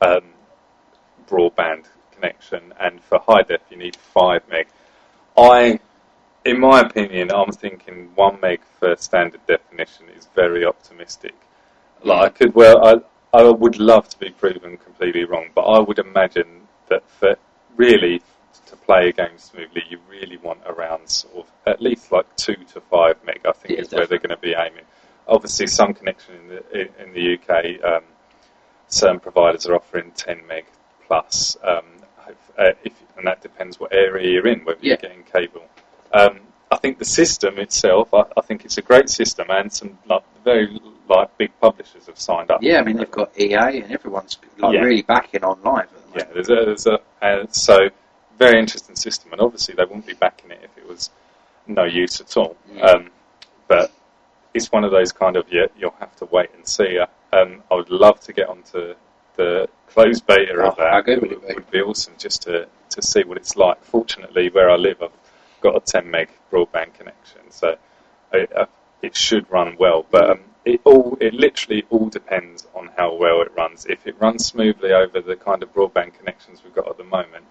[0.00, 0.20] um,
[1.28, 4.66] broadband connection, and for high def you need five meg.
[5.36, 5.80] I,
[6.46, 11.34] in my opinion, I'm thinking one meg for standard definition is very optimistic.
[12.02, 12.94] Like I could well, I
[13.36, 17.36] I would love to be proven completely wrong, but I would imagine that for
[17.76, 18.22] really
[18.66, 22.56] to play a game smoothly, you really want around sort of at least like two
[22.72, 23.40] to five meg.
[23.44, 24.84] I think Yeah, is where they're going to be aiming.
[25.28, 28.04] Obviously, some connection in the in the UK, um,
[28.88, 30.64] certain providers are offering 10 meg
[31.06, 31.56] plus.
[31.62, 31.84] Um,
[32.58, 34.90] uh, if, and that depends what area you're in, whether Yeah.
[34.90, 35.64] you're getting cable.
[36.18, 36.40] Um,
[36.70, 40.22] I think the system itself, I, I think it's a great system, and some like
[40.44, 42.62] very like big publishers have signed up.
[42.62, 44.80] Yeah, I mean they've got EA and everyone's like Yeah.
[44.80, 45.86] really backing OnLive.
[46.16, 47.76] Yeah, there's a, there's a uh, so
[48.38, 51.10] very interesting system, and obviously they wouldn't be backing it if it was
[51.68, 52.56] no use at all.
[52.72, 52.82] Mm.
[52.94, 53.10] Um,
[53.68, 53.92] but
[54.54, 56.98] it's one of those kind of yeah, you'll have to wait and see.
[56.98, 58.94] Uh, Um, I would love to get onto
[59.36, 60.90] the closed beta Oh, of that.
[60.92, 61.54] how good would it be?
[61.54, 63.78] would be awesome just to to see what it's like.
[63.84, 65.10] Fortunately, where I live, I've
[65.66, 67.76] got a 10 meg broadband connection, so
[68.32, 68.66] I, I,
[69.02, 70.06] it should run well.
[70.08, 73.86] But um, it all it literally all depends on how well it runs.
[73.86, 77.44] If it runs smoothly over the kind of broadband connections we've got at the moment,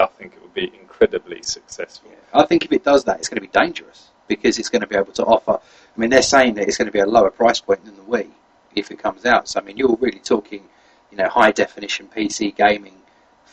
[0.00, 2.10] I think it would be incredibly successful.
[2.32, 4.86] I think if it does that, it's going to be dangerous because it's going to
[4.86, 5.60] be able to offer.
[5.60, 8.02] I mean, they're saying that it's going to be a lower price point than the
[8.02, 8.30] Wii
[8.74, 9.48] if it comes out.
[9.48, 10.62] So I mean, you're really talking,
[11.10, 13.01] you know, high definition PC gaming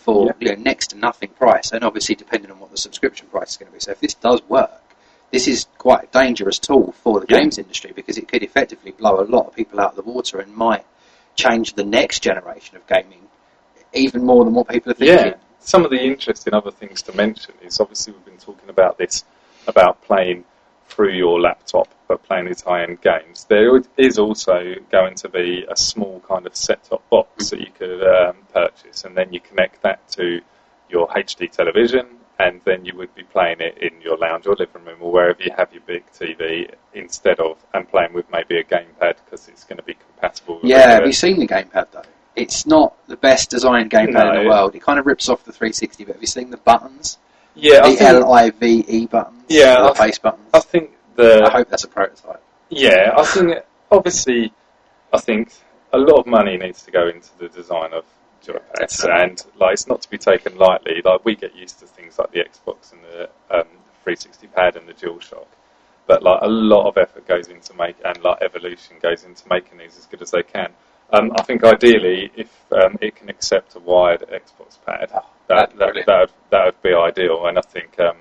[0.03, 0.31] for Yeah.
[0.39, 3.57] you know next to nothing price, and obviously depending on what the subscription price is
[3.57, 3.80] going to be.
[3.80, 4.71] So if this does work,
[5.31, 7.39] this is quite a dangerous tool for the Yeah.
[7.39, 10.39] games industry because it could effectively blow a lot of people out of the water
[10.39, 10.85] and might
[11.35, 13.27] change the next generation of gaming
[13.93, 15.27] even more than what people are thinking.
[15.31, 18.97] Yeah, some of the interesting other things to mention is obviously we've been talking about
[18.97, 19.23] this
[19.67, 20.43] about playing
[20.90, 23.45] through your laptop, but playing these high-end games.
[23.48, 28.03] There is also going to be a small kind of set-top box that you could
[28.03, 30.41] um, purchase, and then you connect that to
[30.90, 32.07] your HD television,
[32.40, 35.41] and then you would be playing it in your lounge or living room or wherever
[35.41, 39.66] you have your big TV instead of and playing with maybe a gamepad because it's
[39.66, 40.56] going to be compatible.
[40.56, 42.03] With Yeah, have you seen the gamepad though?
[42.36, 44.74] It's not the best designed gamepad in the world.
[44.74, 47.18] It kind of rips off the 360, but have you seen the buttons?
[47.55, 49.43] Yeah, the L I V E buttons?
[49.47, 50.49] Yeah, the I- face buttons.
[50.53, 52.41] I think the I hope that's a prototype.
[52.69, 53.57] Yeah, I think
[53.91, 54.53] obviously,
[55.11, 55.53] I think
[55.91, 58.05] a lot of money needs to go into the design of
[58.45, 61.01] joypads, and like it's not to be taken lightly.
[61.03, 63.67] Like we get used to things like the Xbox and the um,
[64.03, 65.47] 360 pad and the DualShock,
[66.07, 69.77] but like a lot of effort goes into make and like evolution goes into making
[69.80, 70.71] these as good as they can.
[71.11, 75.76] Um, I think ideally, if um, it can accept a wired Xbox pad, Oh, that
[75.77, 77.48] that, that would, that would be ideal.
[77.48, 78.18] And I think um,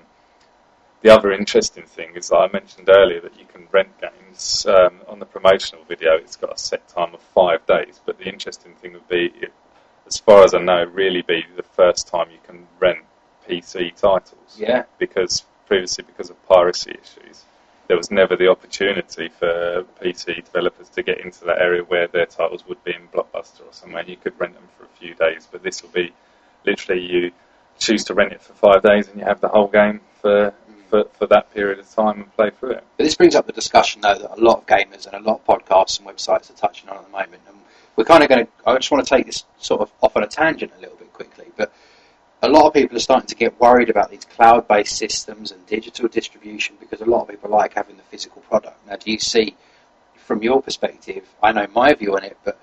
[1.01, 5.01] the other interesting thing is that I mentioned earlier that you can rent games um,
[5.07, 6.15] on the promotional video.
[6.15, 9.53] It's got a set time of five days, but the interesting thing would be, it,
[10.07, 12.99] as far as I know, really be the first time you can rent
[13.47, 14.57] PC titles.
[14.57, 14.83] Yeah.
[14.97, 17.45] Because previously, because of piracy issues,
[17.89, 22.27] there was never the opportunity for PC developers to get into that area where their
[22.27, 24.03] titles would be in Blockbuster or somewhere.
[24.05, 26.13] You could rent them for a few days, but this will be
[26.67, 27.31] literally you
[27.79, 30.53] choose to rent it for five days and you have the whole game for,
[30.87, 32.83] for, for that period of time and play through it.
[32.95, 35.41] But this brings up the discussion, though, that a lot of gamers and a lot
[35.41, 37.41] of podcasts and websites are touching on at the moment.
[37.47, 37.57] And
[37.95, 40.21] we're kind of going to, I just want to take this sort of off on
[40.21, 41.73] a tangent a little bit quickly, but
[42.41, 45.65] a lot of people are starting to get worried about these cloud based systems and
[45.65, 48.77] digital distribution because a lot of people like having the physical product.
[48.87, 49.55] Now, do you see,
[50.15, 52.57] from your perspective, I know my view on it, but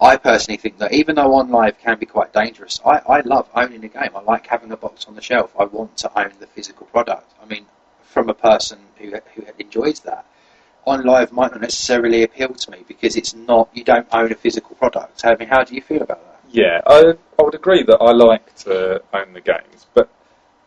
[0.00, 3.84] I personally think that even though OnLive can be quite dangerous, I, I love owning
[3.84, 4.10] a game.
[4.14, 5.52] I like having a box on the shelf.
[5.58, 7.32] I want to own the physical product.
[7.42, 7.66] I mean,
[8.02, 10.26] from a person who, who enjoys that,
[10.86, 14.76] OnLive might not necessarily appeal to me because it's not, you don't own a physical
[14.76, 15.24] product.
[15.24, 16.33] I mean, how do you feel about that?
[16.54, 20.08] Yeah, I, I would agree that I like to own the games, but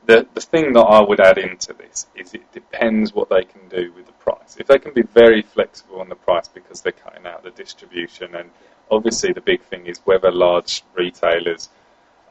[0.05, 3.69] the, the thing that I would add into this is it depends what they can
[3.69, 4.57] do with the price.
[4.59, 8.35] If they can be very flexible on the price because they're cutting out the distribution,
[8.35, 8.49] and
[8.91, 11.69] obviously the big thing is whether large retailers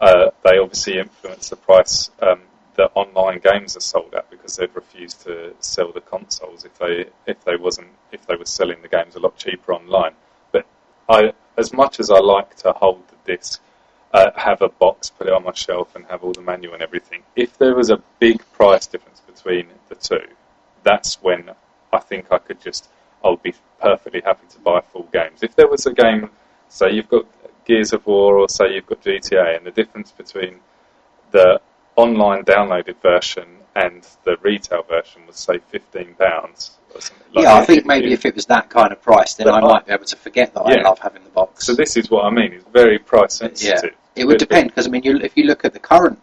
[0.03, 2.43] uh, they obviously influence the price um,
[2.77, 7.07] that online games are sold at because they've refused to sell the consoles if they
[7.27, 10.13] if they wasn't if they were selling the games a lot cheaper online.
[11.09, 13.63] I, as much as I like to hold the disc,
[14.13, 16.83] uh, have a box, put it on my shelf, and have all the manual and
[16.83, 17.23] everything.
[17.35, 20.27] If there was a big price difference between the two,
[20.83, 21.51] that's when
[21.93, 22.89] I think I could just
[23.25, 25.43] I'll be perfectly happy to buy full games.
[25.43, 26.31] If there was a game,
[26.69, 27.27] say you've got
[27.65, 30.61] Gears of War or say you've got GTA, and the difference between
[31.33, 31.61] the
[31.97, 36.79] online downloaded version and the retail version was say fifteen pounds.
[37.35, 39.61] Like yeah, I think maybe if it was that kind of price, then I I-
[39.61, 40.77] might be able to forget that Yeah.
[40.81, 41.67] I love having the box.
[41.67, 42.53] So this is what I mean.
[42.55, 43.95] It's very price Yeah, sensitive.
[44.15, 46.19] it would depend because I mean, you, if you look at the current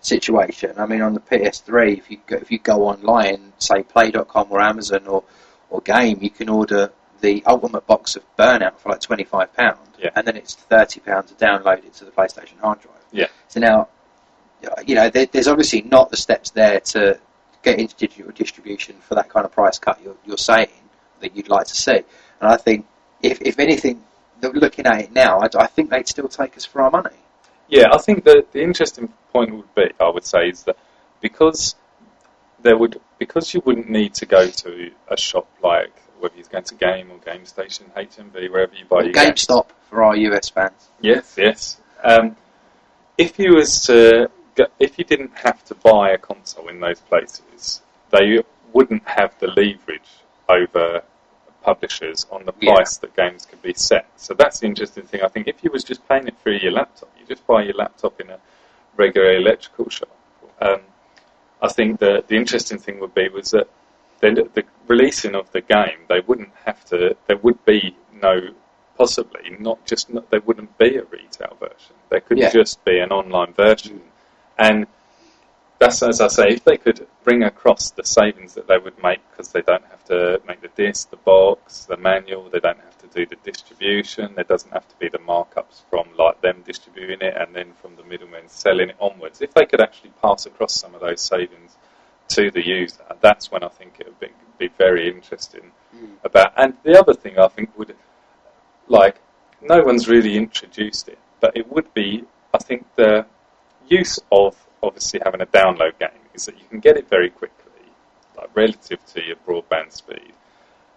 [0.00, 4.46] situation, I mean, on the PS3, if you go, if you go online, say Play.com
[4.50, 5.24] or Amazon or
[5.70, 9.78] or Game, you can order the ultimate box of Burnout for like twenty five pound,
[9.98, 10.10] Yeah.
[10.14, 12.94] and then it's thirty pound to download it to the PlayStation hard drive.
[13.12, 13.26] Yeah.
[13.48, 13.88] So now,
[14.86, 17.18] you know, there, there's obviously not the steps there to
[17.66, 20.68] get into digital distribution for that kind of price cut you're, you're saying
[21.20, 22.00] that you'd like to see.
[22.40, 22.86] And I think,
[23.22, 24.04] if if anything,
[24.40, 27.16] looking at it now, I, I think they'd still take us for our money.
[27.68, 30.76] Yeah, I think that the interesting point would be, I would say, is that
[31.20, 31.74] because
[32.62, 36.64] there would because you wouldn't need to go to a shop like whether you're going
[36.64, 39.46] to Game or Game Station, HMV, wherever you buy Or your games.
[39.46, 40.88] GameStop for our US fans.
[41.00, 41.80] Yes, yes.
[42.02, 42.36] Um,
[43.18, 44.30] if you was to,
[44.78, 47.80] if you didn't have to buy a console in those places,
[48.10, 48.42] they
[48.72, 50.10] wouldn't have the leverage
[50.48, 51.02] over
[51.62, 52.74] publishers on the Yeah.
[52.74, 54.06] price that games could be set.
[54.16, 55.22] So that's the interesting thing.
[55.22, 57.74] I think if you was just paying it through your laptop, you just buy your
[57.74, 58.38] laptop in a
[58.96, 60.08] regular electrical shop.
[60.60, 60.80] Um,
[61.60, 63.68] I think the the interesting thing would be was that
[64.20, 67.16] then the releasing of the game, they wouldn't have to.
[67.26, 68.34] There would be no,
[68.96, 70.12] possibly not just.
[70.12, 71.94] Not, there wouldn't be a retail version.
[72.10, 72.50] There could Yeah.
[72.50, 74.00] just be an online version,
[74.58, 74.86] and
[75.78, 76.48] that's as I say.
[76.48, 80.04] If they could bring across the savings that they would make, because they don't have
[80.06, 82.48] to make the disc, the box, the manual.
[82.48, 84.34] They don't have to do the distribution.
[84.34, 87.96] There doesn't have to be the markups from like them distributing it and then from
[87.96, 89.42] the middlemen selling it onwards.
[89.42, 91.76] If they could actually pass across some of those savings
[92.28, 94.28] to the user, that's when I think it would be,
[94.58, 96.14] be very interesting hmm.
[96.24, 96.52] about.
[96.56, 97.94] And the other thing I think would,
[98.88, 99.20] like,
[99.60, 103.26] no one's really introduced it, but it would be, I think, the
[103.88, 107.82] use of obviously having a download game is that you can get it very quickly,
[108.36, 110.32] like relative to your broadband speed.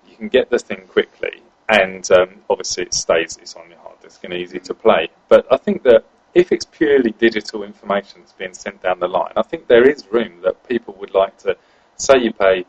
[0.07, 3.99] You can get the thing quickly, and um, obviously it stays it's on your hard
[4.01, 5.09] disk and easy to play.
[5.27, 6.03] But I think that
[6.33, 10.05] if it's purely digital information that's being sent down the line, I think there is
[10.11, 11.57] room that people would like to
[11.95, 12.65] say you pay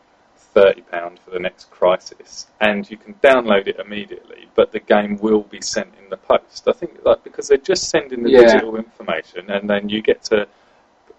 [0.54, 5.18] thirty pound for the next Crysis, and you can download it immediately, but the game
[5.18, 6.66] will be sent in the post.
[6.68, 8.42] I think like because they're just sending the Yeah.
[8.42, 10.46] digital information, and then you get to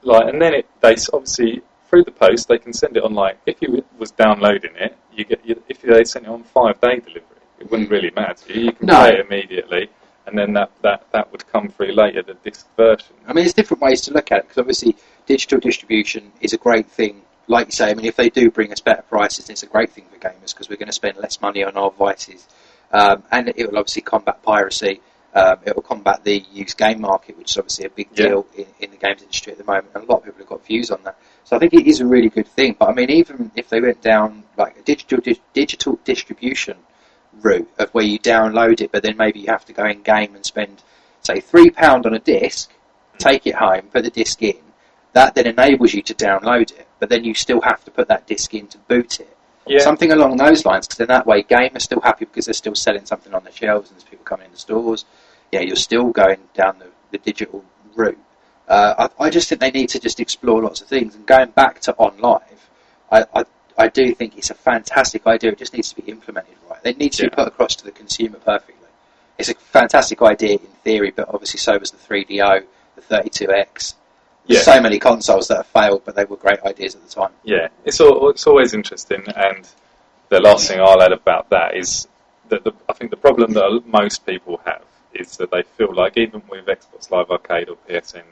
[0.03, 3.37] like, and then it they obviously through the post they can send it on like
[3.45, 6.99] if you was downloading it, you get you, if they sent it on five day
[6.99, 7.21] delivery,
[7.59, 8.61] it wouldn't really matter you.
[8.65, 8.99] You can No.
[8.99, 9.89] play it immediately,
[10.25, 13.13] and then that, that, that would come through later, the disc version.
[13.27, 14.95] I mean, there's different ways to look at it because obviously
[15.25, 17.21] digital distribution is a great thing.
[17.47, 19.91] Like you say, I mean, if they do bring us better prices, it's a great
[19.91, 22.47] thing for gamers because we're going to spend less money on our devices,
[22.91, 25.01] um, and it will obviously combat piracy.
[25.33, 28.27] Um, it will combat the used game market, which is obviously a big Yeah.
[28.27, 30.47] deal in, in the games industry at the moment, and a lot of people have
[30.49, 31.17] got views on that.
[31.45, 32.75] So I think it is a really good thing.
[32.77, 36.77] But I mean, even if they went down like a digital di- digital distribution
[37.41, 40.35] route of where you download it, but then maybe you have to go in game
[40.35, 40.83] and spend
[41.21, 42.69] say three pound on a disc,
[43.17, 44.57] take it home, put the disc in.
[45.13, 48.27] That then enables you to download it, but then you still have to put that
[48.27, 49.37] disc in to boot it.
[49.67, 52.53] Yeah, Something along those lines, because then that way, gamers are still happy because they're
[52.53, 55.05] still selling something on the shelves and there's people coming in the stores.
[55.51, 57.63] Yeah, you're still going down the, the digital
[57.95, 58.17] route.
[58.67, 61.13] Uh, I, I just think they need to just explore lots of things.
[61.13, 62.41] And going back to OnLive,
[63.11, 63.45] I, I,
[63.77, 65.51] I do think it's a fantastic idea.
[65.51, 66.79] It just needs to be implemented right.
[66.83, 68.75] It needs to be put across to the consumer perfectly.
[69.37, 72.63] It's a fantastic idea in theory, but obviously so was the 3DO,
[72.95, 73.95] the 32X.
[74.47, 74.75] There's Yeah.
[74.75, 77.31] so many consoles that have failed, but they were great ideas at the time.
[77.43, 77.67] yeah.
[77.85, 79.67] It's, al- it's always interesting, and
[80.29, 82.07] the last thing I'll add about that is
[82.49, 86.17] that the, I think the problem that most people have is that they feel like
[86.17, 88.23] even with Xbox Live Arcade or PSN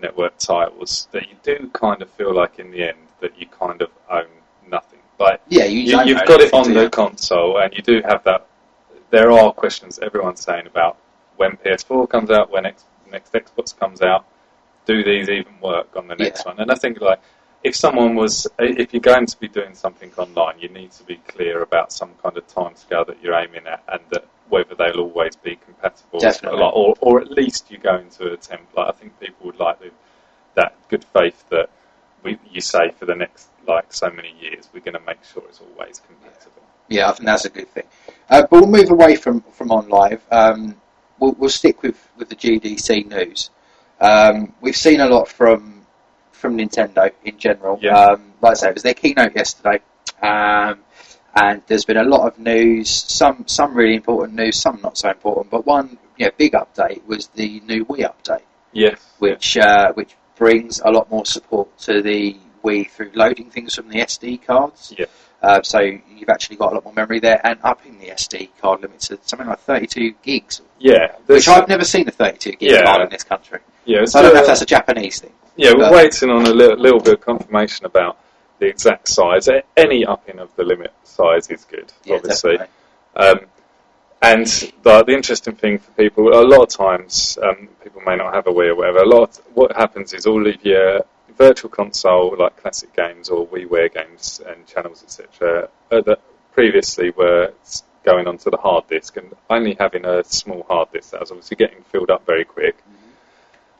[0.00, 3.80] network titles, that you do kind of feel like in the end that you kind
[3.82, 4.26] of own
[4.70, 4.98] nothing.
[5.18, 6.90] Like Yeah, you you, you've got it on the you?
[6.90, 8.46] console, and you do have that.
[9.10, 10.96] There are questions everyone's saying about
[11.36, 14.24] when PS4 comes out, when X, next Xbox comes out.
[14.88, 16.52] Do these even work on the next Yeah.
[16.52, 16.60] one?
[16.60, 17.20] And I think like
[17.62, 21.16] if someone was, if you're going to be doing something online, you need to be
[21.28, 25.36] clear about some kind of timescale that you're aiming at, and that whether they'll always
[25.36, 26.60] be compatible, Definitely.
[26.60, 28.76] Like, or or at least you're going to attempt.
[28.76, 29.90] Like I think people would like the,
[30.54, 31.68] that good faith that
[32.22, 35.42] we, you say for the next like so many years, we're going to make sure
[35.48, 36.62] it's always compatible.
[36.88, 37.84] Yeah, I think that's a good thing.
[38.30, 40.20] Uh, but we'll move away from from OnLive.
[40.30, 40.76] Um,
[41.18, 43.50] we'll, we'll stick with, with the GDC news.
[44.00, 45.86] Um, we've seen a lot from
[46.32, 47.78] from Nintendo in general.
[47.82, 47.96] Yeah.
[47.98, 49.80] Um, like I say, it was their keynote yesterday,
[50.22, 50.78] um,
[51.34, 52.90] and there's been a lot of news.
[52.90, 55.50] Some some really important news, some not so important.
[55.50, 58.42] But one yeah, big update was the new Wii update
[58.72, 59.00] Yes.
[59.18, 63.88] which uh, which brings a lot more support to the Wii through loading things from
[63.88, 64.94] the SD cards.
[64.96, 65.06] Yeah.
[65.42, 68.82] Uh, so you've actually got a lot more memory there, and upping the SD card
[68.82, 71.12] limit to something like 32 gigs, Yeah.
[71.26, 72.84] which I've never seen a 32 gig Yeah.
[72.84, 73.60] file in this country.
[73.84, 75.32] yeah, So I don't know if that's a Japanese thing.
[75.56, 78.18] Yeah, we're waiting on a little, little bit of confirmation about
[78.58, 79.48] the exact size.
[79.76, 82.58] Any upping of the limit size is good, Yeah, obviously.
[83.16, 83.40] Um,
[84.20, 84.46] and
[84.82, 88.46] the, the interesting thing for people, a lot of times, um, people may not have
[88.48, 88.98] a Wii or whatever.
[88.98, 91.02] A lot, what happens is all of your
[91.38, 96.20] virtual console, like classic games or WiiWare games and channels, etc., uh, that
[96.52, 97.52] previously were
[98.04, 101.56] going onto the hard disk and only having a small hard disk that was obviously
[101.56, 102.76] getting filled up very quick.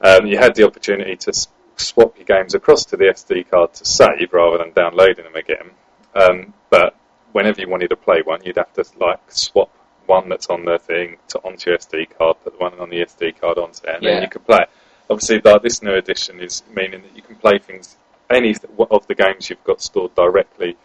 [0.00, 3.74] Um, you had the opportunity to s- swap your games across to the SD card
[3.74, 5.70] to save rather than downloading them again.
[6.14, 6.94] Um, but
[7.32, 9.70] whenever you wanted to play one, you'd have to like swap
[10.06, 13.00] one that's on the thing to onto your SD card, put the one on the
[13.04, 14.14] SD card onto there, and Yeah.
[14.14, 14.70] then you could play it.
[15.10, 17.96] Obviously, like, this new edition is meaning that you can play things,
[18.30, 18.54] any
[18.90, 20.76] of the games you've got stored directly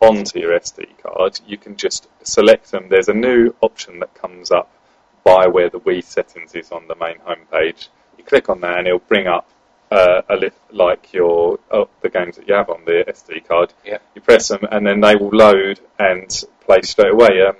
[0.00, 1.40] onto your SD card.
[1.46, 2.88] You can just select them.
[2.88, 4.70] There's a new option that comes up
[5.24, 7.88] by where the Wii settings is on the main homepage.
[8.18, 9.48] You click on that, and it'll bring up
[9.90, 13.72] uh, a li- like your oh, the games that you have on the SD card.
[13.84, 13.98] Yeah.
[14.14, 17.42] You press press them, and then they will load and play straight away.
[17.42, 17.56] Um,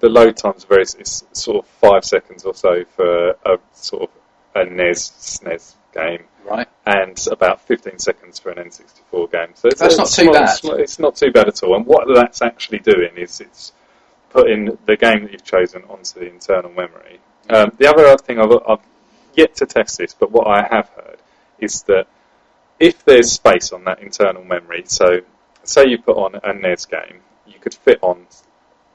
[0.00, 4.02] the load times are very it's sort of five seconds or so for a sort
[4.02, 4.10] of
[4.54, 5.12] a NES
[5.42, 6.68] SNES game, Right.
[6.86, 9.48] and about 15 seconds for an N64 game.
[9.54, 10.46] So it's That's not too small- bad.
[10.46, 11.76] small- it's not too bad at all.
[11.76, 13.72] And what that's actually doing is it's
[14.30, 17.20] putting the game that you've chosen onto the internal memory.
[17.48, 18.78] Um, the other thing I've, I've
[19.34, 21.18] yet to test this, but what I have heard
[21.58, 22.06] is that
[22.78, 25.20] if there's space on that internal memory, so
[25.64, 28.26] say you put on a NES game, you could fit on,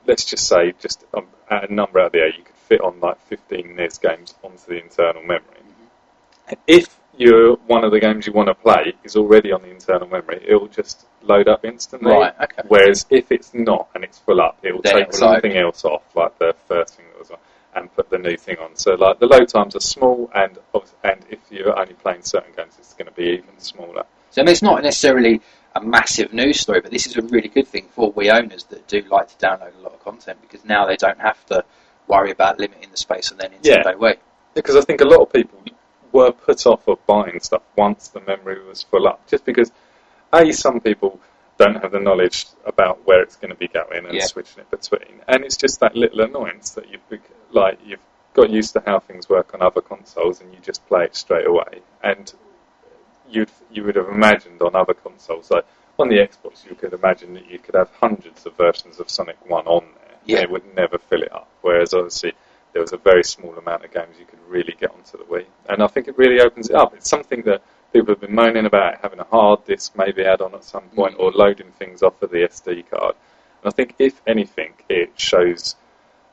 [0.08, 3.00] let's just say, just um, a number out of the air, you could fit on
[3.00, 5.62] like 15 NES games onto the internal memory.
[5.62, 6.54] Mm-hmm.
[6.68, 10.08] If you're, one of the games you want to play is already on the internal
[10.08, 12.12] memory, it will just load up instantly.
[12.12, 12.62] Right, okay.
[12.68, 15.34] Whereas if it's not and it's full up, it will Then take it will load.
[15.36, 17.38] something else off, like the first thing that was on,
[17.76, 18.76] and put the new thing on.
[18.76, 22.54] So like the load times are small, and obvi- and if you're only playing certain
[22.56, 24.04] games, it's going to be even smaller.
[24.32, 25.42] So I mean, it's not necessarily
[25.76, 28.88] a massive news story, but this is a really good thing for Wii owners that
[28.88, 31.64] do like to download a lot of content because now they don't have to
[32.08, 33.84] worry about limiting the space on their Yeah.
[33.84, 34.18] Nintendo Wii.
[34.54, 35.60] Because I think a lot of people
[36.12, 39.72] were put off of buying stuff once the memory was full up, just because
[40.32, 41.20] a some people
[41.58, 44.26] don't have the knowledge about where it's going to be going and Yeah.
[44.26, 47.02] switching it between, and it's just that little annoyance that you've
[47.52, 48.00] like you've
[48.34, 51.48] got used to how things work on other consoles and you just play it straight
[51.48, 52.34] away, and
[53.30, 55.66] you'd you would have imagined on other consoles like
[55.98, 59.38] on the Xbox you could imagine that you could have hundreds of versions of Sonic
[59.50, 60.42] One on there, Yeah.
[60.42, 61.50] it would never fill it up.
[61.62, 62.34] Whereas obviously
[62.74, 65.46] there was a very small amount of games you could really get onto the Wii,
[65.70, 66.94] and I think it really opens it up.
[66.94, 67.62] It's something that
[67.94, 71.16] people have been moaning about having a hard disk maybe add on at some point,
[71.18, 73.16] or loading things off of the SD card.
[73.64, 75.76] And I think if anything, it shows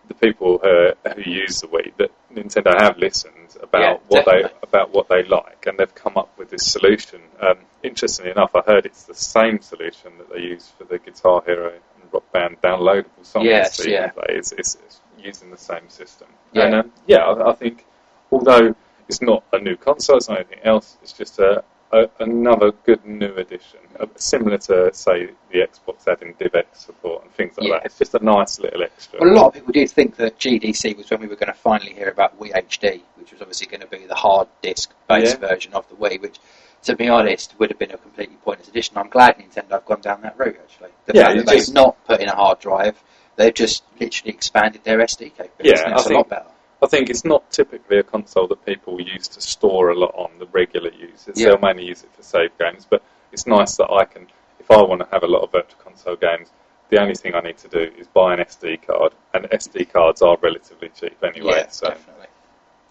[0.08, 4.42] the people uh, who use the Wii that Nintendo have listened about Yeah, what they
[4.62, 7.20] about what they like, and they've come up with this solution.
[7.40, 11.42] Um, interestingly enough, I heard it's the same solution that they use for the Guitar
[11.46, 11.72] Hero
[12.12, 14.08] Rock Band downloadable songs Yes, you yeah.
[14.10, 14.24] play.
[14.28, 16.28] It's, it's, it's using the same system.
[16.52, 16.64] Yeah.
[16.66, 17.84] And um, yeah, I, I think
[18.30, 18.74] although
[19.08, 20.98] it's not a new console, it's not anything else.
[21.02, 26.34] It's just a, a another good new addition, uh, similar to say the Xbox adding
[26.34, 27.74] DivX support and things like Yeah.
[27.78, 27.86] that.
[27.86, 29.20] It's just a nice little extra.
[29.20, 31.58] Well, a lot of people did think that GDC was when we were going to
[31.58, 35.38] finally hear about Wii HD, which was obviously going to be the hard disk based
[35.40, 35.48] Yeah.
[35.48, 36.38] version of the Wii, which,
[36.84, 38.96] to be honest, would have been a completely pointless addition.
[38.98, 40.90] I'm glad Nintendo have gone down that route, actually.
[41.06, 43.02] The Yeah, fact that they've just- not put in a hard drive,
[43.36, 46.46] they've just literally expanded their SD capabilities, Yeah, and I it's a think- lot better.
[46.82, 50.30] I think it's not typically a console that people use to store a lot on,
[50.40, 51.38] the regular users.
[51.38, 51.50] Yeah.
[51.50, 54.26] They'll mainly use it for save games, but it's nice that I can,
[54.58, 56.50] if I want to have a lot of Virtual Console games,
[56.88, 60.22] the only thing I need to do is buy an SD card, and SD cards
[60.22, 61.52] are relatively cheap anyway.
[61.58, 62.26] yeah, so definitely.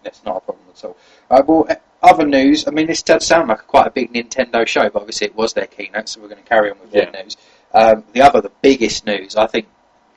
[0.02, 0.96] That's not a problem at all.
[1.30, 1.66] Uh, well,
[2.02, 5.28] other news, I mean, this does sound like quite a big Nintendo show, but obviously
[5.28, 7.10] it was their keynote, so we're going to carry on with Yeah.
[7.10, 7.36] their news.
[7.72, 9.66] Um, the other, the biggest news, I think,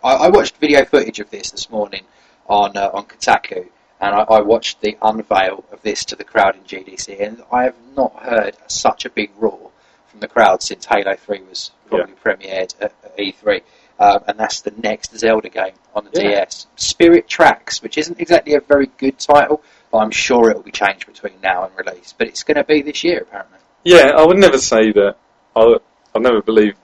[0.04, 2.04] I, I watched video footage of this this morning
[2.48, 3.68] on uh, on Kotaku,
[4.02, 7.64] and I, I watched the unveil of this to the crowd in GDC, and I
[7.64, 9.72] have not heard such a big roar
[10.08, 13.62] from the crowd since Halo 3 was probably premiered at, at E3.
[13.98, 16.44] Um, and that's the next Zelda game on the Yeah.
[16.44, 16.68] DS.
[16.76, 19.64] Spirit Tracks, which isn't exactly a very good title,
[19.98, 22.14] I'm sure it will be changed between now and release.
[22.18, 23.60] But it's going to be this year, apparently.
[23.84, 25.16] Yeah, I would never say that.
[25.56, 25.76] I
[26.16, 26.78] I never believed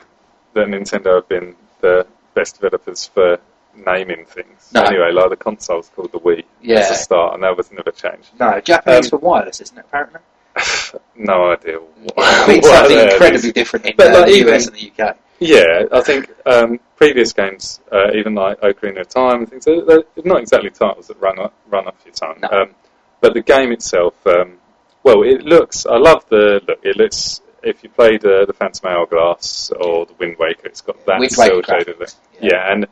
[0.53, 3.37] that Nintendo have been the best developers for
[3.75, 4.69] naming things.
[4.73, 4.81] No.
[4.83, 6.79] Anyway, like the console's called the Wii Yeah.
[6.79, 8.29] as a start, and that was never changed.
[8.39, 10.19] No, Japanese Um, for wireless, isn't it, apparently?
[11.15, 11.77] no idea.
[11.79, 13.13] What, I what something that is.
[13.13, 15.17] incredibly different in But, uh, like, the even- US and the UK.
[15.39, 19.81] Yeah, I think um, previous games, uh, even like Ocarina of Time and things, they're,
[19.81, 22.37] they're not exactly titles that run off, run off your tongue.
[22.41, 22.47] No.
[22.49, 22.75] Um,
[23.21, 24.57] but the game itself, um,
[25.03, 25.85] well, it looks.
[25.85, 26.79] I love the look.
[26.83, 27.41] It looks.
[27.63, 31.61] If you played uh, the Phantom Hourglass or the Wind Waker, it's got that cell
[31.61, 32.09] shaded look.
[32.41, 32.49] Yeah.
[32.53, 32.73] yeah.
[32.73, 32.87] and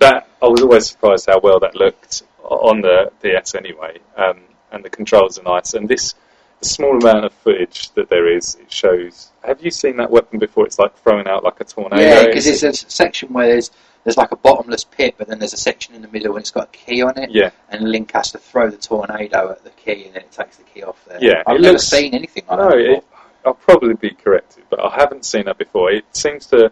[0.00, 3.98] that I was always surprised how well that looked on the DS anyway.
[4.16, 4.40] Um,
[4.72, 5.74] and the controls are nice.
[5.74, 6.14] And this
[6.60, 9.30] the small amount of footage that there is, it shows.
[9.42, 10.66] Have you seen that weapon before?
[10.66, 12.02] It's like throwing out like a tornado.
[12.02, 13.70] Yeah, because it's a section where there's
[14.04, 16.50] there's like a bottomless pit, but then there's a section in the middle and it's
[16.50, 17.30] got a key on it.
[17.30, 17.50] Yeah.
[17.68, 20.62] And Link has to throw the tornado at the key, and then it takes the
[20.64, 21.18] key off there.
[21.20, 22.78] Yeah, I've never looks- seen anything like No, that.
[22.78, 23.04] it,
[23.44, 25.90] I'll probably be corrected, but I haven't seen that before.
[25.90, 26.70] It seems to,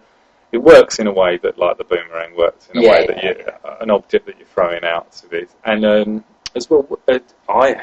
[0.53, 3.17] it works in a way that like the boomerang works in a Yeah, way that
[3.25, 5.51] yeah, you, an object that you're throwing out to this.
[5.65, 6.25] And um,
[6.55, 7.19] as well, uh,
[7.49, 7.77] I,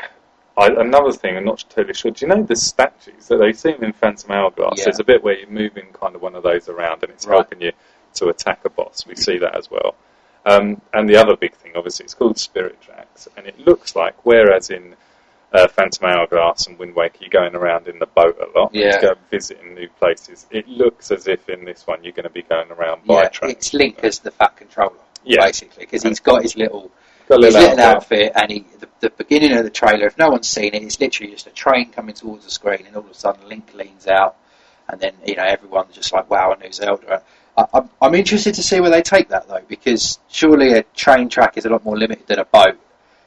[0.57, 2.11] I another thing, I'm not totally sure.
[2.11, 4.73] Do you know the statues that they seem in Phantom Hourglass?
[4.77, 4.85] Yeah.
[4.85, 7.37] There's a bit where you're moving kind of one of those around, and it's Right.
[7.37, 7.71] helping you
[8.15, 9.05] to attack a boss.
[9.07, 9.95] We see that as well.
[10.45, 14.25] Um, and the other big thing, obviously, it's called Spirit Tracks, and it looks like
[14.25, 14.95] whereas in
[15.53, 18.69] uh, Phantom Hourglass and Wind Waker, you're going around in the boat a lot.
[18.73, 19.01] Yeah.
[19.01, 20.45] Go visiting new places.
[20.51, 23.29] It looks as if in this one you're going to be going around by Yeah,
[23.29, 23.51] train.
[23.51, 24.91] it's Link as the fat controller,
[25.23, 25.45] Yeah.
[25.45, 26.91] basically, because he's got his little
[27.27, 28.31] Got a his little little outfit.
[28.35, 30.99] outfit, and he, the, the beginning of the trailer, if no one's seen it, it's
[30.99, 34.05] literally just a train coming towards the screen, and all of a sudden Link leans
[34.07, 34.35] out,
[34.87, 37.23] and then you know everyone's just like, "Wow, a new Zelda."
[37.57, 41.29] I, I'm, I'm interested to see where they take that though, because surely a train
[41.29, 42.77] track is a lot more limited than a boat.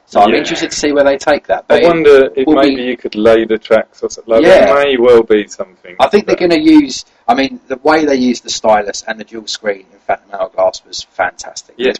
[0.06, 0.38] So I'm Yeah.
[0.38, 1.64] interested to see where they take that.
[1.64, 4.32] I But it- wonder if maybe be- you could lay the tracks or something.
[4.36, 4.64] Like, Yeah.
[4.64, 5.96] There may well be something.
[6.00, 7.04] I think they're going to use.
[7.26, 10.82] I mean, the way they used the stylus and the dual screen in Phantom Hourglass
[10.86, 11.74] was fantastic.
[11.76, 11.92] Yeah.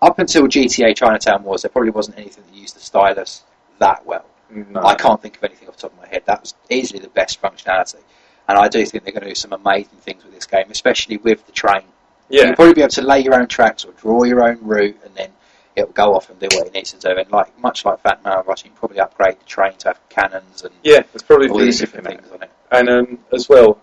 [0.00, 3.44] Up until GTA Chinatown Wars, there probably wasn't anything that used the stylus
[3.78, 4.24] that well.
[4.50, 4.82] No.
[4.82, 6.22] I can't think of anything off the top of my head.
[6.26, 8.00] That was easily the best functionality.
[8.48, 11.16] And I do think they're going to do some amazing things with this game, especially
[11.16, 11.82] with the train.
[12.28, 12.46] Yeah.
[12.46, 15.14] You'll probably be able to lay your own tracks or draw your own route, and
[15.14, 15.30] then
[15.76, 17.16] it'll go off and do what it needs to do.
[17.18, 20.62] And like much like Phantom Hourglass, you can probably upgrade the train to have cannons
[20.62, 22.50] and Yeah, there's probably all these different things on it.
[22.70, 23.78] And um, as well,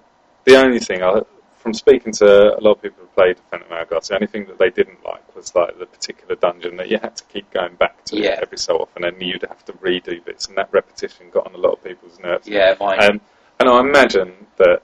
[0.45, 1.21] the only thing, I,
[1.57, 4.57] from speaking to a lot of people who played Phantom Hourglass, the only thing that
[4.57, 8.03] they didn't like was like the particular dungeon that you had to keep going back
[8.05, 8.39] to Yeah.
[8.41, 11.57] every so often, and you'd have to redo bits, and that repetition got on a
[11.57, 12.47] lot of people's nerves.
[12.47, 13.03] Yeah, mine.
[13.03, 13.21] Um,
[13.59, 14.81] and I imagine that,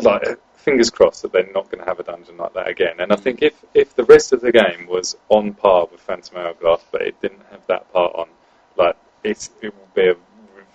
[0.00, 2.96] like, fingers crossed that they're not going to have a dungeon like that again.
[2.98, 6.38] And I think if, if the rest of the game was on par with Phantom
[6.38, 8.28] Hourglass, but it didn't have that part on,
[8.76, 10.14] like, it's, it would be a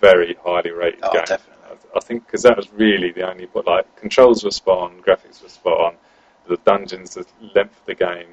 [0.00, 1.24] very highly rated Oh, game.
[1.26, 1.78] definitely.
[1.94, 5.02] I, I think because that was really the only, but like, controls were spot on,
[5.02, 5.94] graphics were spot on,
[6.48, 8.28] the dungeons, the length of the game,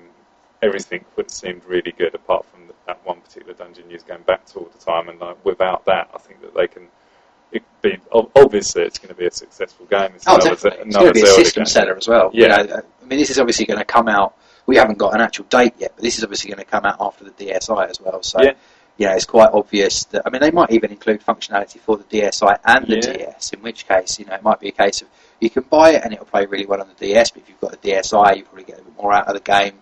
[0.61, 4.45] everything would seemed really good apart from that one particular dungeon you was going back
[4.45, 5.09] to all the time.
[5.09, 6.87] And like, without that, I think that they can
[7.51, 7.63] it
[8.11, 10.09] obviously it's going to be a successful game.
[10.11, 10.87] Oh, it's Oh, definitely.
[10.87, 11.65] It's another going to be a system game.
[11.67, 12.29] seller as well.
[12.33, 12.61] Yeah.
[12.61, 14.35] You know, I mean, this is obviously going to come out.
[14.65, 16.97] We haven't got an actual date yet, but this is obviously going to come out
[16.99, 18.21] after the DSi as well.
[18.23, 18.51] So, Yeah.
[18.97, 20.23] you know, it's quite obvious that.
[20.25, 23.13] I mean, they might even include functionality for the DSi and the Yeah.
[23.13, 23.53] DS.
[23.53, 25.07] In which case, you know, it might be a case of
[25.39, 27.61] you can buy it and it'll play really well on the DS, but if you've
[27.61, 29.79] got a DSi, you probably get a bit more out of the game.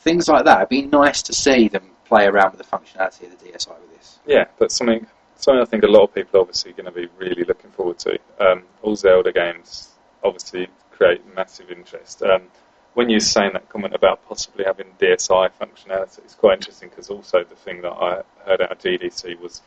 [0.00, 0.56] Things like that.
[0.58, 3.96] It'd be nice to see them play around with the functionality of the DSi with
[3.96, 4.18] this.
[4.26, 5.06] Yeah, but something
[5.36, 7.98] something I think a lot of people are obviously going to be really looking forward
[8.00, 8.18] to.
[8.40, 9.90] Um, all Zelda games
[10.22, 12.22] obviously create massive interest.
[12.22, 12.42] Um,
[12.94, 17.44] when you're saying that comment about possibly having DSi functionality, it's quite interesting because also
[17.44, 19.60] the thing that I heard out of GDC was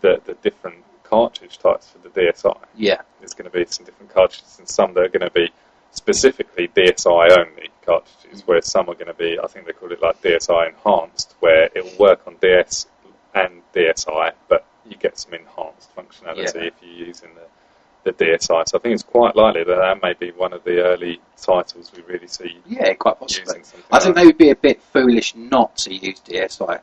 [0.00, 2.56] the, the different cartridge types for the DSi.
[2.74, 5.50] Yeah, There's going to be some different cartridges, and some that are going to be
[5.92, 10.02] specifically DSi only cartridges, where some are going to be, I think they call it
[10.02, 12.86] like DSi enhanced, where it will work on DS
[13.34, 16.62] and DSi, but you get some enhanced functionality Yeah.
[16.62, 18.40] if you're using the, the DSi.
[18.46, 21.92] So I think it's quite likely that that may be one of the early titles
[21.96, 23.60] we really see yeah, quite possibly.
[23.90, 26.80] I think like they would be a bit foolish not to use DSi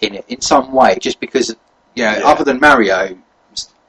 [0.00, 1.48] in it in some way, just because
[1.94, 2.26] you know, Yeah.
[2.26, 3.16] other than Mario,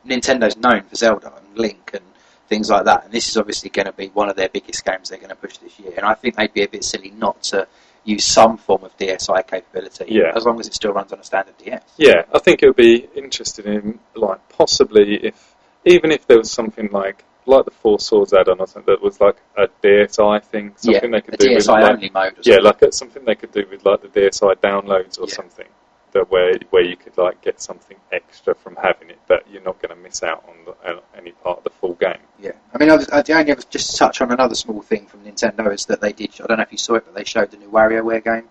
[0.05, 2.03] Nintendo's known for Zelda and Link and
[2.47, 5.09] things like that, and this is obviously going to be one of their biggest games
[5.09, 5.91] they're going to push this year.
[5.95, 7.67] And I think they'd be a bit silly not to
[8.09, 10.31] use some form of DSi capability, Yeah.
[10.35, 11.83] as long as it still runs on a standard DS.
[11.97, 15.55] Yeah, I think it would be interesting in like possibly if
[15.85, 19.19] even if there was something like like the Four Swords add-on or something that was
[19.19, 22.33] like a DSi thing, something yeah, they could do with DSi like, only mode.
[22.43, 25.33] Yeah, like something they could do with like the DSi downloads or Yeah.
[25.33, 25.67] something
[26.13, 29.81] that where where you could like get something extra from having it, but you're not
[29.81, 32.19] going to miss out on the, uh, any part of the full game.
[32.39, 35.05] Yeah, I mean, I was, I only have just to touch on another small thing
[35.05, 36.31] from Nintendo is that they did.
[36.41, 38.49] I don't know if you saw it, but they showed the new WarioWare game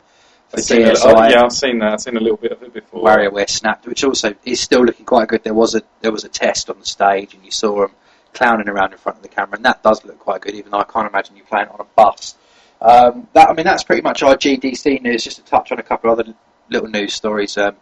[0.49, 1.93] for I've seen oh, yeah, I've seen that.
[1.93, 3.05] I've seen a little bit of it before.
[3.05, 5.45] WarioWare Snapped, which also is still looking quite good.
[5.45, 7.91] There was a there was a test on the stage, and you saw them
[8.33, 10.55] clowning around in front of the camera, and that does look quite good.
[10.55, 12.35] Even though I can't imagine you playing it on a bus.
[12.81, 15.25] Um, that I mean, that's pretty much our GDC news.
[15.25, 16.35] Just to touch on a couple of other
[16.71, 17.57] little news stories.
[17.57, 17.77] Um,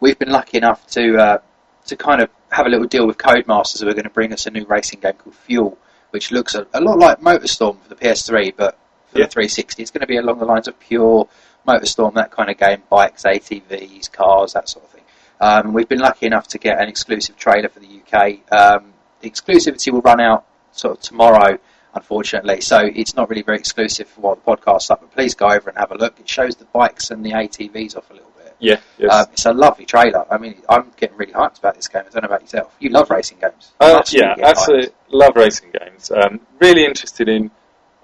[0.00, 1.38] we've been lucky enough to uh,
[1.86, 4.46] to kind of have a little deal with Codemasters, who are going to bring us
[4.46, 5.78] a new racing game called Fuel,
[6.10, 8.78] which looks a, a lot like MotorStorm for the PS3, but
[9.08, 9.24] for Yeah.
[9.26, 9.82] the 360.
[9.82, 11.28] It's going to be along the lines of pure
[11.66, 15.02] MotorStorm, that kind of game, bikes, ATVs, cars, that sort of thing.
[15.40, 18.40] Um, we've been lucky enough to get an exclusive trailer for the UK.
[18.52, 21.58] Um, the exclusivity will run out sort of tomorrow,
[21.94, 25.00] unfortunately, so it's not really very exclusive for what the podcast's up.
[25.00, 26.18] But please go over and have a look.
[26.20, 28.27] It shows the bikes and the ATVs off a little.
[28.60, 29.12] Yeah, yes.
[29.12, 30.24] Um, it's a lovely trailer.
[30.32, 32.02] I mean, I'm getting really hyped about this game.
[32.06, 32.74] I don't know about yourself.
[32.80, 33.72] You love racing games.
[33.80, 36.10] Uh, yeah, absolutely love racing games.
[36.10, 37.50] Um, really interested in,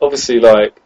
[0.00, 0.80] obviously, like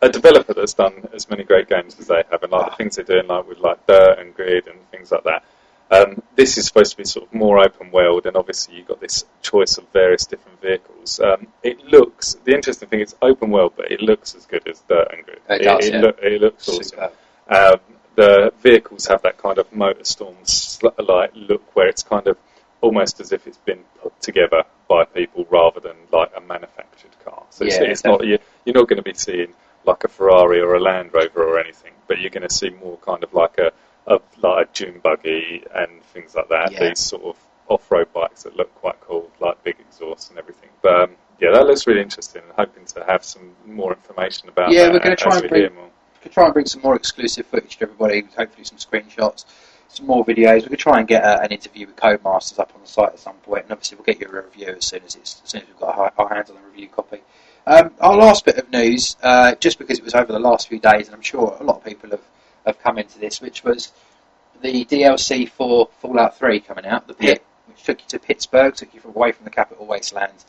[0.00, 2.96] a developer that's done as many great games as they have, and like the things
[2.96, 5.44] they're doing, like with like Dirt and Grid and things like that.
[5.92, 9.00] Um, this is supposed to be sort of more open world, and obviously you've got
[9.00, 11.20] this choice of various different vehicles.
[11.20, 14.80] Um, it looks the interesting thing is open world, but it looks as good as
[14.88, 15.40] Dirt and Grid.
[15.50, 16.00] It does, it, yeah.
[16.00, 16.80] look- it looks hyped.
[16.80, 17.10] awesome.
[17.48, 17.80] Um,
[18.14, 22.36] the vehicles have that kind of motorstorm sl- like look where it's kind of
[22.80, 27.44] almost as if it's been put together by people rather than like a manufactured car.
[27.50, 30.60] So it's, Yeah, it's not you, you're not going to be seeing like a Ferrari
[30.60, 33.58] or a Land Rover or anything, but you're going to see more kind of like
[33.58, 33.72] a,
[34.06, 36.72] a like a dune buggy and things like that.
[36.72, 36.88] Yeah.
[36.88, 37.36] These sort of
[37.68, 40.68] off-road bikes that look quite cool, like big exhausts and everything.
[40.82, 41.10] But um,
[41.40, 42.42] yeah, that looks really interesting.
[42.48, 45.42] I'm hoping to have some more information about Yeah, that we're gonna as try and
[45.42, 45.84] we bring- hear more.
[45.84, 45.90] We
[46.22, 49.44] could try and bring some more exclusive footage to everybody, hopefully some screenshots,
[49.88, 50.62] some more videos.
[50.62, 53.18] We could try and get uh, an interview with Codemasters up on the site at
[53.18, 55.62] some point, and obviously we'll get you a review as soon as it's as soon
[55.62, 57.20] as we've got our, our hands on the review copy.
[57.66, 60.80] Um, our last bit of news, uh, just because it was over the last few
[60.80, 62.24] days, and I'm sure a lot of people have,
[62.66, 63.92] have come into this, which was
[64.62, 68.92] the DLC for Fallout 3 coming out, the pit, which took you to Pittsburgh, took
[68.94, 70.44] you from away from the capital wastelands.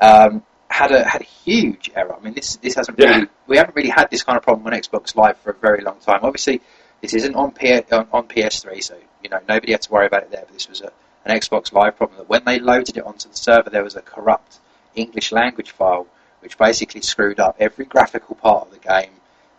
[0.00, 0.42] Um,
[0.78, 2.14] had a had a huge error.
[2.18, 3.08] I mean, this this hasn't Yeah.
[3.08, 5.82] really we haven't really had this kind of problem on Xbox Live for a very
[5.82, 6.20] long time.
[6.22, 6.60] Obviously,
[7.02, 10.22] this isn't on P- on, on PS3, so you know nobody had to worry about
[10.24, 10.44] it there.
[10.46, 10.90] But this was a,
[11.24, 14.02] an Xbox Live problem that when they loaded it onto the server, there was a
[14.02, 14.58] corrupt
[14.94, 16.06] English language file
[16.40, 19.10] which basically screwed up every graphical part of the game.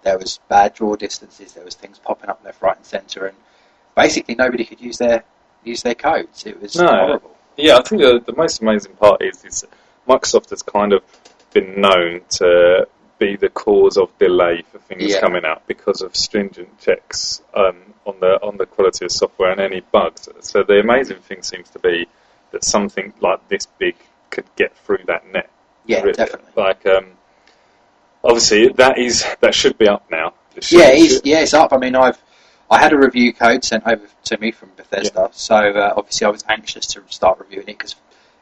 [0.04, 1.52] There was bad draw distances.
[1.54, 3.36] There was things popping up left, right, and centre, and
[3.96, 5.24] basically nobody could use their
[5.66, 6.46] use their codes.
[6.46, 6.88] It was No.
[6.88, 7.36] horrible.
[7.58, 9.66] Yeah, I think the, the most amazing part is, is
[10.10, 11.04] Microsoft has kind of
[11.54, 12.88] been known to
[13.20, 15.20] be the cause of delay for things Yeah.
[15.20, 19.60] coming out because of stringent checks um, on the on the quality of software and
[19.62, 20.28] any bugs.
[20.42, 22.08] So the amazing thing seems to be
[22.52, 23.96] that something like this big
[24.32, 25.50] could get through that net.
[25.86, 26.14] Yeah, Really.
[26.14, 26.52] definitely.
[26.56, 27.06] Like, um,
[28.24, 30.34] obviously, that is that should be up now.
[30.56, 31.74] It should- Yeah, it's, yeah, it's up.
[31.74, 32.18] I mean, I've
[32.72, 36.30] I had a review code sent over to me from Bethesda, so uh, obviously I
[36.30, 37.96] was anxious to start reviewing it because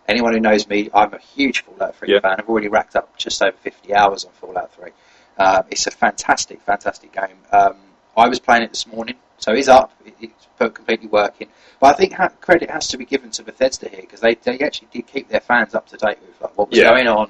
[0.08, 2.20] anyone who knows me, I'm a huge Fallout 3 Yeah.
[2.20, 2.36] fan.
[2.40, 4.92] I've already racked up just over 50 hours on Fallout 3.
[5.38, 7.38] Um, it's a fantastic, fantastic game.
[7.52, 7.76] Um,
[8.16, 9.92] I was playing it this morning, so it's up.
[10.20, 11.48] It's completely working.
[11.80, 14.60] But I think ha- credit has to be given to Bethesda here because they, they
[14.60, 16.90] actually did keep their fans up to date with like, what was Yeah.
[16.90, 17.30] going on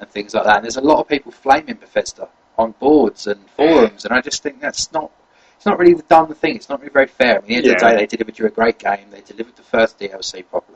[0.00, 0.56] and things like that.
[0.56, 2.28] And there's a lot of people flaming Bethesda
[2.58, 5.10] on boards and forums, and I just think that's not
[5.56, 6.54] it's not really the done thing.
[6.56, 7.36] It's not really very fair.
[7.36, 9.06] At the end of the day, they delivered you a great game.
[9.10, 10.75] They delivered the first DLC properly.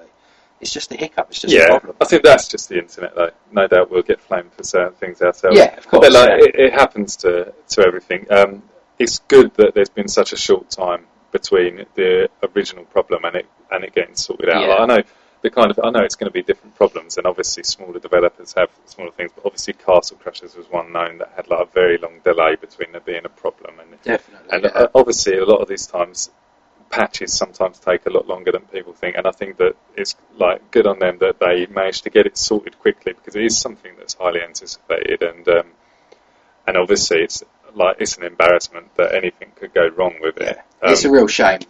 [0.61, 1.29] It's just a hiccup.
[1.31, 1.97] It's just a yeah, problem.
[2.01, 3.31] I think that's just the internet, though.
[3.51, 5.57] No doubt we'll get flamed for certain things ourselves.
[5.57, 6.07] Yeah, of course.
[6.07, 6.45] But like, yeah.
[6.47, 8.27] it, it happens to to everything.
[8.31, 8.63] Um,
[8.99, 13.47] it's good that there's been such a short time between the original problem and it
[13.71, 14.63] and it getting sorted out.
[14.63, 14.69] Yeah.
[14.69, 15.03] Like, I know
[15.43, 18.55] the kind of I know it's going to be different problems, and obviously smaller developers
[18.57, 19.33] have smaller things.
[19.35, 22.93] But obviously, Castle Crashers was one known that had like a very long delay between
[22.93, 24.49] there being a problem and Definitely.
[24.51, 24.71] and yeah.
[24.71, 26.31] uh, obviously, a lot of these times,
[26.91, 29.17] patches sometimes take a lot longer than people think.
[29.17, 32.37] And I think that it's like good on them that they managed to get it
[32.37, 35.23] sorted quickly because it is something that's highly anticipated.
[35.23, 35.67] And um,
[36.67, 37.43] and obviously, it's
[37.75, 40.59] like it's an embarrassment that anything could go wrong with it.
[40.83, 41.61] Um, it's a real shame.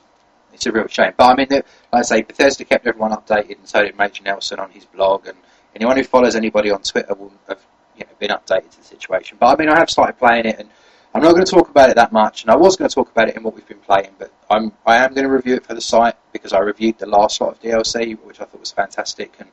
[0.52, 1.12] It's a real shame.
[1.16, 4.59] But I mean, like I say, Bethesda kept everyone updated, and so did Major Nelson
[4.59, 5.36] on his blog, and
[5.76, 7.60] anyone who follows anybody on Twitter will have
[7.97, 9.36] you know, been updated to the situation.
[9.38, 10.68] But I mean, I have started playing it, and
[11.12, 12.43] I'm not going to talk about it that much.
[12.43, 14.73] And I was going to talk about it in what we've been playing, but I'm
[14.87, 17.51] I am going to review it for the site because I reviewed the last lot
[17.53, 19.49] of DLC, which I thought was fantastic, and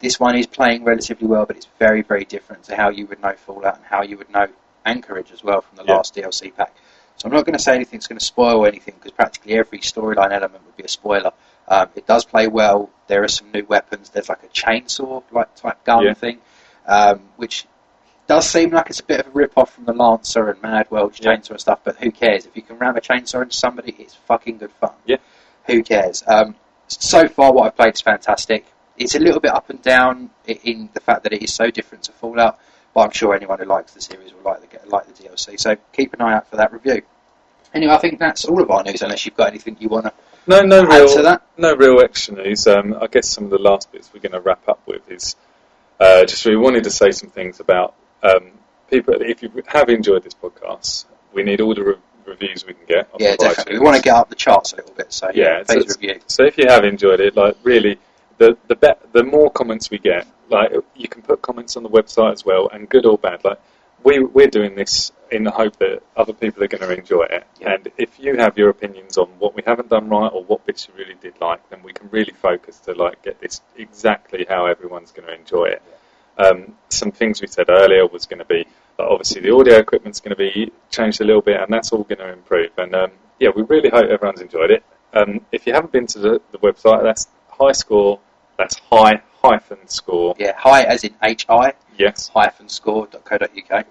[0.00, 3.22] this one is playing relatively well, but it's very very different to how you would
[3.22, 4.46] know Fallout and how you would know
[4.84, 5.94] Anchorage as well from the Yeah.
[5.94, 6.74] last DLC pack.
[7.16, 10.32] So I'm not going to say anything's going to spoil anything because practically every storyline
[10.32, 11.30] element would be a spoiler.
[11.66, 12.90] Um, it does play well.
[13.06, 14.10] There are some new weapons.
[14.10, 16.14] There's like a chainsaw like type gun Yeah.
[16.14, 16.38] thing,
[16.86, 17.66] um, which
[18.26, 21.20] does seem like it's a bit of a rip off from the Lancer and MadWorld's
[21.20, 21.34] Yeah.
[21.36, 21.80] chainsaw and stuff.
[21.84, 22.46] But who cares?
[22.46, 24.92] If you can ram a chainsaw into somebody, it's fucking good fun.
[25.04, 25.18] Yeah.
[25.66, 26.22] Who cares?
[26.26, 26.56] Um,
[26.88, 28.66] so far, what I've played is fantastic.
[28.96, 32.04] It's a little bit up and down in the fact that it is so different
[32.04, 32.58] to Fallout,
[32.94, 35.58] but I'm sure anyone who likes the series will like the like the DLC.
[35.60, 37.02] So keep an eye out for that review.
[37.74, 39.02] Anyway, I think that's all of our news.
[39.02, 40.12] Unless you've got anything you want to
[40.46, 41.42] no, no real, to that.
[41.58, 42.66] no real extra news.
[42.66, 45.34] Um, I guess some of the last bits we're going to wrap up with is
[46.00, 47.94] uh, just we wanted to say some things about
[48.26, 48.50] um,
[48.90, 49.14] people.
[49.20, 51.94] If you have enjoyed this podcast, we need all the re-
[52.26, 53.08] reviews we can get.
[53.18, 53.78] Yeah, definitely.
[53.78, 55.12] We want to get up the charts a little bit.
[55.12, 56.20] So yeah, Yeah, so- review.
[56.26, 57.98] So if you have enjoyed it, like really,
[58.38, 61.90] the the be- the more comments we get, like you can put comments on the
[61.90, 63.44] website as well, and good or bad.
[63.44, 63.60] Like
[64.02, 67.44] we we're doing this in the hope that other people are going to enjoy it.
[67.60, 67.72] Yeah.
[67.74, 70.86] And if you have your opinions on what we haven't done right or what bits
[70.86, 74.66] you really did like, then we can really focus to like get this exactly how
[74.66, 75.82] everyone's going to enjoy it.
[76.38, 78.66] Um, some things we said earlier was going to be
[78.98, 82.18] obviously the audio equipment's going to be changed a little bit, and that's all going
[82.18, 82.70] to improve.
[82.78, 84.82] And um, yeah, we really hope everyone's enjoyed it.
[85.14, 88.20] Um, if you haven't been to the, the website, that's high score.
[88.58, 90.34] That's high hyphen score.
[90.38, 92.28] Yeah, high as in hi Yes.
[92.28, 93.86] hyphen score.co.uk.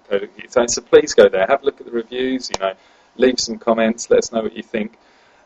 [0.48, 2.50] So, so please go there, have a look at the reviews.
[2.50, 2.72] You know,
[3.16, 4.10] leave some comments.
[4.10, 4.98] Let us know what you think.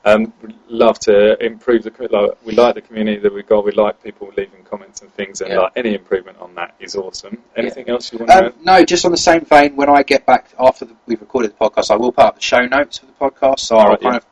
[0.05, 1.93] Um, we'd love to improve the.
[2.11, 3.65] Like, we like the community that we've got.
[3.65, 5.61] We like people leaving comments and things, and Yeah.
[5.61, 7.43] like any improvement on that is awesome.
[7.55, 8.55] Anything else you want to Um, add?
[8.65, 11.57] no, just on the same vein, when I get back after the, we've recorded the
[11.57, 13.61] podcast, I will put up the show notes for the podcast.
[13.61, 14.19] So I'll Right, kind yeah.
[14.19, 14.27] of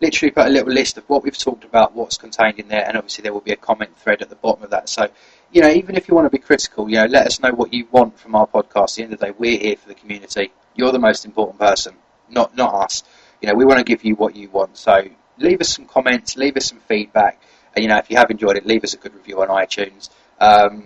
[0.00, 2.96] literally put a little list of what we've talked about, what's contained in there, and
[2.96, 4.88] obviously there will be a comment thread at the bottom of that.
[4.88, 5.08] So,
[5.52, 7.74] you know, even if you want to be critical, you know, let us know what
[7.74, 8.92] you want from our podcast.
[8.92, 10.50] At the end of the day, we're here for the community.
[10.74, 11.96] You're the most important person,
[12.30, 13.02] not not us.
[13.40, 14.76] You know, we want to give you what you want.
[14.76, 15.02] So
[15.38, 17.40] leave us some comments, leave us some feedback,
[17.74, 20.10] and you know, if you have enjoyed it, leave us a good review on iTunes.
[20.40, 20.84] Um,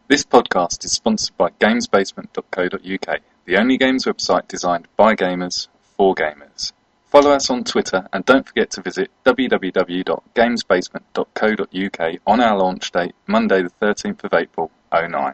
[0.07, 6.73] This podcast is sponsored by GamesBasement.co.uk, the only games website designed by gamers for gamers.
[7.05, 13.61] Follow us on Twitter and don't forget to visit www.gamesbasement.co.uk on our launch date, Monday
[13.63, 15.33] the 13th of April, 09.